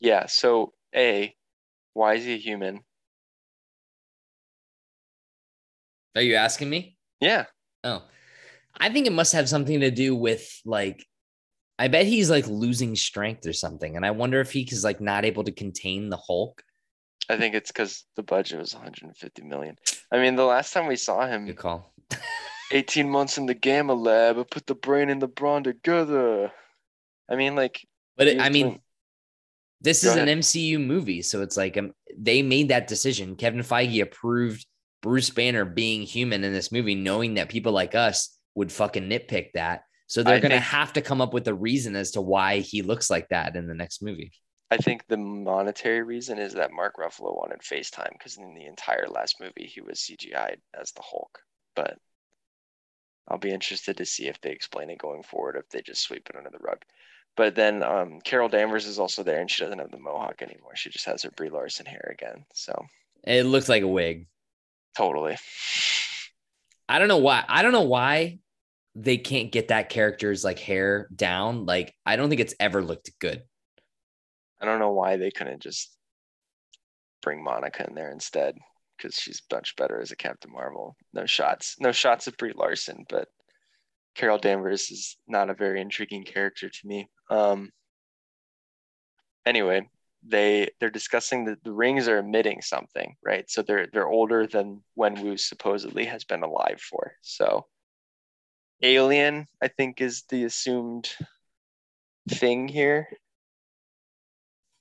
[0.00, 0.26] Yeah.
[0.26, 1.34] So a,
[1.94, 2.80] why is he a human?
[6.16, 6.96] Are you asking me?
[7.20, 7.46] Yeah.
[7.84, 8.02] Oh,
[8.78, 11.06] I think it must have something to do with like,
[11.78, 13.96] I bet he's like losing strength or something.
[13.96, 16.62] And I wonder if he is like not able to contain the Hulk.
[17.28, 19.76] I think it's because the budget was 150 million.
[20.10, 21.94] I mean, the last time we saw him, Good call.
[22.72, 26.50] 18 months in the Gamma Lab, I put the brain and the brawn together.
[27.30, 27.86] I mean, like,
[28.16, 28.82] But it, I mean, doing-
[29.80, 30.28] this Go is an.
[30.28, 31.22] MCU movie.
[31.22, 33.36] So it's like um, they made that decision.
[33.36, 34.66] Kevin Feige approved
[35.00, 39.52] Bruce Banner being human in this movie, knowing that people like us would fucking nitpick
[39.54, 39.82] that.
[40.06, 42.58] So they're going to think- have to come up with a reason as to why
[42.58, 44.32] he looks like that in the next movie.
[44.72, 49.06] I think the monetary reason is that Mark Ruffalo wanted FaceTime because in the entire
[49.08, 51.38] last movie he was CGI'd as the Hulk.
[51.74, 51.96] But
[53.26, 56.28] I'll be interested to see if they explain it going forward, if they just sweep
[56.28, 56.82] it under the rug.
[57.36, 60.76] But then um, Carol Danvers is also there, and she doesn't have the mohawk anymore.
[60.76, 62.44] She just has her Brie Larson hair again.
[62.52, 62.86] So
[63.24, 64.26] It looks like a wig.
[64.96, 65.36] totally.
[66.88, 67.44] I don't know why.
[67.48, 68.40] I don't know why
[68.96, 71.64] they can't get that character's like hair down.
[71.64, 73.42] Like I don't think it's ever looked good.
[74.60, 75.96] I don't know why they couldn't just
[77.22, 78.56] bring Monica in there instead,
[78.96, 80.96] because she's much better as a Captain Marvel.
[81.14, 83.28] No shots, no shots of Brie Larson, but
[84.14, 87.08] Carol Danvers is not a very intriguing character to me.
[87.30, 87.70] Um.
[89.46, 89.88] Anyway,
[90.26, 93.48] they they're discussing that the rings are emitting something, right?
[93.50, 97.12] So they're they're older than Wen Wu supposedly has been alive for.
[97.22, 97.66] So
[98.82, 101.10] alien, I think, is the assumed
[102.28, 103.08] thing here.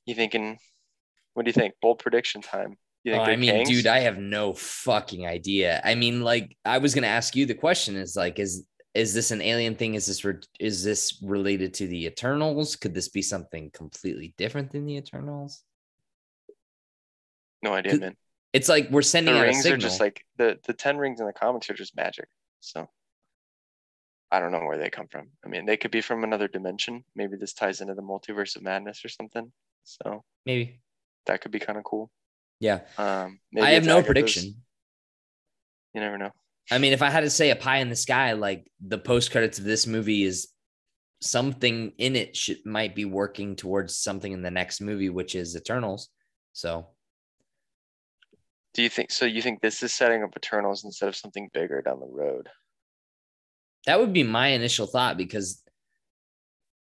[0.06, 0.58] You thinking?
[1.34, 1.76] What do you think?
[1.82, 2.78] Bold prediction time.
[3.04, 3.68] You think Oh, I mean, Kangs?
[3.68, 5.82] dude, I have no fucking idea.
[5.86, 8.66] I mean, like, I was gonna ask you the question: is like, is
[9.00, 9.96] is this an alien thing?
[9.96, 12.76] Is this re- is this related to the Eternals?
[12.76, 15.64] Could this be something completely different than the Eternals?
[17.62, 18.16] no idea, man.
[18.54, 19.76] It's like we're The sending out a rings signal.
[19.76, 22.28] are just like the the ten rings in the comics are just magic.
[22.62, 22.90] So
[24.32, 25.30] I don't know where they come from.
[25.46, 27.04] I mean, they could be from another dimension.
[27.16, 29.52] Maybe this ties into the multiverse of madness or something.
[29.84, 30.80] So maybe.
[31.26, 32.12] that could be kind of cool.
[32.60, 34.56] Yeah, Um, maybe I have no prediction.
[35.94, 36.32] You never know.
[36.72, 39.32] I mean, if I had to say a pie in the sky, like the post
[39.32, 40.50] credits of this movie is
[41.22, 45.56] something in it should might be working towards something in the next movie, which is
[45.56, 46.10] Eternals.
[46.54, 46.88] So
[48.74, 49.26] Do you think so?
[49.26, 52.50] You think this is setting up Eternals instead of something bigger down the road?
[53.86, 55.64] that would be my initial thought because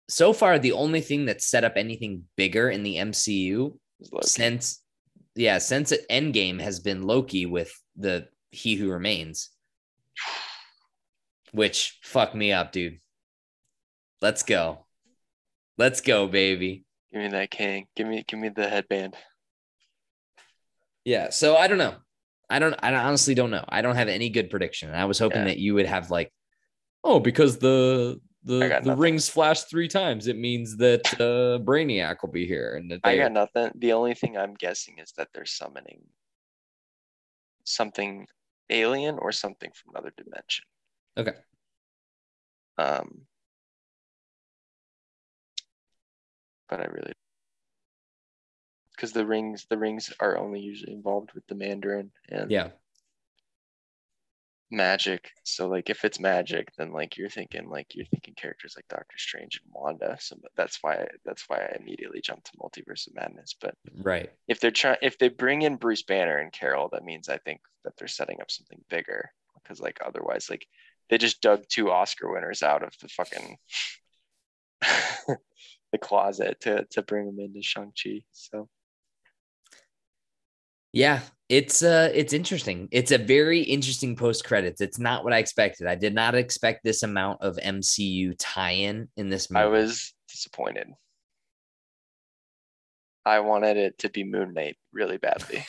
[0.08, 3.76] so far the only thing that's set up anything bigger in the MCU
[4.22, 4.82] since
[5.34, 9.50] yeah, since Endgame has been Loki with the He Who Remains.
[11.52, 13.00] Which fuck me up, dude.
[14.20, 14.86] Let's go.
[15.76, 16.84] Let's go, baby.
[17.12, 17.86] Give me that king.
[17.96, 19.16] Give me give me the headband.
[21.04, 21.30] Yeah.
[21.30, 21.94] So I don't know.
[22.50, 22.74] I don't.
[22.82, 23.64] I honestly don't know.
[23.68, 24.94] I don't have any good prediction.
[24.94, 25.44] I was hoping Yeah.
[25.44, 26.32] that you would have like,
[27.04, 32.30] oh, because the the the rings flash three times, it means that uh, Brainiac will
[32.30, 33.70] be here, and that I got nothing.
[33.74, 36.02] The only thing I'm guessing is that they're summoning
[37.64, 38.26] something
[38.70, 40.64] alien or something from another dimension.
[41.16, 41.34] okay.
[42.78, 43.22] Um,
[46.68, 47.12] but I really
[48.92, 52.70] because the rings the rings are only usually involved with the Mandarin and Yeah.
[54.70, 55.30] Magic.
[55.44, 59.16] So like if it's magic, then like you're thinking like you're thinking characters like Doctor
[59.18, 60.16] Strange and Wanda.
[60.20, 63.54] So that's why that's why I immediately jumped to Multiverse of Madness.
[63.60, 64.30] But Right.
[64.46, 67.60] if they're trying if they bring in Bruce Banner and Carol, that means I think
[67.84, 69.30] that they're setting up something bigger.
[69.62, 70.66] Because like otherwise, like
[71.10, 73.56] they just dug two Oscar winners out of the fucking
[75.92, 78.22] the closet to to bring them into Shang-Chi.
[78.32, 78.68] So
[80.92, 81.20] Yeah.
[81.48, 82.88] It's uh it's interesting.
[82.90, 84.80] It's a very interesting post credits.
[84.80, 85.86] It's not what I expected.
[85.86, 89.64] I did not expect this amount of MCU tie-in in this movie.
[89.64, 90.88] I was disappointed.
[93.24, 95.64] I wanted it to be Moon Knight really badly.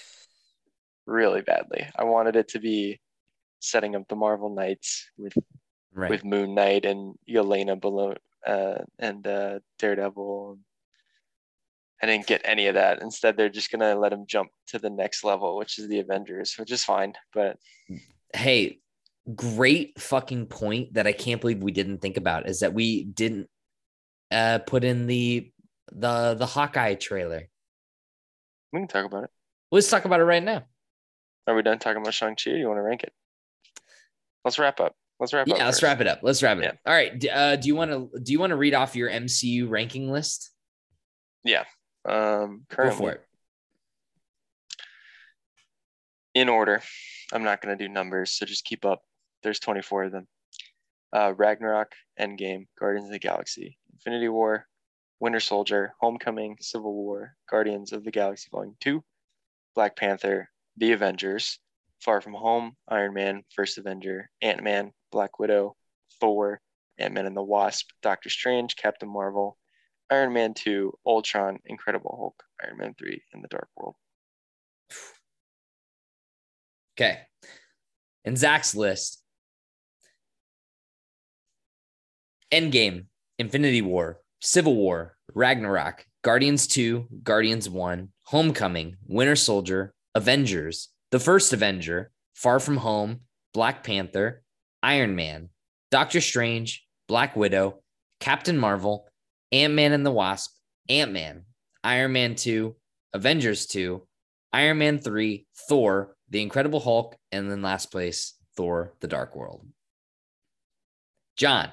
[1.05, 1.87] really badly.
[1.97, 2.99] I wanted it to be
[3.61, 5.33] setting up the Marvel Knights with
[5.93, 6.09] right.
[6.09, 8.15] with Moon Knight and Yelena below
[8.45, 10.59] uh, and uh, Daredevil.
[12.01, 13.01] I didn't get any of that.
[13.01, 16.55] Instead, they're just gonna let him jump to the next level, which is the Avengers,
[16.57, 17.13] which is fine.
[17.33, 17.57] But
[18.33, 18.79] Hey,
[19.35, 23.47] great fucking point that I can't believe we didn't think about is that we didn't
[24.31, 25.51] uh put in the
[25.91, 27.47] the the Hawkeye trailer.
[28.71, 29.29] We can talk about it.
[29.71, 30.63] Let's talk about it right now.
[31.47, 32.51] Are we done talking about Shang-Chi?
[32.51, 33.11] Do you want to rank it?
[34.45, 34.95] Let's wrap up.
[35.19, 35.59] Let's wrap Yeah, up.
[35.61, 35.83] let's first.
[35.83, 36.19] wrap it up.
[36.21, 36.69] Let's wrap it Yeah.
[36.69, 36.77] up.
[36.85, 37.25] All right.
[37.27, 40.51] Uh, do you want to do you want to read off your MCU ranking list?
[42.09, 43.13] Um, currently,
[46.33, 46.81] in order.
[47.33, 49.01] I'm not going to do numbers, so just keep up.
[49.43, 50.27] There's 24 of them.
[51.13, 54.65] Uh, Ragnarok, Endgame, Guardians of the Galaxy, Infinity War,
[55.19, 59.03] Winter Soldier, Homecoming, Civil War, Guardians of the Galaxy Volume 2,
[59.75, 61.59] Black Panther, The Avengers,
[61.99, 65.75] Far From Home, Iron Man, First Avenger, Ant Man, Black Widow,
[66.19, 66.61] Thor,
[66.97, 69.57] Ant Man and the Wasp, Doctor Strange, Captain Marvel,
[70.11, 73.95] Iron Man 2, Ultron, Incredible Hulk, Iron Man 3, and The Dark World.
[76.97, 77.19] Okay.
[78.25, 79.21] In Zach's list,
[82.51, 83.05] Endgame,
[83.37, 91.53] Infinity War, Civil War, Ragnarok, Guardians 2, Guardians 1, Homecoming, Winter Soldier, Avengers, The First
[91.53, 93.21] Avenger, Far From Home,
[93.53, 94.43] Black Panther,
[94.83, 95.49] Iron Man,
[95.91, 97.81] Doctor Strange, Black Widow,
[98.19, 99.08] Captain Marvel,
[99.51, 100.51] Ant Man and the Wasp,
[100.89, 101.45] Ant Man,
[101.83, 102.75] Iron Man 2,
[103.13, 104.01] Avengers 2,
[104.53, 109.65] Iron Man 3, Thor, The Incredible Hulk, and then last place, Thor, The Dark World.
[111.35, 111.69] John,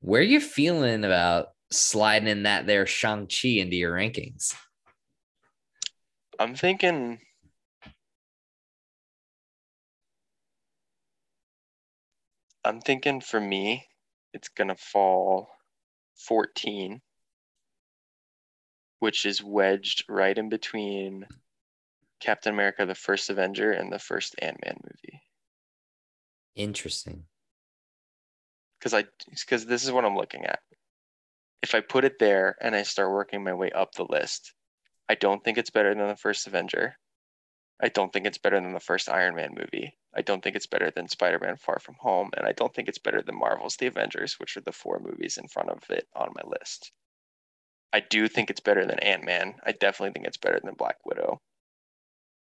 [0.00, 4.54] where are you feeling about sliding in that there Shang-Chi into your rankings?
[6.38, 7.20] I'm thinking
[12.64, 13.86] I'm thinking for me,
[14.34, 15.55] it's gonna fall
[16.16, 17.00] 14,
[18.98, 21.26] which is wedged right in between
[22.20, 25.22] Captain America, the first Avenger, and the first Ant-Man movie.
[26.54, 27.24] Interesting.
[28.78, 30.60] Because I because this is what I'm looking at.
[31.62, 34.52] If I put it there and I start working my way up the list,
[35.08, 36.96] I don't think it's better than the first Avenger.
[37.80, 39.94] I don't think it's better than the first Iron Man movie.
[40.14, 42.30] I don't think it's better than Spider Man Far From Home.
[42.36, 45.36] And I don't think it's better than Marvel's The Avengers, which are the four movies
[45.36, 46.92] in front of it on my list.
[47.92, 49.56] I do think it's better than Ant Man.
[49.64, 51.40] I definitely think it's better than Black Widow.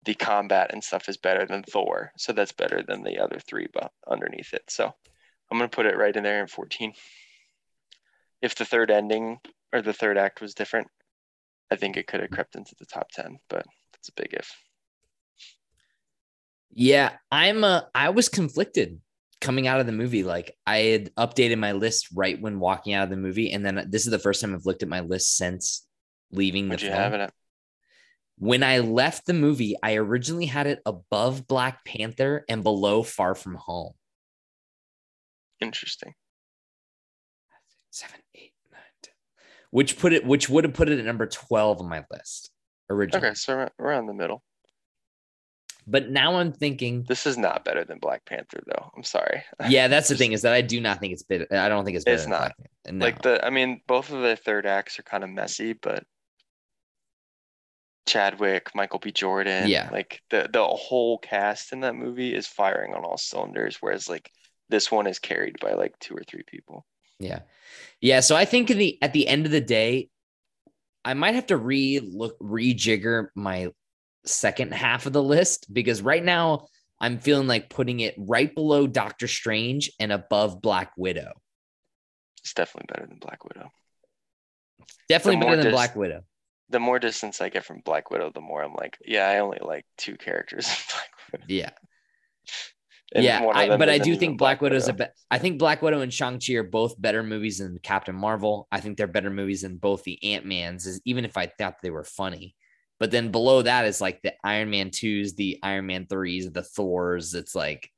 [0.05, 2.13] The combat and stuff is better than Thor.
[2.17, 4.65] So that's better than the other three but underneath it.
[4.69, 4.95] So
[5.51, 6.93] I'm going to put it right in there in 14.
[8.43, 9.39] If the third ending
[9.73, 10.87] or the third act was different,
[11.71, 14.55] I think it could have crept into the top 10, but that's a big if.
[16.73, 19.01] Yeah, I'm uh I was conflicted
[19.41, 20.23] coming out of the movie.
[20.23, 23.87] Like I had updated my list right when walking out of the movie, and then
[23.89, 25.87] this is the first time I've looked at my list since
[26.31, 27.15] leaving the Would you film.
[27.15, 27.33] at?
[28.39, 33.35] When I left the movie, I originally had it above Black Panther and below Far
[33.35, 33.95] From Home.
[35.61, 36.13] Interesting.
[37.91, 39.15] Seven, eight, nine, ten.
[39.71, 42.51] Which put it, which would have put it at number 12 on my list
[42.91, 43.27] originally.
[43.27, 44.43] Okay, so around the middle.
[45.87, 48.91] But now I'm thinking, This is not better than Black Panther, though.
[48.97, 49.45] I'm sorry.
[49.69, 51.47] yeah, that's the thing is that I do not think it's better.
[51.51, 52.15] I don't think it's better.
[52.17, 52.53] It's than not.
[52.91, 53.05] No.
[53.05, 56.05] Like the, I mean, both of the third acts are kind of messy, but
[58.07, 59.11] Chadwick, Michael B.
[59.13, 59.89] Jordan, Yeah.
[59.93, 64.31] like the the whole cast in that movie is firing on all cylinders, whereas like
[64.69, 66.87] this one is carried by like two or three people.
[67.19, 67.41] Yeah.
[68.01, 68.21] Yeah.
[68.21, 70.09] So I think in the at the end of the day,
[71.05, 73.73] I might have to re look rejigger my
[74.27, 76.67] second half of the list because right now
[77.01, 81.33] I'm feeling like putting it right below Doctor Strange and above Black Widow.
[82.43, 83.71] It's definitely better than Black Widow.
[85.09, 86.23] Definitely better more than dis- Black Widow.
[86.71, 89.59] The more distance I get from Black Widow, the more I'm like, yeah, I only
[89.61, 91.45] like two characters in Black Widow.
[91.49, 91.71] Yeah.
[93.15, 93.47] And yeah.
[93.55, 95.05] I, but I do think Black, Widow's a Widow.
[95.05, 98.67] be- I think Black Widow and Shang-Chi are both better movies than Captain Marvel.
[98.73, 102.05] I think they're better movies than both the Ant-Mans, even if I thought they were
[102.05, 102.57] funny.
[102.99, 106.63] But then below that is like the Iron Man 2s, the Iron Man 3s, the
[106.63, 107.35] Thors.
[107.35, 107.91] It's like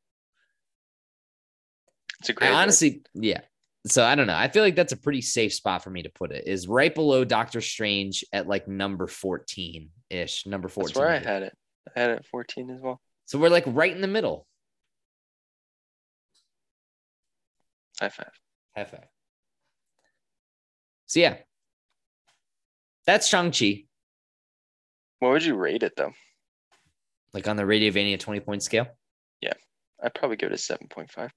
[2.20, 3.40] It's a great honestly, yeah.
[3.86, 4.36] So I don't know.
[4.36, 6.46] I feel like that's a pretty safe spot for me to put it.
[6.46, 10.88] Is right below Doctor Strange at like number 14 ish, number 14.
[10.88, 11.56] That's where I had it.
[11.96, 13.00] I had it 14 as well.
[13.26, 14.46] So we're like right in the middle.
[18.00, 18.30] High five.
[18.76, 19.06] High five.
[21.06, 21.36] So yeah,
[23.06, 23.84] that's Shang-Chi.
[25.20, 26.12] What would you rate it though?
[27.34, 28.86] Like on the Radiovania 20 point scale.
[29.40, 29.52] Yeah.
[30.02, 31.30] I'd probably give it a 7.5.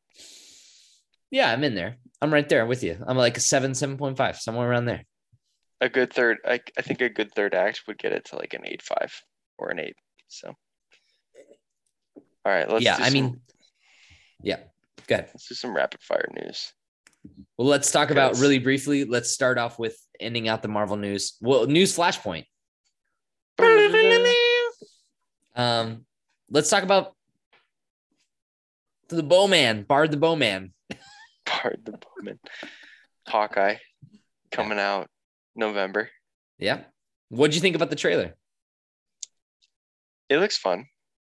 [1.32, 1.98] Yeah, I'm in there.
[2.22, 2.98] I'm right there with you.
[3.06, 5.04] I'm like a seven, 7.5, somewhere around there.
[5.80, 8.54] A good third, I, I think a good third act would get it to like
[8.54, 9.12] an 8.5
[9.58, 9.96] or an 8.
[10.28, 10.54] So
[12.46, 13.42] All right, let's yeah, I some- mean,
[14.42, 14.58] yeah.
[15.08, 15.30] Go ahead.
[15.34, 16.72] let's do some rapid fire news.
[17.58, 19.04] Well, let's talk about really briefly.
[19.06, 21.38] Let's start off with ending out the Marvel news.
[21.42, 22.46] Well, news flashpoint.
[25.56, 26.06] Um,
[26.50, 27.16] let's talk about
[29.10, 30.74] the Bowman, Bard the Bowman.
[31.46, 32.40] Bard the Bowman.
[33.28, 33.76] Hawkeye
[34.52, 35.10] coming out
[35.56, 36.10] November.
[36.58, 36.82] Yeah.
[37.30, 38.36] What'd you think about the trailer?
[40.30, 40.86] It looks fun.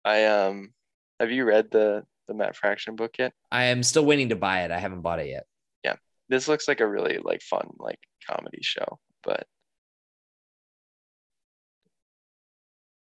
[0.06, 0.74] I um
[1.20, 3.34] have you read the the Matt Fraction book yet?
[3.52, 4.72] I am still waiting to buy it.
[4.72, 5.46] I haven't bought it yet.
[5.84, 5.96] Yeah.
[6.30, 8.00] This looks like a really like fun like
[8.30, 9.46] comedy show, but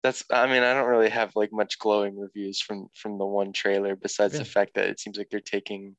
[0.04, 3.54] that's I mean, I don't really have like much glowing reviews from from the one
[3.54, 4.44] trailer besides Really?
[4.46, 5.96] the fact that it seems like they're taking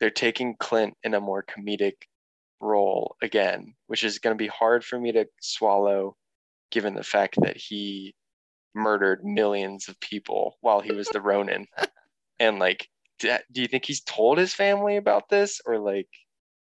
[0.00, 1.94] they're taking Clint in a more comedic
[2.60, 6.16] role again, which is going to be hard for me to swallow
[6.70, 8.14] given the fact that he
[8.74, 11.66] murdered millions of people while he was the Ronin.
[12.40, 12.88] and like
[13.18, 16.08] do do you think he's told his family about this or like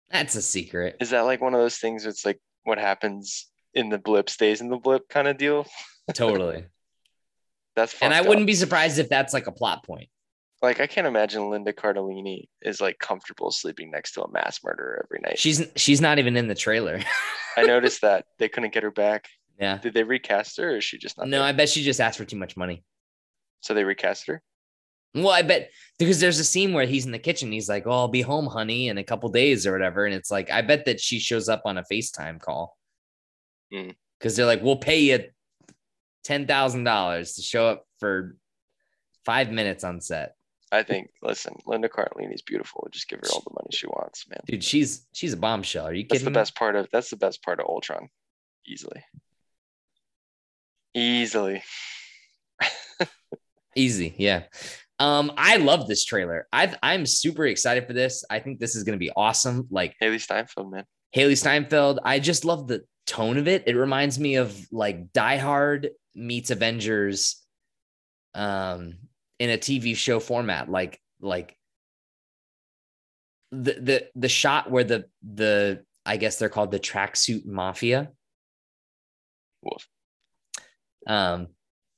[0.09, 0.97] That's a secret.
[0.99, 4.61] is that like one of those things it's like what happens in the blip stays
[4.61, 5.65] in the blip kind of deal
[6.13, 6.65] Totally.
[7.75, 10.07] that's and I fucked wouldn't be surprised if that's like a plot point.
[10.61, 15.05] like i can't imagine linda cardellini is like comfortable sleeping next to a mass murderer
[15.05, 16.99] every night She's she's not even in the trailer.
[17.57, 19.27] i noticed that they couldn't get her back
[19.59, 19.77] yeah.
[19.77, 21.47] did they recast her or is she just not No, there?
[21.47, 22.83] I bet she just asked for too much money.
[23.61, 24.41] so they recast her
[25.13, 27.49] Well, I bet because there's a scene where he's in the kitchen.
[27.53, 30.29] He's like, "Oh, I'll be home, honey, in a couple days or whatever." And it's
[30.29, 32.75] like, I bet that she shows up on a FaceTime call
[33.75, 33.89] Hmm.
[34.19, 35.25] because they're like, "We'll pay you
[36.23, 38.37] ten thousand dollars to show up for
[39.25, 40.35] five minutes on set."
[40.71, 44.39] i think listen linda cardellini's beautiful just give her all the money she wants man
[44.47, 45.85] Dude, she's she's a bombshell.
[45.85, 46.15] Are you kidding?
[46.15, 46.33] that's the me?
[46.33, 48.09] best part of that's the best part of ultron
[48.67, 49.03] easily
[50.95, 51.63] easily
[53.75, 54.43] Easy, yeah.
[54.99, 56.47] Um, I love this trailer.
[56.53, 58.23] I I'm super excited for this.
[58.29, 59.67] I think this is gonna be awesome.
[59.69, 60.85] Like Hailee Steinfeld man
[61.15, 61.99] Hailee Steinfeld.
[62.05, 63.63] I just love the tone of it.
[63.67, 67.41] It reminds me of like Die Hard meets Avengers
[68.33, 68.95] um
[69.39, 71.57] in a TV show format like like
[73.51, 78.11] the the the shot where the the I guess they're called the tracksuit mafia.
[79.61, 79.87] Wolf.
[81.07, 81.47] Um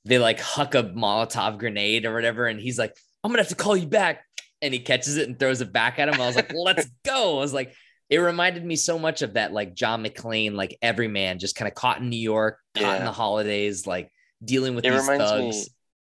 [0.06, 3.58] they like huck a Molotov grenade or whatever and he's like I'm going to have
[3.58, 4.24] to call you back
[4.62, 6.20] and he catches it and throws it back at him.
[6.20, 7.74] I was like, "Let's go." I was like
[8.10, 11.76] it reminded me so much of that like John McClane, like everyman, just kind of
[11.76, 14.12] caught in New York, caught in the holidays, like
[14.44, 15.56] dealing with It these reminds thugs.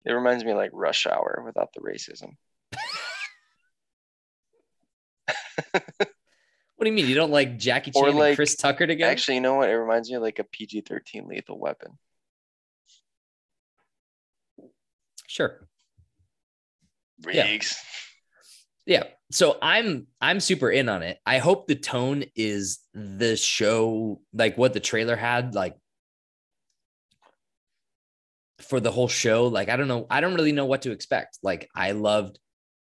[0.07, 2.37] me- It reminds me of like Rush Hour without the racism.
[6.77, 7.07] What do you mean?
[7.09, 9.11] You don't like Jackie Chan Or and like- Chris Tucker together?
[9.13, 9.71] Actually, you know what?
[9.71, 11.99] It reminds me of like a PG 13 lethal weapon.
[15.29, 15.67] sure.
[17.25, 17.37] Riggs.
[17.37, 18.14] Yeah.
[19.35, 21.19] So I'm I'm super in on it.
[21.27, 25.75] I hope the tone is the show, like what the trailer had, like
[28.61, 29.49] for the whole show.
[29.49, 31.39] Like, I don't know, I don't really know what to expect.
[31.43, 32.39] Like, I loved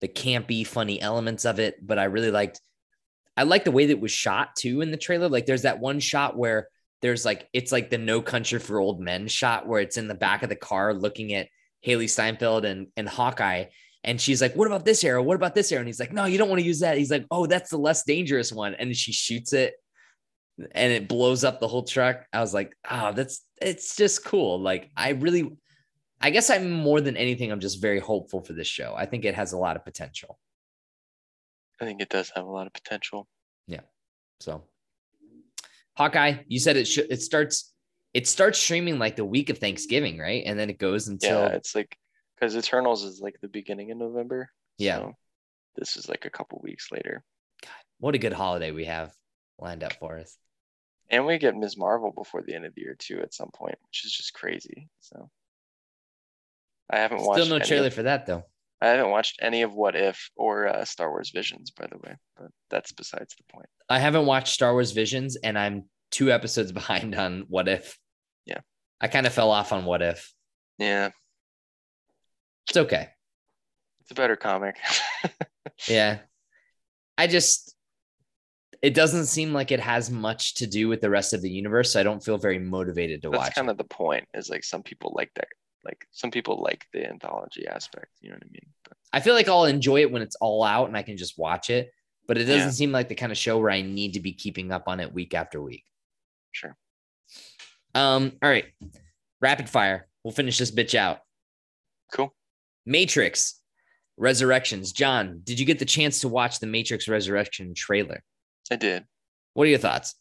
[0.02, 2.62] the campy, funny elements of it, but I really liked
[3.38, 5.28] I like the way that it was shot too in the trailer.
[5.28, 6.68] Like, there's that one shot where
[7.02, 10.14] there's like it's like the no country for old men shot where it's in the
[10.14, 11.48] back of the car looking at
[11.84, 13.66] Hailee Steinfeld and, and Hawkeye.
[14.06, 15.22] And she's like, What about this arrow?
[15.22, 15.80] What about this arrow?
[15.82, 16.98] And he's like, No, you don't want to use that.
[16.98, 18.76] He's like, Oh, that's the less dangerous one.
[18.76, 19.74] And she shoots it
[20.72, 22.26] and it blows up the whole truck.
[22.32, 24.62] I was like, Oh, that's it's just cool.
[24.62, 25.58] Like, I really,
[26.22, 28.94] I guess I'm more than anything, I'm just very hopeful for this show.
[28.96, 30.40] I think it has a lot of potential.
[31.82, 33.28] I think it does have a lot of potential.
[33.68, 33.82] Yeah.
[34.40, 34.64] So,
[35.98, 37.74] Hawkeye, you said it should, it starts,
[38.14, 40.44] it starts streaming like the week of Thanksgiving, right?
[40.46, 41.98] And then it goes until, yeah, it's like
[42.36, 44.50] because Eternals is like the beginning of November.
[44.78, 44.98] Yeah.
[44.98, 45.14] so
[45.76, 47.24] this is like a couple weeks later.
[47.62, 49.14] God, what a good holiday we have
[49.60, 50.38] lined up for us.
[51.10, 51.78] And we get Ms.
[51.78, 54.90] Marvel before the end of the year too at some point, which is just crazy.
[55.02, 55.30] So
[56.90, 58.44] I haven't watched Still no trailer of- for that though.
[58.82, 62.16] I haven't watched any of What If or uh, Star Wars Visions, by the way,
[62.38, 63.70] but that's besides the point.
[63.90, 67.98] I haven't watched Star Wars Visions and I'm two episodes behind on What If.
[68.46, 68.60] Yeah.
[69.00, 70.32] I kind of fell off on What If.
[70.78, 71.12] Yeah,
[72.70, 73.10] It's okay.
[74.02, 74.76] it's a better comic.
[75.90, 76.20] Yeah.
[77.18, 77.76] I just,
[78.82, 81.92] it doesn't seem like it has much to do with the rest of the universe.
[81.92, 83.72] So I don't feel very motivated to that's watch That's kind it.
[83.72, 84.26] of the point.
[84.34, 85.48] Is like some people like that.
[85.84, 88.08] Like some people like the anthology aspect.
[88.22, 88.68] You know what I mean?
[88.88, 91.38] But I feel like I'll enjoy it when it's all out and I can just
[91.38, 91.92] watch it.
[92.28, 92.72] But it doesn't Yeah.
[92.72, 95.14] seem like the kind of show where I need to be keeping up on it
[95.14, 95.84] week after week.
[96.52, 96.76] sure.
[97.94, 98.66] Um, all right.
[99.42, 100.08] Rapid fire.
[100.24, 101.20] We'll finish this bitch out.
[102.14, 102.34] Cool.
[102.86, 103.60] Matrix
[104.18, 104.92] Resurrections.
[104.92, 108.24] John, did you get the chance to watch the Matrix Resurrection trailer?
[108.72, 109.04] I did.
[109.54, 110.16] What are your thoughts?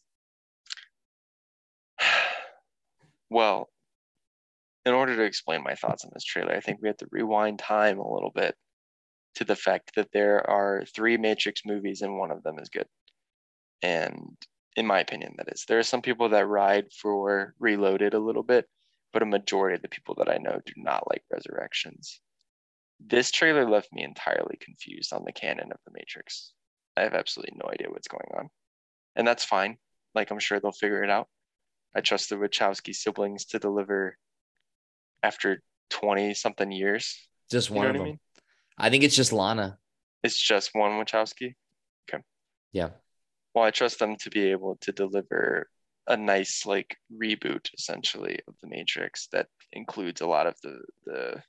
[3.31, 3.69] Well,
[4.85, 7.59] in order to explain my thoughts on this trailer, I think we have to rewind
[7.59, 8.55] time a little bit
[9.37, 12.87] to the fact that there are three Matrix movies and one of them is good.
[13.83, 14.37] And
[14.77, 15.65] in my opinion, that is.
[15.67, 18.69] There are some people that ride for Reloaded a little bit,
[19.13, 22.21] but a majority of the people that I know do not like Resurrections.
[23.07, 26.53] This trailer left me entirely confused on the canon of the Matrix.
[26.97, 28.49] I have absolutely no idea what's going on.
[29.17, 29.77] And that's fine.
[30.15, 31.29] Like, I'm sure they'll figure it out.
[31.95, 34.17] I trust the Wachowski siblings to deliver
[35.23, 37.17] after 20 something years.
[37.51, 38.09] Just You one know of what I them.
[38.09, 38.21] mean?
[38.79, 39.79] I think it's just Lana.
[40.23, 41.55] It's just one Wachowski.
[42.09, 42.23] Okay.
[42.73, 42.91] Yeah.
[43.55, 45.69] Well, I trust them to be able to deliver
[46.07, 51.43] a nice like reboot essentially of the Matrix that includes a lot of the the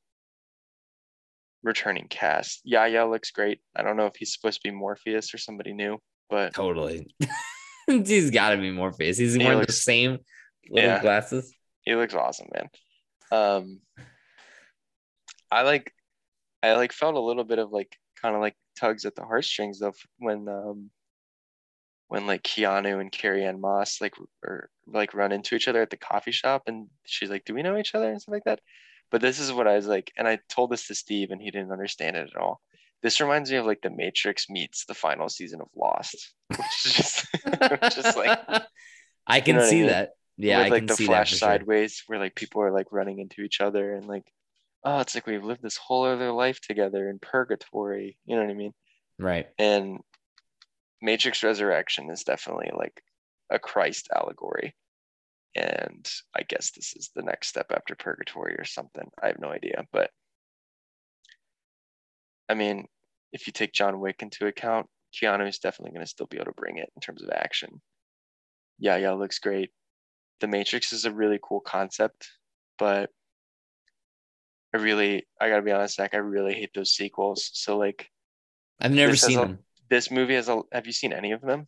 [1.66, 2.62] returning cast.
[2.64, 3.60] Yahya looks great.
[3.76, 5.98] I don't know if he's supposed to be Morpheus or somebody new,
[6.30, 7.14] but Totally.
[7.88, 9.18] He's got to be Morpheus.
[9.18, 10.20] He's He wearing the same
[10.70, 11.02] little Yeah.
[11.02, 11.54] glasses.
[11.82, 12.70] he looks awesome, man.
[13.32, 13.80] Um
[15.52, 15.92] I like
[16.64, 19.80] I like felt a little bit of like kind of like tugs at the heartstrings
[19.80, 20.90] though f- when um
[22.08, 24.14] when like Keanu and Carrie Ann Moss like
[24.44, 27.64] or like run into each other at the coffee shop and she's like, Do we
[27.64, 28.60] know each other and stuff like that?
[29.16, 31.50] But this is what I was like, and I told this to Steve and he
[31.50, 32.60] didn't understand it at all.
[33.02, 36.34] This reminds me of like the Matrix meets the final season of Lost.
[36.50, 37.26] Which is just,
[37.96, 38.38] just like
[39.26, 39.88] I can know what I see mean?
[39.88, 40.10] that.
[40.36, 41.48] Yeah, with I like can the see flash that for sure.
[41.48, 44.30] sideways where like people are like running into each other and like
[44.84, 48.52] oh it's like we've lived this whole other life together in purgatory you know what
[48.52, 48.74] i mean
[49.18, 49.48] Right.
[49.58, 50.02] and
[51.02, 53.02] matrix resurrection is definitely like
[53.50, 54.76] a christ allegory
[55.56, 59.08] and i guess this is the next step after purgatory or something.
[59.22, 60.10] I have no idea but
[62.50, 62.86] i mean
[63.32, 66.46] if you take john wick into account keanu is definitely going to still be able
[66.46, 67.82] to bring it in terms of action.
[68.80, 69.72] Yeah yeah looks great.
[70.42, 72.30] The matrix is a really cool concept
[72.78, 73.10] but
[74.74, 77.50] i really i gotta be honest zach i really hate those sequels.
[77.54, 78.10] So like
[78.80, 79.60] I've never seen a- them.
[79.90, 81.68] this movie has a have you seen any of them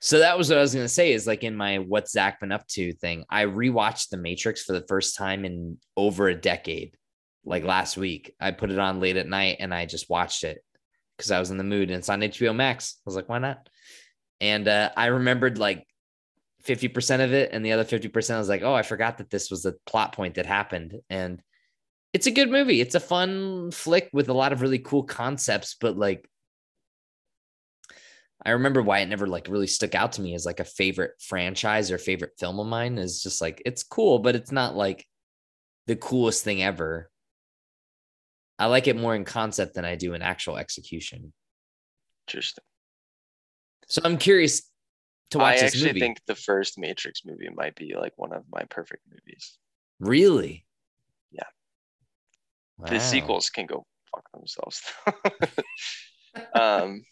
[0.00, 1.12] So that was what I was gonna say.
[1.12, 3.24] Is like in my "What's Zach been up to" thing.
[3.30, 6.96] I rewatched The Matrix for the first time in over a decade.
[7.44, 10.58] Like last week, I put it on late at night and I just watched it
[11.16, 11.90] because I was in the mood.
[11.90, 12.96] And it's on HBO Max.
[12.98, 13.68] I was like, why not?
[14.40, 15.86] And uh, I remembered like
[16.62, 19.18] fifty percent of it, and the other fifty percent I was like, oh, I forgot
[19.18, 20.94] that this was a plot point that happened.
[21.10, 21.40] And
[22.12, 22.80] it's a good movie.
[22.80, 26.28] It's a fun flick with a lot of really cool concepts, but like
[28.44, 31.12] I remember why it never like really stuck out to me as like a favorite
[31.20, 35.06] franchise or favorite film of mine is just like it's cool, but it's not like
[35.86, 37.10] the coolest thing ever.
[38.58, 41.32] I like it more in concept than I do in actual execution.
[42.28, 42.64] interesting
[43.88, 44.70] So I'm curious
[45.30, 45.86] to i watch this movie.
[45.86, 46.00] I actually movie.
[46.00, 49.58] think the first matrix movie might be like one of my perfect movies
[50.00, 50.66] really?
[51.32, 51.44] Yeah.
[52.78, 52.90] Wow.
[52.90, 54.82] the sequels can go fuck themselves
[56.54, 57.02] um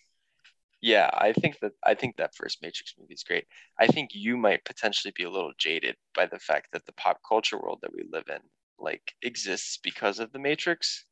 [0.83, 3.47] yeah i think that i think that first matrix movie is great
[3.81, 7.19] i think you might potentially be a little jaded by the fact that the pop
[7.29, 8.41] culture world that we live in
[8.81, 11.07] like exists because of the matrix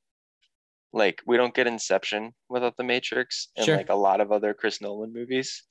[0.93, 3.77] like we don't get inception without the matrix and Sure.
[3.77, 5.65] like a lot of other chris nolan movies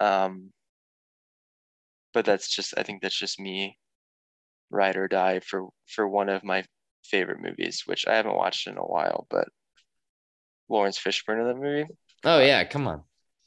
[0.00, 0.52] um
[2.12, 3.78] but that's just i think that's just me
[4.70, 6.64] ride or die for for one of my
[7.04, 9.48] favorite movies which i haven't watched in a while but
[10.68, 11.86] lawrence fishburne in that movie
[12.24, 13.04] Oh yeah, come on.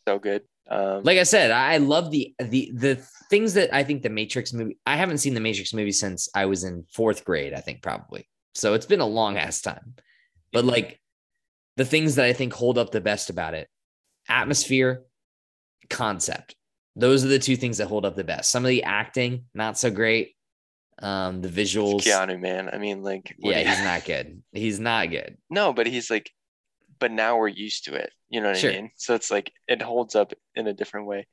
[0.08, 2.96] So good um Like I said, I love the the the
[3.30, 4.78] things that I think the Matrix movie.
[4.86, 7.54] I haven't seen the Matrix movie since I was in fourth grade.
[7.54, 8.30] I think probably.
[8.56, 9.96] So it's been a long ass time.
[10.54, 11.00] But like
[11.78, 13.68] the things that I think hold up the best about it,
[14.30, 15.04] atmosphere,
[15.90, 16.56] concept.
[16.96, 18.52] Those are the two things that hold up the best.
[18.52, 20.36] Some of the acting, not so great.
[21.02, 22.04] Um, the visuals.
[22.04, 22.70] Keanu, man.
[22.72, 24.44] I mean, like, Yeah, he's not good.
[24.52, 25.38] He's not good.
[25.50, 26.30] no, but he's like,
[27.00, 28.12] but now we're used to it.
[28.30, 28.72] You know what Sure.
[28.72, 28.92] I mean?
[28.98, 31.28] So it's like it holds up in a different way.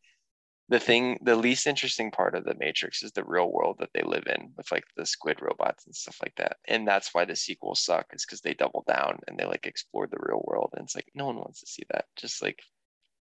[0.69, 4.03] The thing, the least interesting part of the Matrix is the real world that they
[4.03, 6.59] live in with like the squid robots and stuff like that.
[6.69, 10.07] And that's why the sequels suck, is because they double down and they like explore
[10.07, 10.71] the real world.
[10.77, 12.05] And it's like no one wants to see that.
[12.17, 12.61] Just like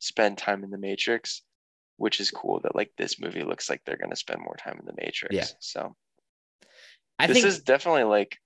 [0.00, 1.42] spend time in the Matrix,
[1.96, 4.84] which is cool that like this movie looks like they're gonna spend more time in
[4.84, 5.34] the Matrix.
[5.34, 5.46] Yeah.
[5.60, 5.96] So
[7.18, 8.38] I this think is definitely like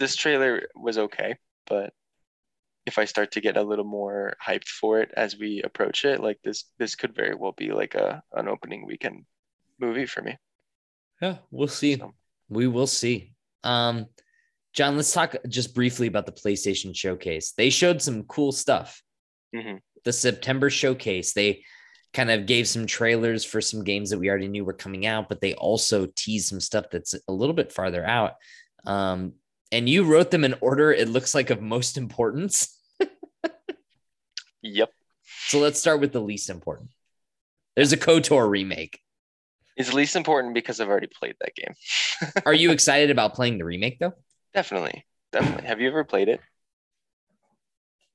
[0.00, 1.36] this trailer was okay,
[1.66, 1.92] but
[2.86, 6.20] if I start to get a little more hyped for it as we approach it,
[6.20, 9.24] like this this could very well be like a an opening weekend
[9.78, 10.36] movie for me.
[11.20, 11.96] Yeah, we'll see.
[11.96, 12.14] So,
[12.48, 13.34] We will see.
[13.62, 14.06] Um,
[14.72, 17.52] John, let's talk just briefly about the PlayStation Showcase.
[17.52, 19.02] They showed some cool stuff.
[19.54, 21.64] hmm The September Showcase, they
[22.12, 25.28] kind of gave some trailers for some games that we already knew were coming out,
[25.28, 28.34] but they also teased some stuff that's a little bit farther out.
[28.84, 29.34] Um,
[29.72, 32.76] and you wrote them in order, it looks like, of most importance.
[34.62, 34.90] Yep.
[35.46, 36.90] So let's start with the least important.
[37.76, 39.00] There's a KOTOR remake.
[39.76, 41.74] It's least important because I've already played that game.
[42.46, 44.12] Are you excited about playing the remake though?
[44.52, 45.06] Definitely.
[45.32, 45.66] Definitely.
[45.66, 46.40] Have you ever played it?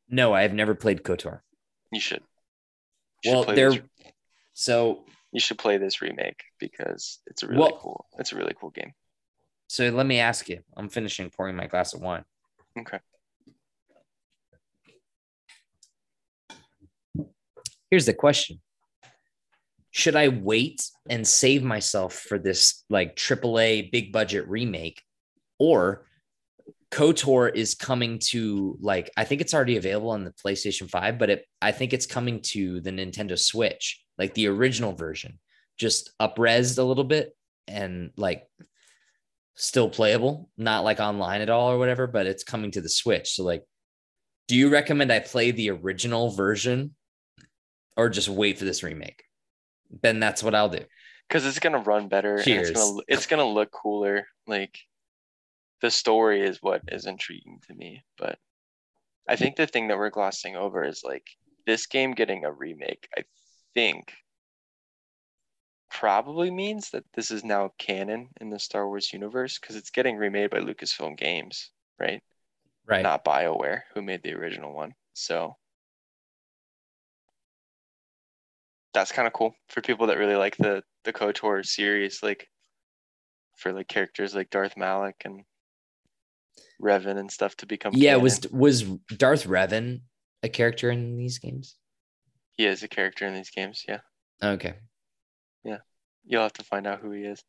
[0.08, 1.40] No, I have never played KOTOR.
[1.92, 2.22] You should.
[3.24, 3.82] You should Well, play they're this-
[4.54, 8.06] so you should play this remake because it's a really Well- cool.
[8.20, 8.94] It's a really cool game.
[9.68, 10.60] So let me ask you.
[10.76, 12.24] I'm finishing pouring my glass of wine.
[12.78, 13.00] Okay.
[17.90, 18.62] Here's the question.
[19.92, 25.02] Should I wait and save myself for this like AAA big budget remake
[25.58, 26.06] or
[26.92, 31.30] KOTOR is coming to like I think it's already available on the PlayStation 5 but
[31.30, 35.40] it I think it's coming to the Nintendo Switch like the original version
[35.78, 37.36] just upresed a little bit
[37.68, 38.44] and like
[39.56, 43.32] still playable not like online at all or whatever but it's coming to the Switch
[43.36, 43.64] so like
[44.48, 46.96] do you recommend I play the original version
[47.98, 49.24] or just wait for this remake?
[50.02, 50.84] Then that's what I'll do.
[51.28, 52.36] Because it's gonna run better.
[52.36, 52.70] And Cheers.
[52.70, 54.28] it's gonna it's gonna look cooler.
[54.46, 54.78] Like
[55.82, 58.04] the story is what is intriguing to me.
[58.18, 58.38] But
[59.28, 61.26] I think the thing that we're glossing over is like
[61.66, 63.24] this game getting a remake, I
[63.74, 64.14] think
[65.90, 70.18] probably means that this is now canon in the Star Wars universe because it's getting
[70.18, 72.22] remade by Lucasfilm Games, right?
[72.88, 73.02] Right.
[73.02, 74.94] Not BioWare, who made the original one.
[75.14, 75.56] So
[78.94, 82.48] that's kind of cool for people that really like the the KOTOR series, like
[83.56, 85.44] for like characters like Darth Malak and
[86.82, 87.94] Revan and stuff to become.
[87.96, 88.24] yeah, canon.
[88.24, 90.02] was was Darth Revan
[90.44, 91.76] a character in these games?
[92.58, 93.84] he is a character in these games?
[93.88, 94.00] Yeah,
[94.42, 94.76] Okay.
[96.26, 97.44] You'll have to find out who he is.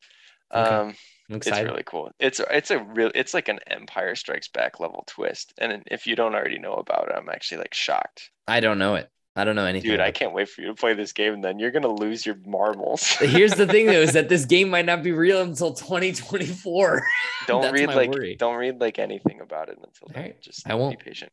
[0.55, 0.71] Okay.
[0.71, 0.95] Um,
[1.29, 2.11] it's really cool.
[2.21, 6.15] It's it's a real it's like an Empire Strikes Back level twist, and if you
[6.15, 9.11] don't already know about it, I'm actually like shocked, I don't know it.
[9.39, 9.91] I don't know anything.
[9.91, 10.01] dude.
[10.01, 11.35] I can't wait for you to play this game.
[11.35, 13.03] And then you're gonna lose your marbles.
[13.21, 17.03] Here's the thing though, is that this game might not be real until 2024.
[17.47, 18.37] don't read like worry.
[18.37, 20.17] don't read like anything about it until then.
[20.23, 20.99] Alright, Just I won't.
[20.99, 21.33] be patient.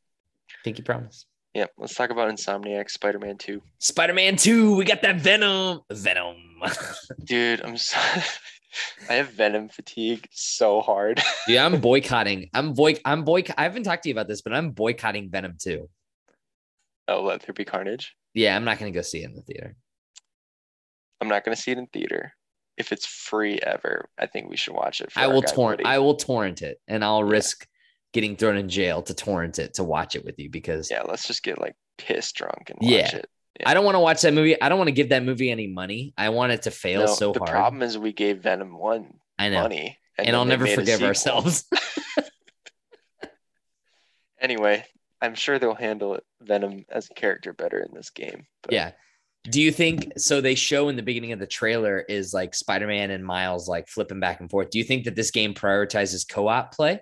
[0.66, 1.26] Thank you, promise.
[1.54, 3.62] Yeah, let's talk about Insomniac Spider-Man 2.
[3.80, 5.82] Spider-Man 2, we got that Venom.
[5.92, 6.36] Venom.
[7.24, 7.98] Dude, I'm so
[9.10, 11.22] I have Venom fatigue so hard.
[11.48, 12.50] yeah, I'm boycotting.
[12.56, 12.96] I'm boy.
[13.06, 13.56] I'm boycott.
[13.60, 15.88] I haven't talked to you about this, but I'm boycotting Venom 2.
[17.10, 18.16] oh, let there be carnage.
[18.34, 19.76] Yeah, I'm not gonna go see it in the theater.
[21.22, 22.34] I'm not gonna see it in theater.
[22.78, 25.12] If it's free ever, I think we should watch it.
[25.12, 25.82] For I will torrent.
[25.86, 27.32] I will torrent it, and I'll Yeah.
[27.32, 27.68] risk
[28.14, 31.28] getting thrown in jail to torrent it to watch it with you because Yeah, let's
[31.28, 33.16] just get like pissed drunk and watch Yeah.
[33.18, 33.30] it.
[33.66, 34.60] I don't want to watch that movie.
[34.62, 36.14] I don't want to give that movie any money.
[36.18, 37.50] I want it to fail No, so the hard.
[37.50, 41.04] The problem is we gave Venom one I know, money, and, then I'll never forgive
[41.04, 41.66] ourselves.
[44.40, 44.84] Anyway,
[45.22, 48.46] I'm sure they'll handle it, Venom as a character better in this game.
[48.62, 48.92] But yeah.
[49.50, 50.42] Do you think so?
[50.42, 54.20] They show in the beginning of the trailer is like Spider-Man and Miles like flipping
[54.20, 54.70] back and forth.
[54.70, 57.02] Do you think that this game prioritizes co-op play?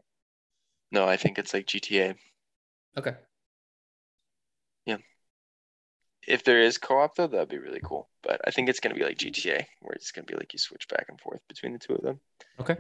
[0.92, 2.16] No, I think it's like GTA.
[2.98, 3.16] Okay.
[4.86, 4.98] Yeah.
[6.28, 8.10] If there is co-op though, that'd be really cool.
[8.22, 10.88] But I think it's gonna be like GTA, where it's gonna be like you switch
[10.88, 12.20] back and forth between the two of them.
[12.60, 12.78] Okay.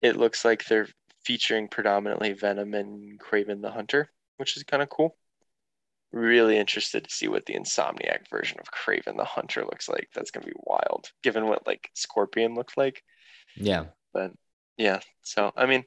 [0.00, 0.88] It looks like they're
[1.24, 5.16] featuring predominantly Venom and Kraven the Hunter, which is kind of cool.
[6.12, 10.08] Really interested to see what the Insomniac version of Kraven the Hunter looks like.
[10.14, 13.02] That's gonna be wild, given what like Scorpion looked like.
[13.56, 13.86] Yeah.
[14.12, 14.32] But
[14.78, 15.00] yeah.
[15.22, 15.84] So I mean,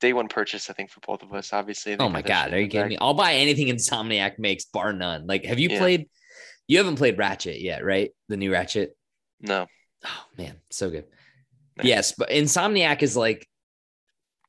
[0.00, 1.52] day one purchase, I think for both of us.
[1.52, 1.96] Obviously.
[1.98, 2.90] Oh my god, are you kidding bag.
[2.90, 2.98] me?
[3.00, 5.26] I'll buy anything Insomniac makes, bar none.
[5.26, 5.78] Like, have you Yeah.
[5.78, 6.08] played?
[6.66, 8.10] You haven't played Ratchet yet, right?
[8.28, 8.96] The new Ratchet.
[9.40, 9.66] No.
[10.04, 11.06] Oh man, so good.
[11.76, 11.86] Nice.
[11.86, 13.48] Yes, but Insomniac is like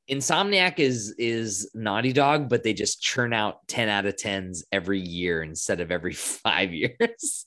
[0.10, 5.00] Insomniac is is Naughty Dog, but they just churn out 10 out of 10s every
[5.00, 7.46] year instead of every five years.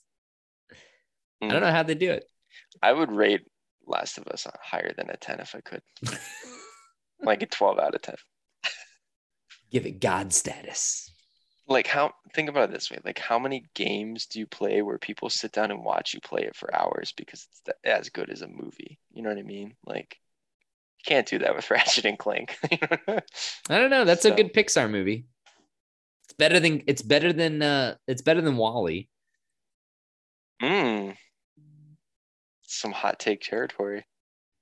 [1.41, 1.65] I don't hmm.
[1.65, 2.25] know how they do it.
[2.81, 3.41] I would rate
[3.85, 5.81] Last of Us higher than a 10 if I could.
[7.23, 8.15] like a 12 out of 10.
[9.71, 11.09] Give it God status.
[11.67, 12.99] Like how think about it this way.
[13.03, 16.41] Like how many games do you play where people sit down and watch you play
[16.41, 18.99] it for hours because it's as good as a movie?
[19.13, 19.73] You know what I mean?
[19.85, 20.17] Like
[20.99, 22.57] you can't do that with Ratchet and Clank.
[22.71, 23.21] I
[23.69, 24.03] don't know.
[24.05, 25.25] That's So- a good Pixar movie.
[26.25, 29.07] It's better than it's better than uh it's better than WALL-E.
[30.61, 31.15] mm.
[32.63, 34.05] Some hot take territory.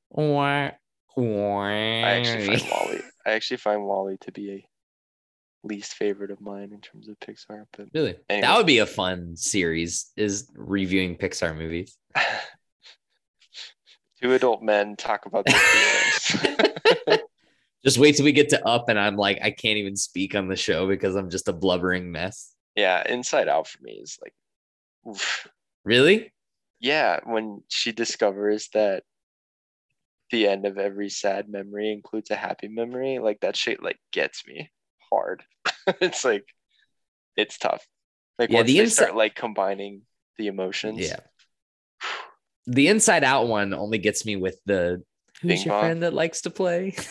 [0.10, 0.72] Wah,
[1.18, 3.02] I actually find WALL-E.
[3.26, 4.66] I actually find WALL-E to be a
[5.64, 7.66] least favorite of mine in terms of Pixar.
[7.76, 8.48] But really, Anyways.
[8.50, 10.12] that would be a fun series.
[10.16, 11.98] Is reviewing Pixar movies.
[14.22, 17.20] two adult men talk about their feelings.
[17.84, 20.48] Just wait till we get to Up, and I'm like, I can't even speak on
[20.48, 22.54] the show because I'm just a blubbering mess.
[22.76, 24.34] yeah, Inside Out for me is like,
[25.10, 25.48] oof.
[25.84, 26.32] Really?
[26.80, 29.02] yeah, when she discovers that
[30.32, 34.45] the end of every sad memory includes a happy memory, like that shit like gets
[34.48, 34.72] me
[35.10, 35.44] hard.
[36.02, 36.45] it's like
[37.38, 37.86] it's tough.
[38.40, 40.02] Like Yeah, once the they insi- start like combining
[40.38, 40.99] the emotions.
[40.99, 41.20] Yeah.
[42.68, 45.03] The Inside Out one only gets me with the
[45.41, 45.82] who's Bing your bong.
[45.82, 46.95] friend that likes to play?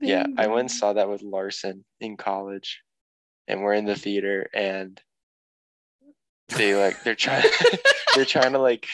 [0.00, 2.80] Yeah, I once saw that with Larson in college,
[3.46, 5.00] and we're in the theater, and
[6.48, 7.44] they like they're trying
[8.16, 8.88] they're trying to like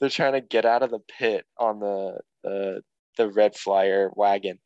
[0.00, 2.82] they're trying to get out of the pit on the the
[3.16, 4.58] the red flyer wagon,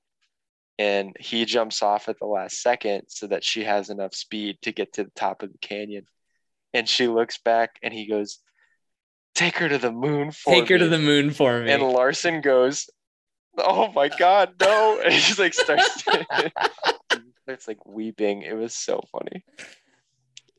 [0.79, 4.73] and he jumps off at the last second so that she has enough speed to
[4.73, 6.05] get to the top of the canyon,
[6.73, 8.39] and she looks back and he goes,
[9.35, 11.71] "Take her to the moon for Take her to me." the moon for me.
[11.71, 12.89] And Larson goes,
[13.59, 16.03] "Oh my god, no!" And he like starts,
[17.43, 18.43] starts like weeping.
[18.43, 19.45] It was so funny.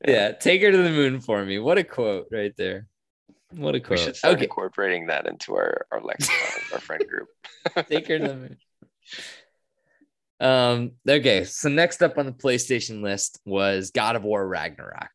[0.06, 1.60] yeah, take her to the moon for me.
[1.60, 2.88] What a quote right there.
[3.56, 4.00] What a we quote.
[4.00, 7.28] should start Okay, incorporating that into our our lexicon, our friend group.
[7.90, 8.58] take her to the moon.
[10.40, 15.10] Um, okay, so next up on the PlayStation list was God of War Ragnarok.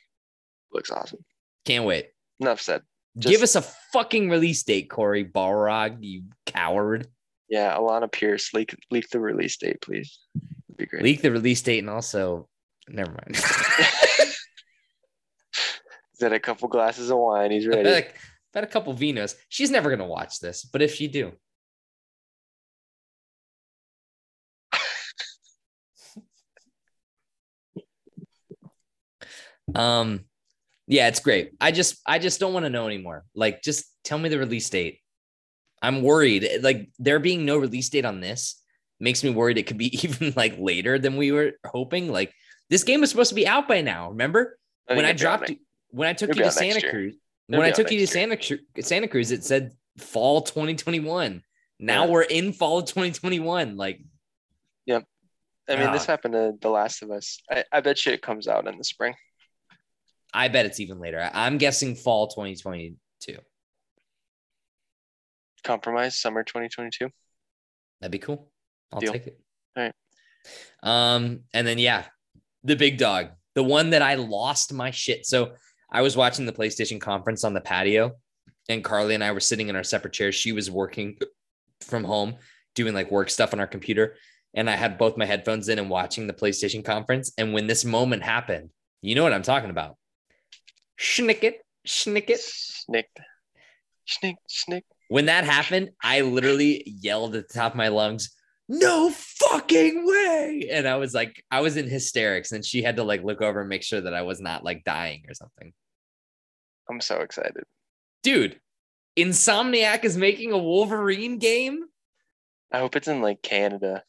[0.73, 1.25] Looks awesome.
[1.65, 2.11] Can't wait.
[2.41, 2.83] Enough said.
[3.19, 7.09] Just- Give us a fucking release date, Cory Barlog, you coward.
[7.49, 10.19] Yeah, Alanah Pearce, leak leak the release date, please.
[10.35, 11.03] That'd be great.
[11.03, 12.49] Leak the release date and also
[12.89, 13.37] never mind.
[16.17, 17.51] Is that a couple glasses of wine?
[17.51, 17.89] He's ready.
[17.91, 18.09] a,
[18.55, 19.35] bet a couple Vinos.
[19.51, 21.33] She's never gonna watch this, but if you do,
[29.75, 30.25] um,
[30.87, 31.53] yeah, it's great.
[31.61, 33.25] I just, I just don't want to know anymore.
[33.35, 35.01] Like, just tell me the release date.
[35.83, 36.49] I'm worried.
[36.63, 38.63] Like, there being no release date on this
[39.01, 39.59] makes me worried.
[39.59, 42.11] It could be even like later than we were hoping.
[42.11, 42.33] Like,
[42.71, 44.09] this game was supposed to be out by now.
[44.09, 44.59] Remember?
[44.87, 45.57] when I it'd be on dropped you,
[45.91, 46.91] when I took It'll you to Santa year.
[46.91, 47.15] Cruz,
[47.49, 48.37] It'll when I took you to Santa
[48.81, 51.43] Santa Cruz, it said fall 2021.
[51.79, 52.11] Now Yeah.
[52.11, 53.77] we're in fall 2021.
[53.77, 54.01] Like,
[54.87, 55.05] yep.
[55.69, 57.41] I mean, this happened to The Last of Us.
[57.51, 59.15] I, I bet you it comes out in the spring.
[60.33, 61.29] I bet it's even later.
[61.33, 63.39] I'm guessing fall 2022.
[65.65, 67.09] Compromise summer 2022.
[68.01, 68.51] That'd be cool.
[68.93, 69.13] I'll Deal.
[69.13, 69.41] take it.
[69.77, 69.95] All right.
[70.83, 72.05] Um, and then yeah,
[72.63, 75.27] the big dog, the one that I lost my shit.
[75.27, 75.55] So
[75.97, 78.13] I was watching the PlayStation conference on the patio,
[78.69, 80.35] and Carly and I were sitting in our separate chairs.
[80.35, 81.17] She was working
[81.81, 82.35] from home,
[82.75, 84.15] doing like work stuff on our computer,
[84.53, 87.33] and I had both my headphones in and watching the PlayStation conference.
[87.39, 88.69] And when this moment happened,
[89.01, 89.97] you know what I'm talking about.
[91.01, 92.41] Schnick it, schnick it.
[92.41, 93.09] Snick,
[94.05, 94.85] snick, snick.
[95.09, 98.37] When that happened, I literally yelled at the top of my lungs,
[98.69, 100.69] no fucking way.
[100.71, 102.53] And I was like, I was in hysterics.
[102.53, 104.85] And she had to like look over and make sure that I was not like
[104.85, 105.73] dying or something.
[106.91, 107.65] I'm so excited.
[108.23, 108.61] Dude,
[109.17, 111.85] Insomniac is making a Wolverine game.
[112.73, 114.03] I hope it's in like Canada.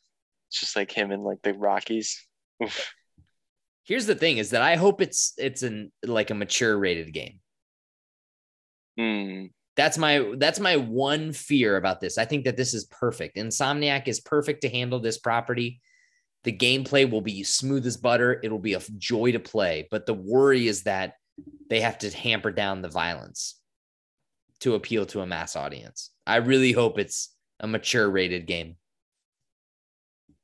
[0.49, 2.26] It's just like him in like the Rockies.
[2.64, 2.94] Oof.
[3.84, 7.40] Here's the thing is that I hope it's it's in like a mature rated game.
[8.98, 9.45] Hmm.
[9.78, 12.18] That's my that's my one fear about this.
[12.18, 13.38] I think that this is perfect.
[13.38, 15.80] Insomniac is perfect to handle this property.
[16.44, 18.40] The gameplay will be smooth as butter.
[18.44, 19.88] It'll be a joy to play.
[19.91, 21.14] But the worry is that
[21.70, 23.60] they have to hamper down the violence
[24.62, 26.12] to appeal to a mass audience.
[26.26, 28.76] I really hope it's a mature rated game.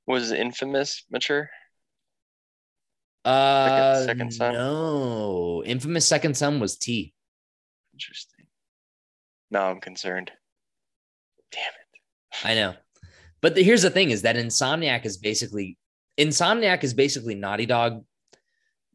[0.05, 1.49] Was Infamous mature?
[3.25, 4.53] Uh, Second Son?
[4.53, 7.13] No, Infamous Second Son was T.
[7.93, 8.45] Interesting.
[9.49, 10.31] Now I'm concerned.
[11.51, 12.47] Damn it.
[12.47, 12.73] I know.
[13.41, 15.77] But the, here's the thing is that Insomniac is basically
[16.17, 18.03] Insomniac is basically Naughty Dog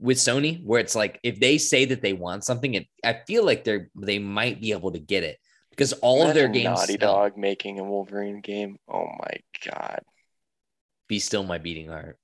[0.00, 3.44] with Sony, where it's like if they say that they want something, it, I feel
[3.44, 5.38] like they're they might be able to get it
[5.70, 7.14] because all of their games Naughty sell.
[7.14, 8.78] Dog making a Wolverine game.
[8.92, 10.00] Oh my god.
[11.08, 12.18] be still my beating heart.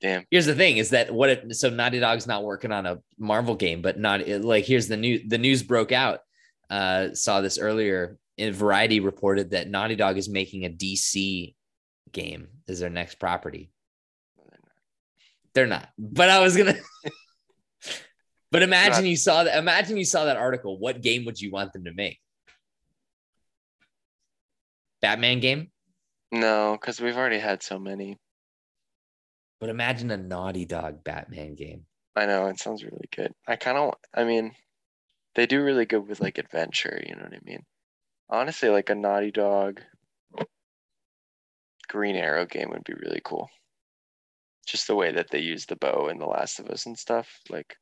[0.00, 0.24] Damn.
[0.30, 3.56] Here's the thing is that what it, so Naughty Dog's not working on a Marvel
[3.56, 6.20] game, but not like here's the new the news broke out.
[6.68, 11.55] Uh, saw this earlier in Variety reported that Naughty Dog is making a DC
[12.16, 13.70] game is their next property.
[15.54, 16.74] They're not, but I was gonna.
[18.50, 19.58] but imagine you saw that.
[19.58, 20.78] Imagine you saw that article.
[20.78, 22.18] What game would you want them to make?
[25.00, 25.70] Batman game.
[26.32, 28.18] No, because we've already had so many.
[29.60, 31.84] But imagine a Naughty Dog Batman game.
[32.14, 33.32] I know it sounds really good.
[33.46, 34.52] I kind of, I mean,
[35.34, 37.02] they do really good with like adventure.
[37.06, 37.62] You know what I mean?
[38.28, 39.80] Honestly, like a Naughty Dog
[41.88, 43.48] Green Arrow game would be really cool.
[44.66, 47.28] Just the way that they use the bow in The Last of Us and stuff,
[47.48, 47.76] like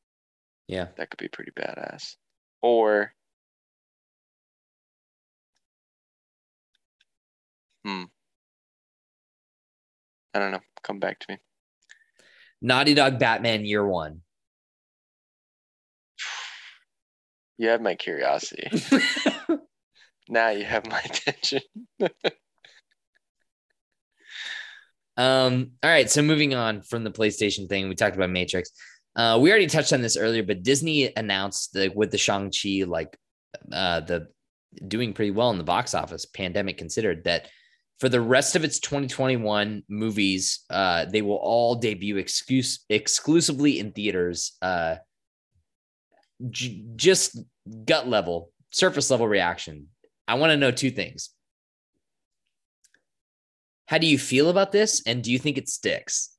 [0.69, 0.89] Yeah.
[0.97, 2.17] that could be pretty badass.
[2.63, 3.15] Or,
[7.85, 8.05] hmm,
[10.35, 10.61] I don't know.
[10.83, 11.39] Come back to me.
[12.61, 14.23] Naughty Dog Batman Year One.
[17.57, 18.69] You have my curiosity.
[20.29, 21.63] now you have my attention.
[25.17, 28.71] Um, all right, so moving on from the PlayStation thing, we talked about Matrix.
[29.17, 33.17] Uh, we already touched on this earlier, but Disney announced that with the Shang-Chi, like
[33.73, 34.27] uh the
[34.89, 37.49] doing pretty well in the box office, pandemic considered, that
[38.01, 43.93] for the rest of its 2021 movies, uh, they will all debut excuse exclusively in
[43.93, 44.57] theaters.
[44.61, 44.97] Uh
[46.51, 47.39] j- just
[47.85, 49.89] gut level, surface level reaction.
[50.27, 51.31] I want to know two things.
[53.87, 55.03] How do you feel about this?
[55.07, 56.31] And do you think it sticks?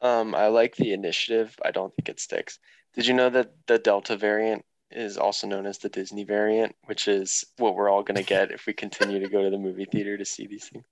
[0.00, 1.56] Um, I like the initiative.
[1.64, 2.58] I don't think it sticks.
[2.94, 7.08] Did you know that the Delta variant is also known as the Disney variant, which
[7.08, 9.86] is what we're all going to get if we continue to go to the movie
[9.90, 10.84] theater to see these things?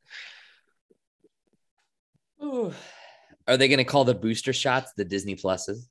[2.42, 2.72] Ooh.
[3.48, 5.88] Are they going to call the booster shots the Disney Pluses?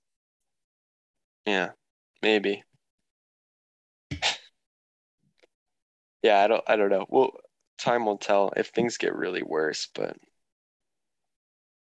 [1.45, 1.69] Yeah,
[2.21, 2.63] maybe.
[6.21, 7.05] Yeah, I don't I don't know.
[7.07, 7.31] Well,
[7.77, 10.15] time will tell if things get really worse, but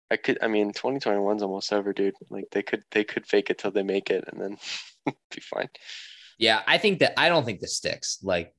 [0.10, 2.16] I could I mean 2021's almost over, dude.
[2.30, 4.58] Like they could they could fake it till they make it and then
[5.34, 5.70] be fine.
[6.38, 8.18] Yeah, I think that I don't think this sticks.
[8.24, 8.54] Like,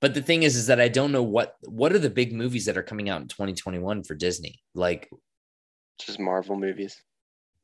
[0.00, 2.66] but the thing is, is that I don't know what what are the big movies
[2.66, 4.60] that are coming out in 2021 for Disney?
[4.74, 5.10] Like,
[5.98, 6.96] Just Marvel movies.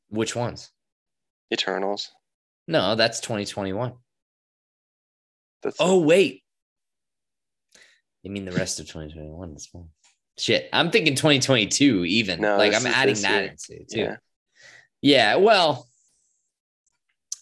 [0.09, 0.69] which ones?
[1.51, 2.11] Eternals.
[2.67, 3.93] No, that's 2021.
[5.63, 6.42] That's Oh, wait.
[8.23, 9.89] You mean the rest of 2021 as well?
[10.37, 12.41] Shit, I'm thinking 2022 even.
[12.41, 13.99] No, like I'm adding that into it too.
[13.99, 14.15] yeah.
[15.01, 15.87] Yeah, well,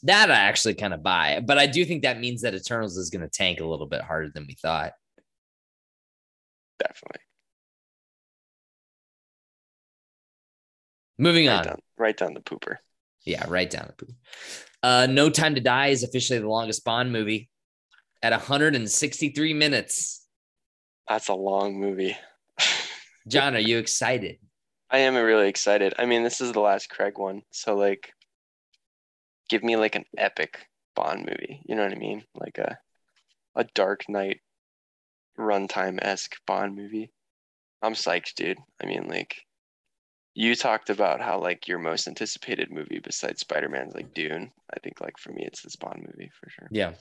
[0.03, 3.11] that I actually kind of buy, but I do think that means that Eternals is
[3.11, 4.93] going to tank a little bit harder than we thought.
[6.79, 7.21] Definitely.
[11.17, 12.77] Moving Right on, down right down the pooper.
[13.25, 14.15] yeah, right down the pooper.
[14.81, 17.49] Uh, no Time to Die is officially the longest Bond movie
[18.23, 20.20] at 163 minutes.
[21.11, 22.15] That's a long movie.
[23.27, 24.37] John, are you excited?
[24.89, 25.93] I am really excited.
[25.99, 28.13] I mean, this is the last Craig one, so like,
[29.49, 31.63] give me like an epic Bond movie.
[31.65, 32.23] You know what I mean?
[32.33, 32.77] Like a
[33.55, 34.39] a Dark Knight
[35.37, 37.11] runtime esque Bond movie.
[37.81, 38.59] I'm psyched, dude.
[38.81, 39.35] I mean, like,
[40.33, 44.49] you talked about how like your most anticipated movie besides Spider Man's like Dune.
[44.73, 46.69] I think like for me, it's this Bond movie for sure.
[46.71, 46.93] Yeah,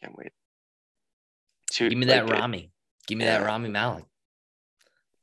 [0.00, 0.30] Can't wait.
[1.72, 2.70] Two, give me that like, Rami.
[3.06, 3.46] Give me that yeah.
[3.46, 4.04] Rami Malek.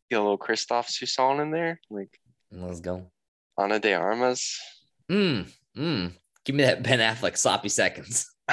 [0.09, 2.19] Get a little Christoph Susan in there, like
[2.51, 3.05] Let's go.
[3.57, 4.57] Ana de Armas.
[5.11, 5.45] Mm,
[5.77, 6.13] mm.
[6.45, 8.29] Give me that Ben Affleck sloppy seconds.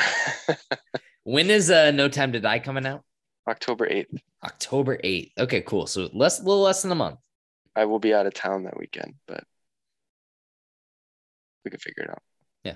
[1.26, 3.02] When is uh No Time to Die coming out?
[3.48, 4.20] October 8th.
[4.44, 5.32] October 8th.
[5.36, 5.88] Okay, cool.
[5.88, 7.18] So less a little less than a month.
[7.74, 9.42] I will be out of town that weekend, but
[11.64, 12.22] we can figure it out.
[12.62, 12.74] Yeah.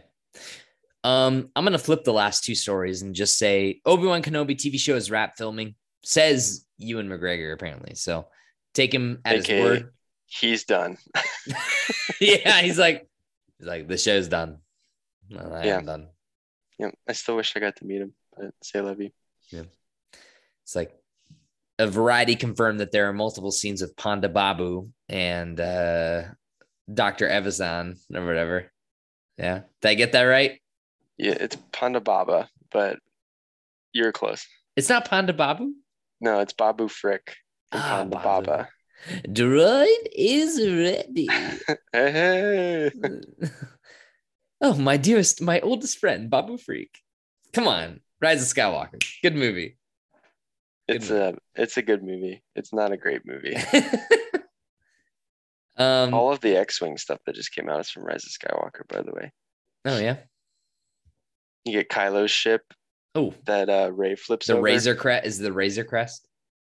[1.04, 4.96] Um, I'm gonna flip the last two stories and just say Obi-Wan Kenobi TV show
[4.96, 7.94] is wrap filming, says Ewan McGregor, apparently.
[7.94, 8.26] So
[8.74, 9.92] take him at his word.
[10.26, 10.96] He's done.
[12.20, 13.08] yeah, he's like,
[13.58, 14.58] he's like, the show's done.
[15.30, 15.78] Well, I Yeah.
[15.78, 16.08] am done.
[16.78, 19.10] Yeah, I still wish I got to meet him, but say love you.
[19.50, 19.64] Yeah,
[20.62, 20.92] it's like
[21.78, 26.22] a variety confirmed that there are multiple scenes with Panda Babu and uh
[26.92, 27.28] Dr.
[27.28, 28.72] Evazan or whatever.
[29.38, 29.62] Yeah.
[29.80, 30.60] Did I get that right?
[31.16, 32.98] Yeah, it's Ponda Baba, but
[33.92, 34.46] you're close.
[34.76, 35.72] It's not Panda Babu.
[36.20, 37.36] No, it's Babu Frick
[37.72, 38.46] and Ah, Babu.
[38.46, 38.68] Baba.
[39.28, 41.28] Droid is ready.
[41.92, 42.90] Hey,
[44.60, 46.90] oh, my dearest, my oldest friend, Babu Frick.
[47.52, 49.02] Come on, Rise of Skywalker.
[49.22, 49.76] Good movie.
[50.86, 52.42] It's a it's a good movie.
[52.54, 53.56] It's not a great movie.
[55.76, 56.12] um.
[56.12, 59.02] All of the X-wing stuff that just came out is from Rise of Skywalker, by
[59.02, 59.32] the way.
[59.84, 60.16] Oh yeah.
[61.64, 62.62] You get Kylo's ship
[63.14, 64.56] Oh, that uh, Rey flips over.
[64.56, 64.64] the over.
[64.66, 66.26] Razor Crest is the Razor Crest.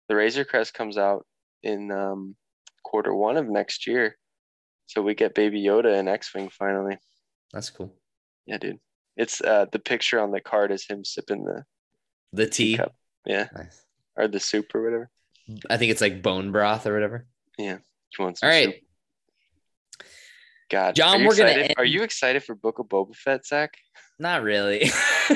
[0.09, 1.27] The Razor Crest comes out
[1.63, 2.37] in um,
[2.85, 4.17] quarter one of next year,
[4.87, 6.97] so we get Baby Yoda and X-wing finally.
[7.53, 7.95] That's cool.
[8.47, 8.79] Yeah, dude.
[9.17, 11.65] It's uh, the picture on the card is him sipping the
[12.33, 12.95] The tea cup.
[13.27, 13.83] Yeah, Nice.
[14.17, 15.11] or the soup or whatever.
[15.69, 17.27] I think it's like bone broth or whatever.
[17.59, 17.79] You
[18.19, 18.75] want some All right.
[18.75, 20.07] soup?
[20.71, 21.75] God, John, are we're gonna excited?
[21.77, 23.75] Are you excited for Book of Boba Fett, Zach?
[24.19, 24.91] Not really.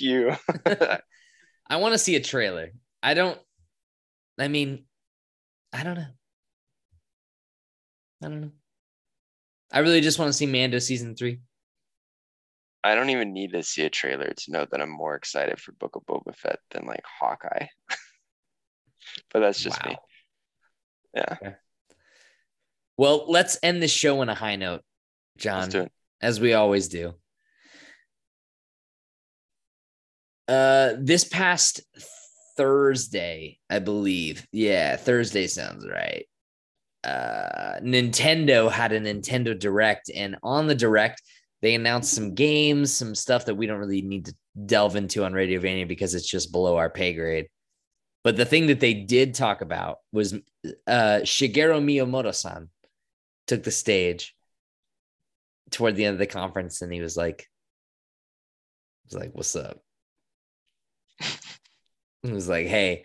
[0.00, 0.32] Fuck you.
[1.68, 2.70] I want to see a trailer.
[3.02, 3.38] I don't.
[4.38, 4.84] I mean,
[5.72, 6.06] I don't know.
[8.22, 8.50] I don't know.
[9.72, 11.40] I really just want to see Mando season three.
[12.82, 15.72] I don't even need to see a trailer to know that I'm more excited for
[15.72, 17.66] Book of Boba Fett than like Hawkeye.
[19.32, 19.92] but that's just me.
[21.14, 21.36] Wow.
[21.42, 21.52] Yeah,
[22.96, 24.82] Well, let's end the show on a high note,
[25.38, 25.92] John, let's do it.
[26.22, 27.14] as we always do.
[30.50, 31.80] Uh, this past
[32.56, 34.44] Thursday, I believe.
[34.50, 36.26] Yeah, Thursday sounds right.
[37.04, 41.22] Uh, Nintendo had a Nintendo Direct, and on the Direct,
[41.62, 44.34] they announced some games, some stuff that we don't really need to
[44.66, 47.46] delve into on Radiovania because it's just below our pay grade.
[48.24, 52.70] But the thing that they did talk about was uh, Shigeru Miyamoto-san
[53.46, 54.34] took the stage
[55.70, 57.48] toward the end of the conference, and he was like,
[59.04, 59.80] "He was like, what's up?"
[62.22, 63.04] He was like, "Hey,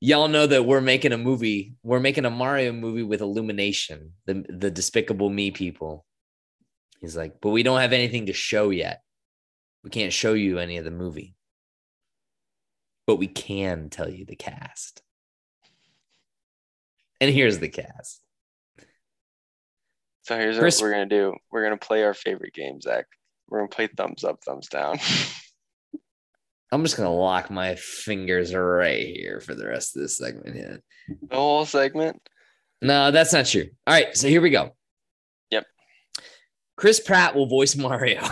[0.00, 1.76] y'all know that we're making a movie.
[1.82, 6.04] We're making a Mario movie with Illumination, the the Despicable Me people."
[7.00, 9.02] He's like, "But we don't have anything to show yet.
[9.82, 11.34] We can't show you any of the movie,
[13.06, 15.00] but we can tell you the cast."
[17.18, 18.20] And here's the cast.
[20.22, 21.34] So here's Chris- what we're gonna do.
[21.50, 23.06] We're gonna play our favorite game, Zach.
[23.48, 24.98] We're gonna play thumbs up, thumbs down.
[26.72, 30.56] I'm just gonna lock my fingers right here for the rest of this segment.
[30.56, 30.76] Yeah.
[31.28, 32.20] the whole segment.
[32.82, 33.68] No, that's not true.
[33.86, 34.74] All right, so here we go.
[35.50, 35.66] Yep.
[36.76, 38.22] Chris Pratt will voice Mario.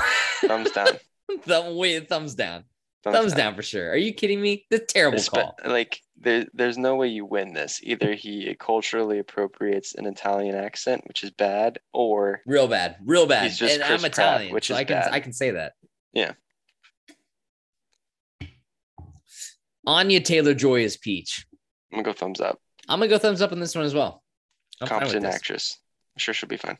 [0.40, 0.88] Thumbs down.
[1.42, 2.64] Thumb, wait, thumbs down.
[3.04, 3.54] Thumbs, down.
[3.54, 3.90] for sure.
[3.90, 4.66] Are you kidding me?
[4.70, 5.56] The terrible call.
[5.64, 7.80] Like there, there's no way you win this.
[7.82, 12.96] Either he culturally appropriates an Italian accent, which is bad, or Real bad.
[13.04, 13.44] Real bad.
[13.44, 15.12] He's just and Chris I'm Pratt, Italian, which so is I can bad.
[15.12, 15.74] I can say that.
[16.12, 16.32] Yeah.
[19.88, 21.46] Anya Taylor Joy is Peach.
[21.90, 22.60] I'm gonna go thumbs up.
[22.90, 24.22] I'm gonna go thumbs up on this one as well.
[24.82, 25.78] I'm Competent actress.
[26.14, 26.76] I'm sure she'll be fine.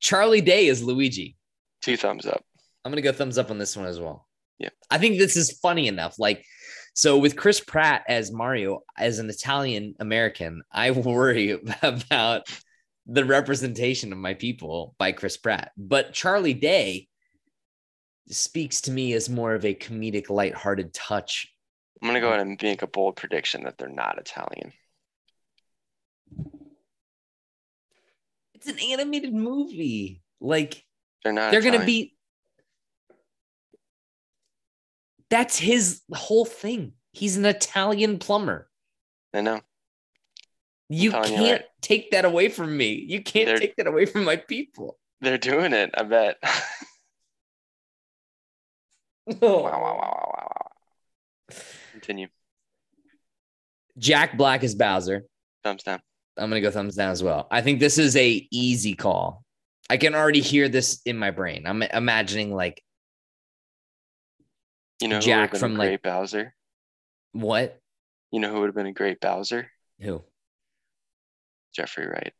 [0.00, 1.36] Charlie Day is Luigi.
[1.80, 2.44] Two thumbs up.
[2.84, 4.26] I'm gonna go thumbs up on this one as well.
[4.58, 4.70] Yeah.
[4.90, 6.18] I think this is funny enough.
[6.18, 6.44] Like,
[6.92, 12.48] so with Chris Pratt as Mario, as an Italian American, I worry about
[13.06, 15.70] the representation of my people by Chris Pratt.
[15.76, 17.06] But Charlie Day
[18.28, 21.51] speaks to me as more of a comedic, lighthearted touch.
[22.02, 24.72] I'm gonna go ahead and make a bold prediction that they're not Italian.
[28.54, 30.20] It's an animated movie.
[30.40, 30.84] Like,
[31.22, 31.52] They're not.
[31.52, 32.16] they're gonna be.
[35.30, 36.94] That's his whole thing.
[37.12, 38.68] He's an Italian plumber.
[39.32, 39.60] I know.
[40.88, 41.64] You can't right?
[41.80, 42.92] take that away from me.
[43.08, 44.98] You can't They're- take that away from my people.
[45.20, 45.90] They're doing it.
[45.96, 46.36] I bet.
[49.40, 49.62] Oh.
[49.62, 51.56] wow, wow, wow, wow, wow, wow.
[52.02, 52.26] Continue.
[53.96, 55.24] Jack Black is Bowser.
[55.62, 56.00] Thumbs down.
[56.36, 57.46] I'm gonna go thumbs down as well.
[57.50, 59.44] I think this is a easy call.
[59.88, 61.64] I can already hear this in my brain.
[61.66, 62.82] I'm imagining like
[65.00, 66.54] You know Jack from, a like- Bowser?
[67.32, 67.78] what?
[68.32, 69.70] You know who would have been a great Bowser?
[70.00, 70.24] Who?
[71.74, 72.32] Jeffrey Wright.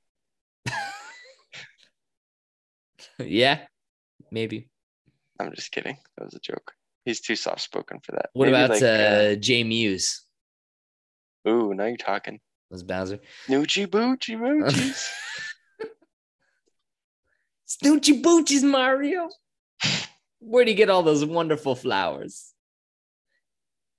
[3.19, 3.61] yeah,
[4.31, 4.69] maybe.
[5.39, 5.97] I'm just kidding.
[6.17, 6.73] That was a joke.
[7.05, 8.31] He's too soft spoken for that.
[8.33, 10.25] What Maybe about like, uh, Jay Muse?
[11.49, 12.41] Ooh, now you're talking.
[12.71, 13.19] Was Bowser?
[13.49, 15.09] Noochie boochie moochies.
[17.69, 19.29] Snoochie Boochies, Mario.
[20.39, 22.53] Where do you get all those wonderful flowers?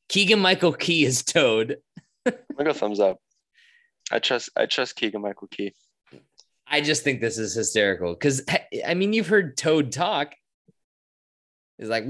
[0.09, 1.77] Keegan Michael Key is Toad.
[2.25, 3.17] Gonna go thumbs up.
[4.11, 5.73] I trust I trust Keegan Michael Key.
[6.67, 8.43] I just think this is hysterical because
[8.85, 10.35] I mean you've heard Toad talk.
[11.77, 12.05] He's like,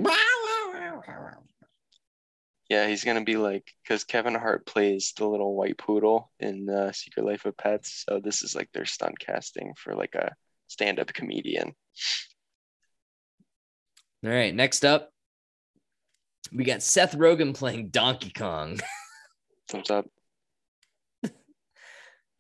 [2.70, 6.92] Yeah, he's gonna be like because Kevin Hart plays the little white poodle in uh,
[6.92, 10.34] Secret Life of Pets, so this is like their stunt casting for like a
[10.68, 11.74] stand-up comedian.
[14.26, 15.10] All right, next up,
[16.54, 18.80] we got Seth Rogen playing Donkey Kong.
[19.68, 20.06] Thumbs up.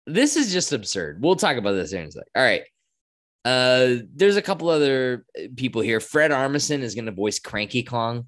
[0.07, 1.23] this is just absurd.
[1.23, 2.25] We'll talk about this here in a sec.
[2.35, 2.63] All right.
[3.45, 5.27] Uh, there's a couple other
[5.57, 6.01] people here.
[6.01, 8.27] Fred Armisen is going to voice Cranky Kong.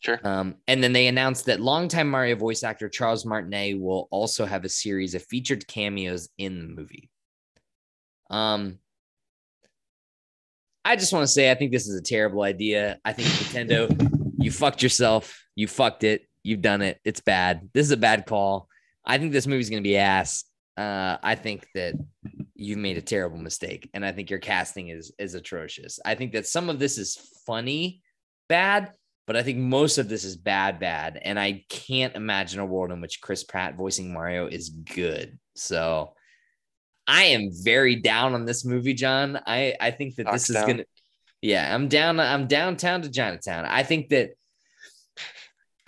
[0.00, 0.18] sure.
[0.24, 4.64] Um, and then they announced that longtime Mario voice actor Charles Martinet will also have
[4.64, 7.10] a series of featured cameos in the movie.
[8.30, 8.78] Um,
[10.84, 12.98] I just want to say I think this is a terrible idea.
[13.04, 15.44] I think Nintendo, you fucked yourself.
[15.54, 16.22] You fucked it.
[16.42, 16.98] You've done it.
[17.04, 17.68] It's bad.
[17.74, 18.68] This is a bad call.
[19.04, 20.44] I think this movie's gonna be ass.
[20.78, 21.94] Uh, I think that
[22.54, 25.98] you've made a terrible mistake, and I think your casting is is atrocious.
[26.04, 28.00] I think that some of this is funny,
[28.48, 28.92] bad,
[29.26, 32.92] but I think most of this is bad, bad, and I can't imagine a world
[32.92, 35.36] in which Chris Pratt voicing Mario is good.
[35.56, 36.14] So
[37.08, 39.40] I am very down on this movie, John.
[39.48, 40.66] I I think that this is down.
[40.68, 40.84] gonna.
[41.42, 42.20] Yeah, I'm down.
[42.20, 43.64] I'm downtown to Chinatown.
[43.64, 44.30] I think that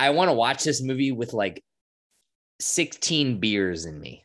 [0.01, 1.62] I want to watch this movie with like
[2.59, 4.25] 16 beers in me.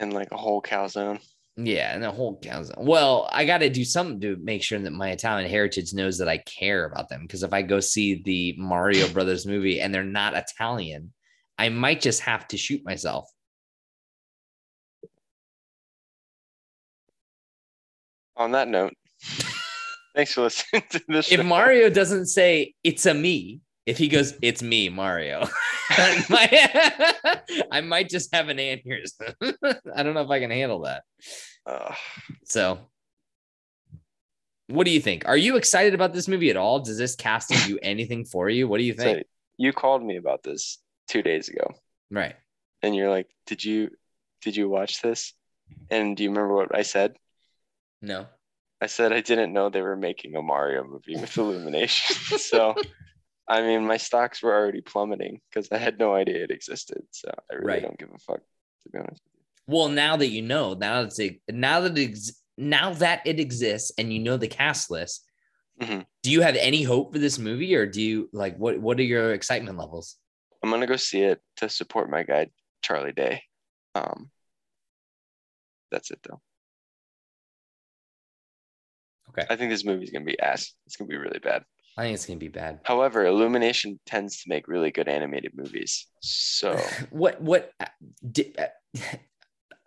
[0.00, 1.20] And like a whole calzone.
[1.56, 2.70] Yeah, and the whole counts.
[2.78, 6.28] Well, I got to do something to make sure that my Italian heritage knows that
[6.28, 7.22] I care about them.
[7.22, 11.12] Because if I go see the Mario Brothers movie and they're not Italian,
[11.58, 13.28] I might just have to shoot myself.
[18.36, 18.94] On that note,
[20.16, 21.30] thanks for listening to this.
[21.30, 25.46] If Mario doesn't say it's a me, if he goes it's me, Mario,
[25.90, 26.24] I
[27.48, 29.34] might, I might just have an aneurysm.
[29.94, 31.02] I don't know if I can handle that.
[31.66, 31.94] Uh,
[32.44, 32.78] So,
[34.68, 35.26] what do you think?
[35.26, 36.80] Are you excited about this movie at all?
[36.80, 38.68] Does this casting do anything for you?
[38.68, 39.18] What do you think?
[39.18, 39.24] so
[39.56, 40.78] you called me about this
[41.08, 41.74] two days ago,
[42.10, 42.34] right.
[42.82, 43.90] and you're like, "Did you,
[44.42, 45.34] did you watch this?"
[45.90, 47.16] And do you remember what I said?
[48.00, 48.26] No.
[48.80, 52.38] I said I didn't know they were making a Mario movie with Illumination.
[52.38, 52.74] so,
[53.50, 57.02] I mean, my stocks were already plummeting because I had no idea it existed.
[57.10, 57.82] So I really Right.
[57.82, 58.38] don't give a fuck,
[58.84, 59.20] to be honest.
[59.24, 59.42] With you.
[59.66, 63.40] Well, now that you know, now that it, now that it ex- now that it
[63.40, 65.26] exists and you know the cast list,
[65.80, 66.06] Mhm.
[66.22, 68.78] do you have any hope for this movie, or do you like what?
[68.78, 70.16] What are your excitement levels?
[70.62, 72.52] I'm gonna go see it to support my guy
[72.82, 73.42] Charlie Day.
[73.96, 74.30] Um,
[75.90, 76.40] that's it though.
[79.30, 79.46] Okay.
[79.50, 80.72] I think this movie's gonna be ass.
[80.86, 81.64] It's gonna be really bad.
[81.96, 82.80] I think it's gonna be bad.
[82.84, 86.06] However, Illumination tends to make really good animated movies.
[86.20, 86.76] So
[87.10, 87.40] What?
[87.40, 87.72] What?
[87.80, 87.86] uh,
[88.30, 89.02] Did, uh,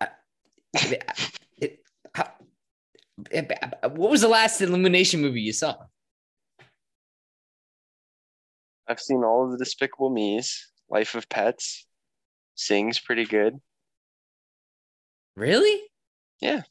[0.00, 0.06] uh,
[1.60, 1.80] it,
[2.14, 2.30] how,
[3.34, 5.76] uh, what was the last Illumination movie you saw?
[8.86, 11.86] I've seen all of the Despicable Me's, Life of Pets,
[12.54, 13.58] Sings pretty good.
[15.36, 15.80] Really?
[16.40, 16.62] Yeah,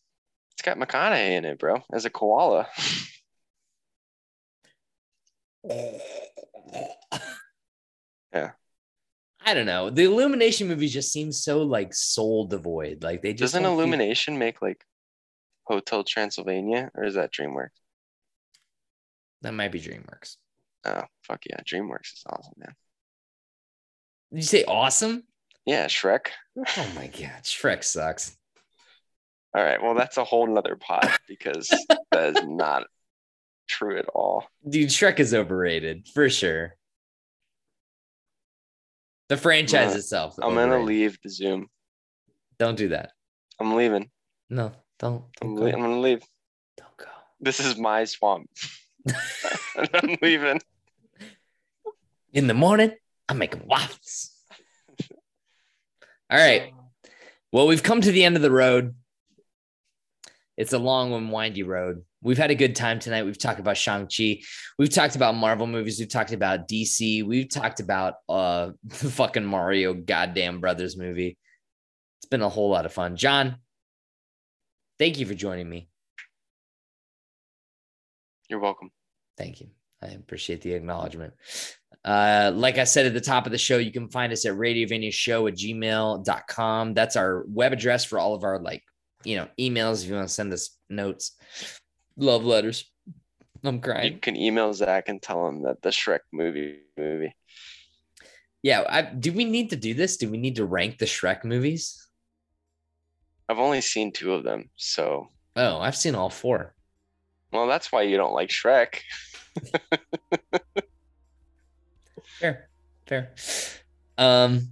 [0.54, 2.68] it's got McConaughey in it, bro, as a koala.
[8.34, 8.52] Yeah.
[9.46, 9.90] I don't know.
[9.90, 13.04] The Illumination movies just seem so like soul devoid.
[13.04, 14.84] Like they just Doesn't don't feel- Illumination make like
[15.66, 17.70] Hotel Transylvania, or is that DreamWorks?
[19.42, 20.38] That might be DreamWorks.
[20.86, 22.74] Oh, fuck yeah, DreamWorks is awesome, man.
[24.32, 25.24] Did you say awesome?
[25.66, 26.28] Yeah, Shrek.
[26.58, 28.36] Oh my god, Shrek sucks.
[29.56, 31.70] All right, well, that's a whole nother pod because
[32.12, 32.84] that is not
[33.68, 34.46] true at all.
[34.68, 36.76] Dude, Shrek is overrated for sure.
[39.30, 40.36] The franchise Uh, itself.
[40.42, 41.68] I'm gonna leave the Zoom.
[42.60, 43.12] Don't do that.
[43.60, 44.10] I'm leaving.
[44.50, 45.24] No, don't.
[45.42, 45.78] I'm, Don't le- go.
[45.78, 46.22] I'm gonna leave.
[46.78, 47.06] Don't go.
[47.40, 48.50] This is my swamp.
[49.94, 50.62] I'm leaving.
[52.34, 52.92] In the morning,
[53.30, 54.32] I'm making waffles.
[56.30, 56.74] All right.
[57.52, 58.96] Well, we've come to the end of the road.
[60.58, 62.04] It's a long and windy road.
[62.22, 63.24] We've had a good time tonight.
[63.24, 64.42] We've talked about Shang-Chi.
[64.78, 66.00] We've talked about Marvel movies.
[66.00, 67.26] We've talked about DC.
[67.26, 71.38] We've talked about uh the fucking Mario goddamn brothers movie.
[72.20, 73.16] It's been a whole lot of fun.
[73.16, 73.58] John,
[75.00, 75.90] thank you for joining me.
[78.50, 78.92] You're welcome.
[79.38, 79.70] Thank you.
[80.02, 81.34] I appreciate the acknowledgement.
[82.06, 84.54] Uh, like I said at the top of the show, you can find us at
[84.54, 86.94] radiovaniashow at gmail.com.
[86.94, 88.84] That's our web address for all of our like,
[89.24, 91.36] you know, emails if you want to send us notes,
[92.18, 92.90] love letters.
[93.64, 94.14] I'm crying.
[94.14, 97.34] You can email Zach and tell him that the Shrek movie movie.
[98.62, 98.84] Yeah.
[98.90, 100.18] I, do we need to do this?
[100.18, 102.08] Do we need to rank the Shrek movies?
[103.48, 106.74] I've only seen two of them, so Oh, I've seen all four.
[107.52, 109.00] well, that's why you don't like Shrek.
[112.40, 112.70] Fair,
[113.06, 113.32] fair.
[114.18, 114.70] Um,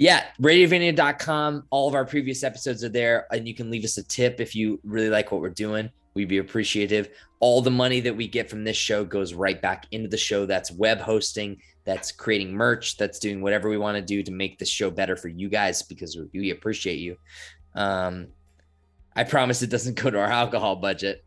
[0.00, 1.64] yeah, radiovania.com.
[1.68, 4.56] All of our previous episodes are there, and you can leave us a tip if
[4.56, 5.90] you really like what we're doing.
[6.14, 7.10] We'd be appreciative.
[7.38, 10.46] All the money that we get from this show goes right back into the show.
[10.46, 14.58] That's web hosting, that's creating merch, that's doing whatever we want to do to make
[14.58, 17.18] this show better for you guys because we- appreciate you.
[17.74, 18.28] Um,
[19.14, 21.22] I promise it doesn't go to our alcohol budget.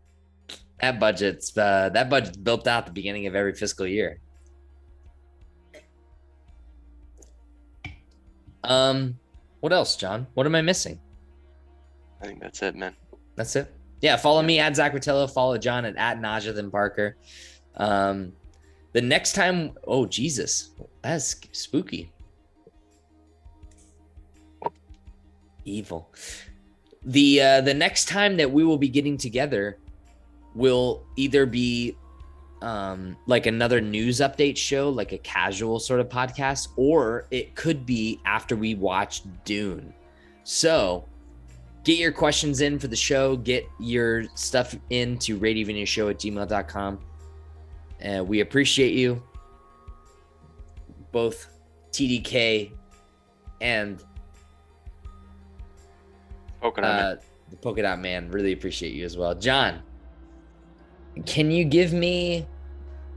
[0.82, 4.20] That budget's uh, that budget's built out at the beginning of every fiscal year.
[8.64, 9.18] Um,
[9.60, 10.28] what else, John?
[10.34, 11.00] What am I missing?
[12.22, 12.96] I think that's it, man.
[13.36, 13.74] That's it.
[14.02, 15.30] yeah, follow me at Zach Rotello.
[15.32, 17.18] Follow John at, at Nojathan Parker.
[17.76, 18.34] Um,
[18.94, 20.72] the next time, oh Jesus,
[21.02, 22.12] that's spooky.
[25.66, 26.14] Evil.
[27.06, 29.78] The uh, the next time that we will be getting together
[30.56, 31.96] will either be
[32.64, 37.86] um, like another news update show, like a casual sort of podcast, or it could
[37.86, 39.94] be after we watch Dune.
[40.46, 41.06] So
[41.84, 47.00] get your questions in for the show, get your stuff into radiovideoshow at gmail.com.
[48.00, 49.22] And we appreciate you,
[51.12, 51.50] both
[51.92, 52.72] TDK
[53.60, 54.02] and
[56.62, 57.06] Polka dot man.
[57.06, 57.16] uh,
[57.50, 58.32] the Polka Dot Man.
[58.32, 59.36] Really appreciate you as well.
[59.36, 59.82] John,
[61.26, 62.48] can you give me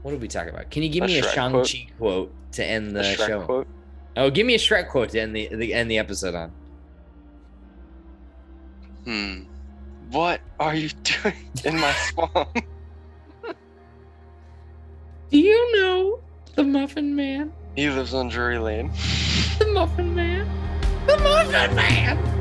[0.07, 0.71] what did we talk about?
[0.71, 3.41] Can you give A me a Shang-Chi quote to end the Shrek show?
[3.41, 3.67] quote.
[4.15, 6.49] Oh, give me a Shrek quote to end the, the end the episode on.
[9.03, 9.39] Hmm.
[10.09, 11.35] What are you doing
[11.65, 12.31] in my swamp?
[15.29, 16.21] Do you know
[16.55, 17.51] the Muffin Man?
[17.75, 18.89] he lives on Drury Lane.
[19.59, 20.47] The Muffin Man?
[21.05, 22.36] The Muffin Man!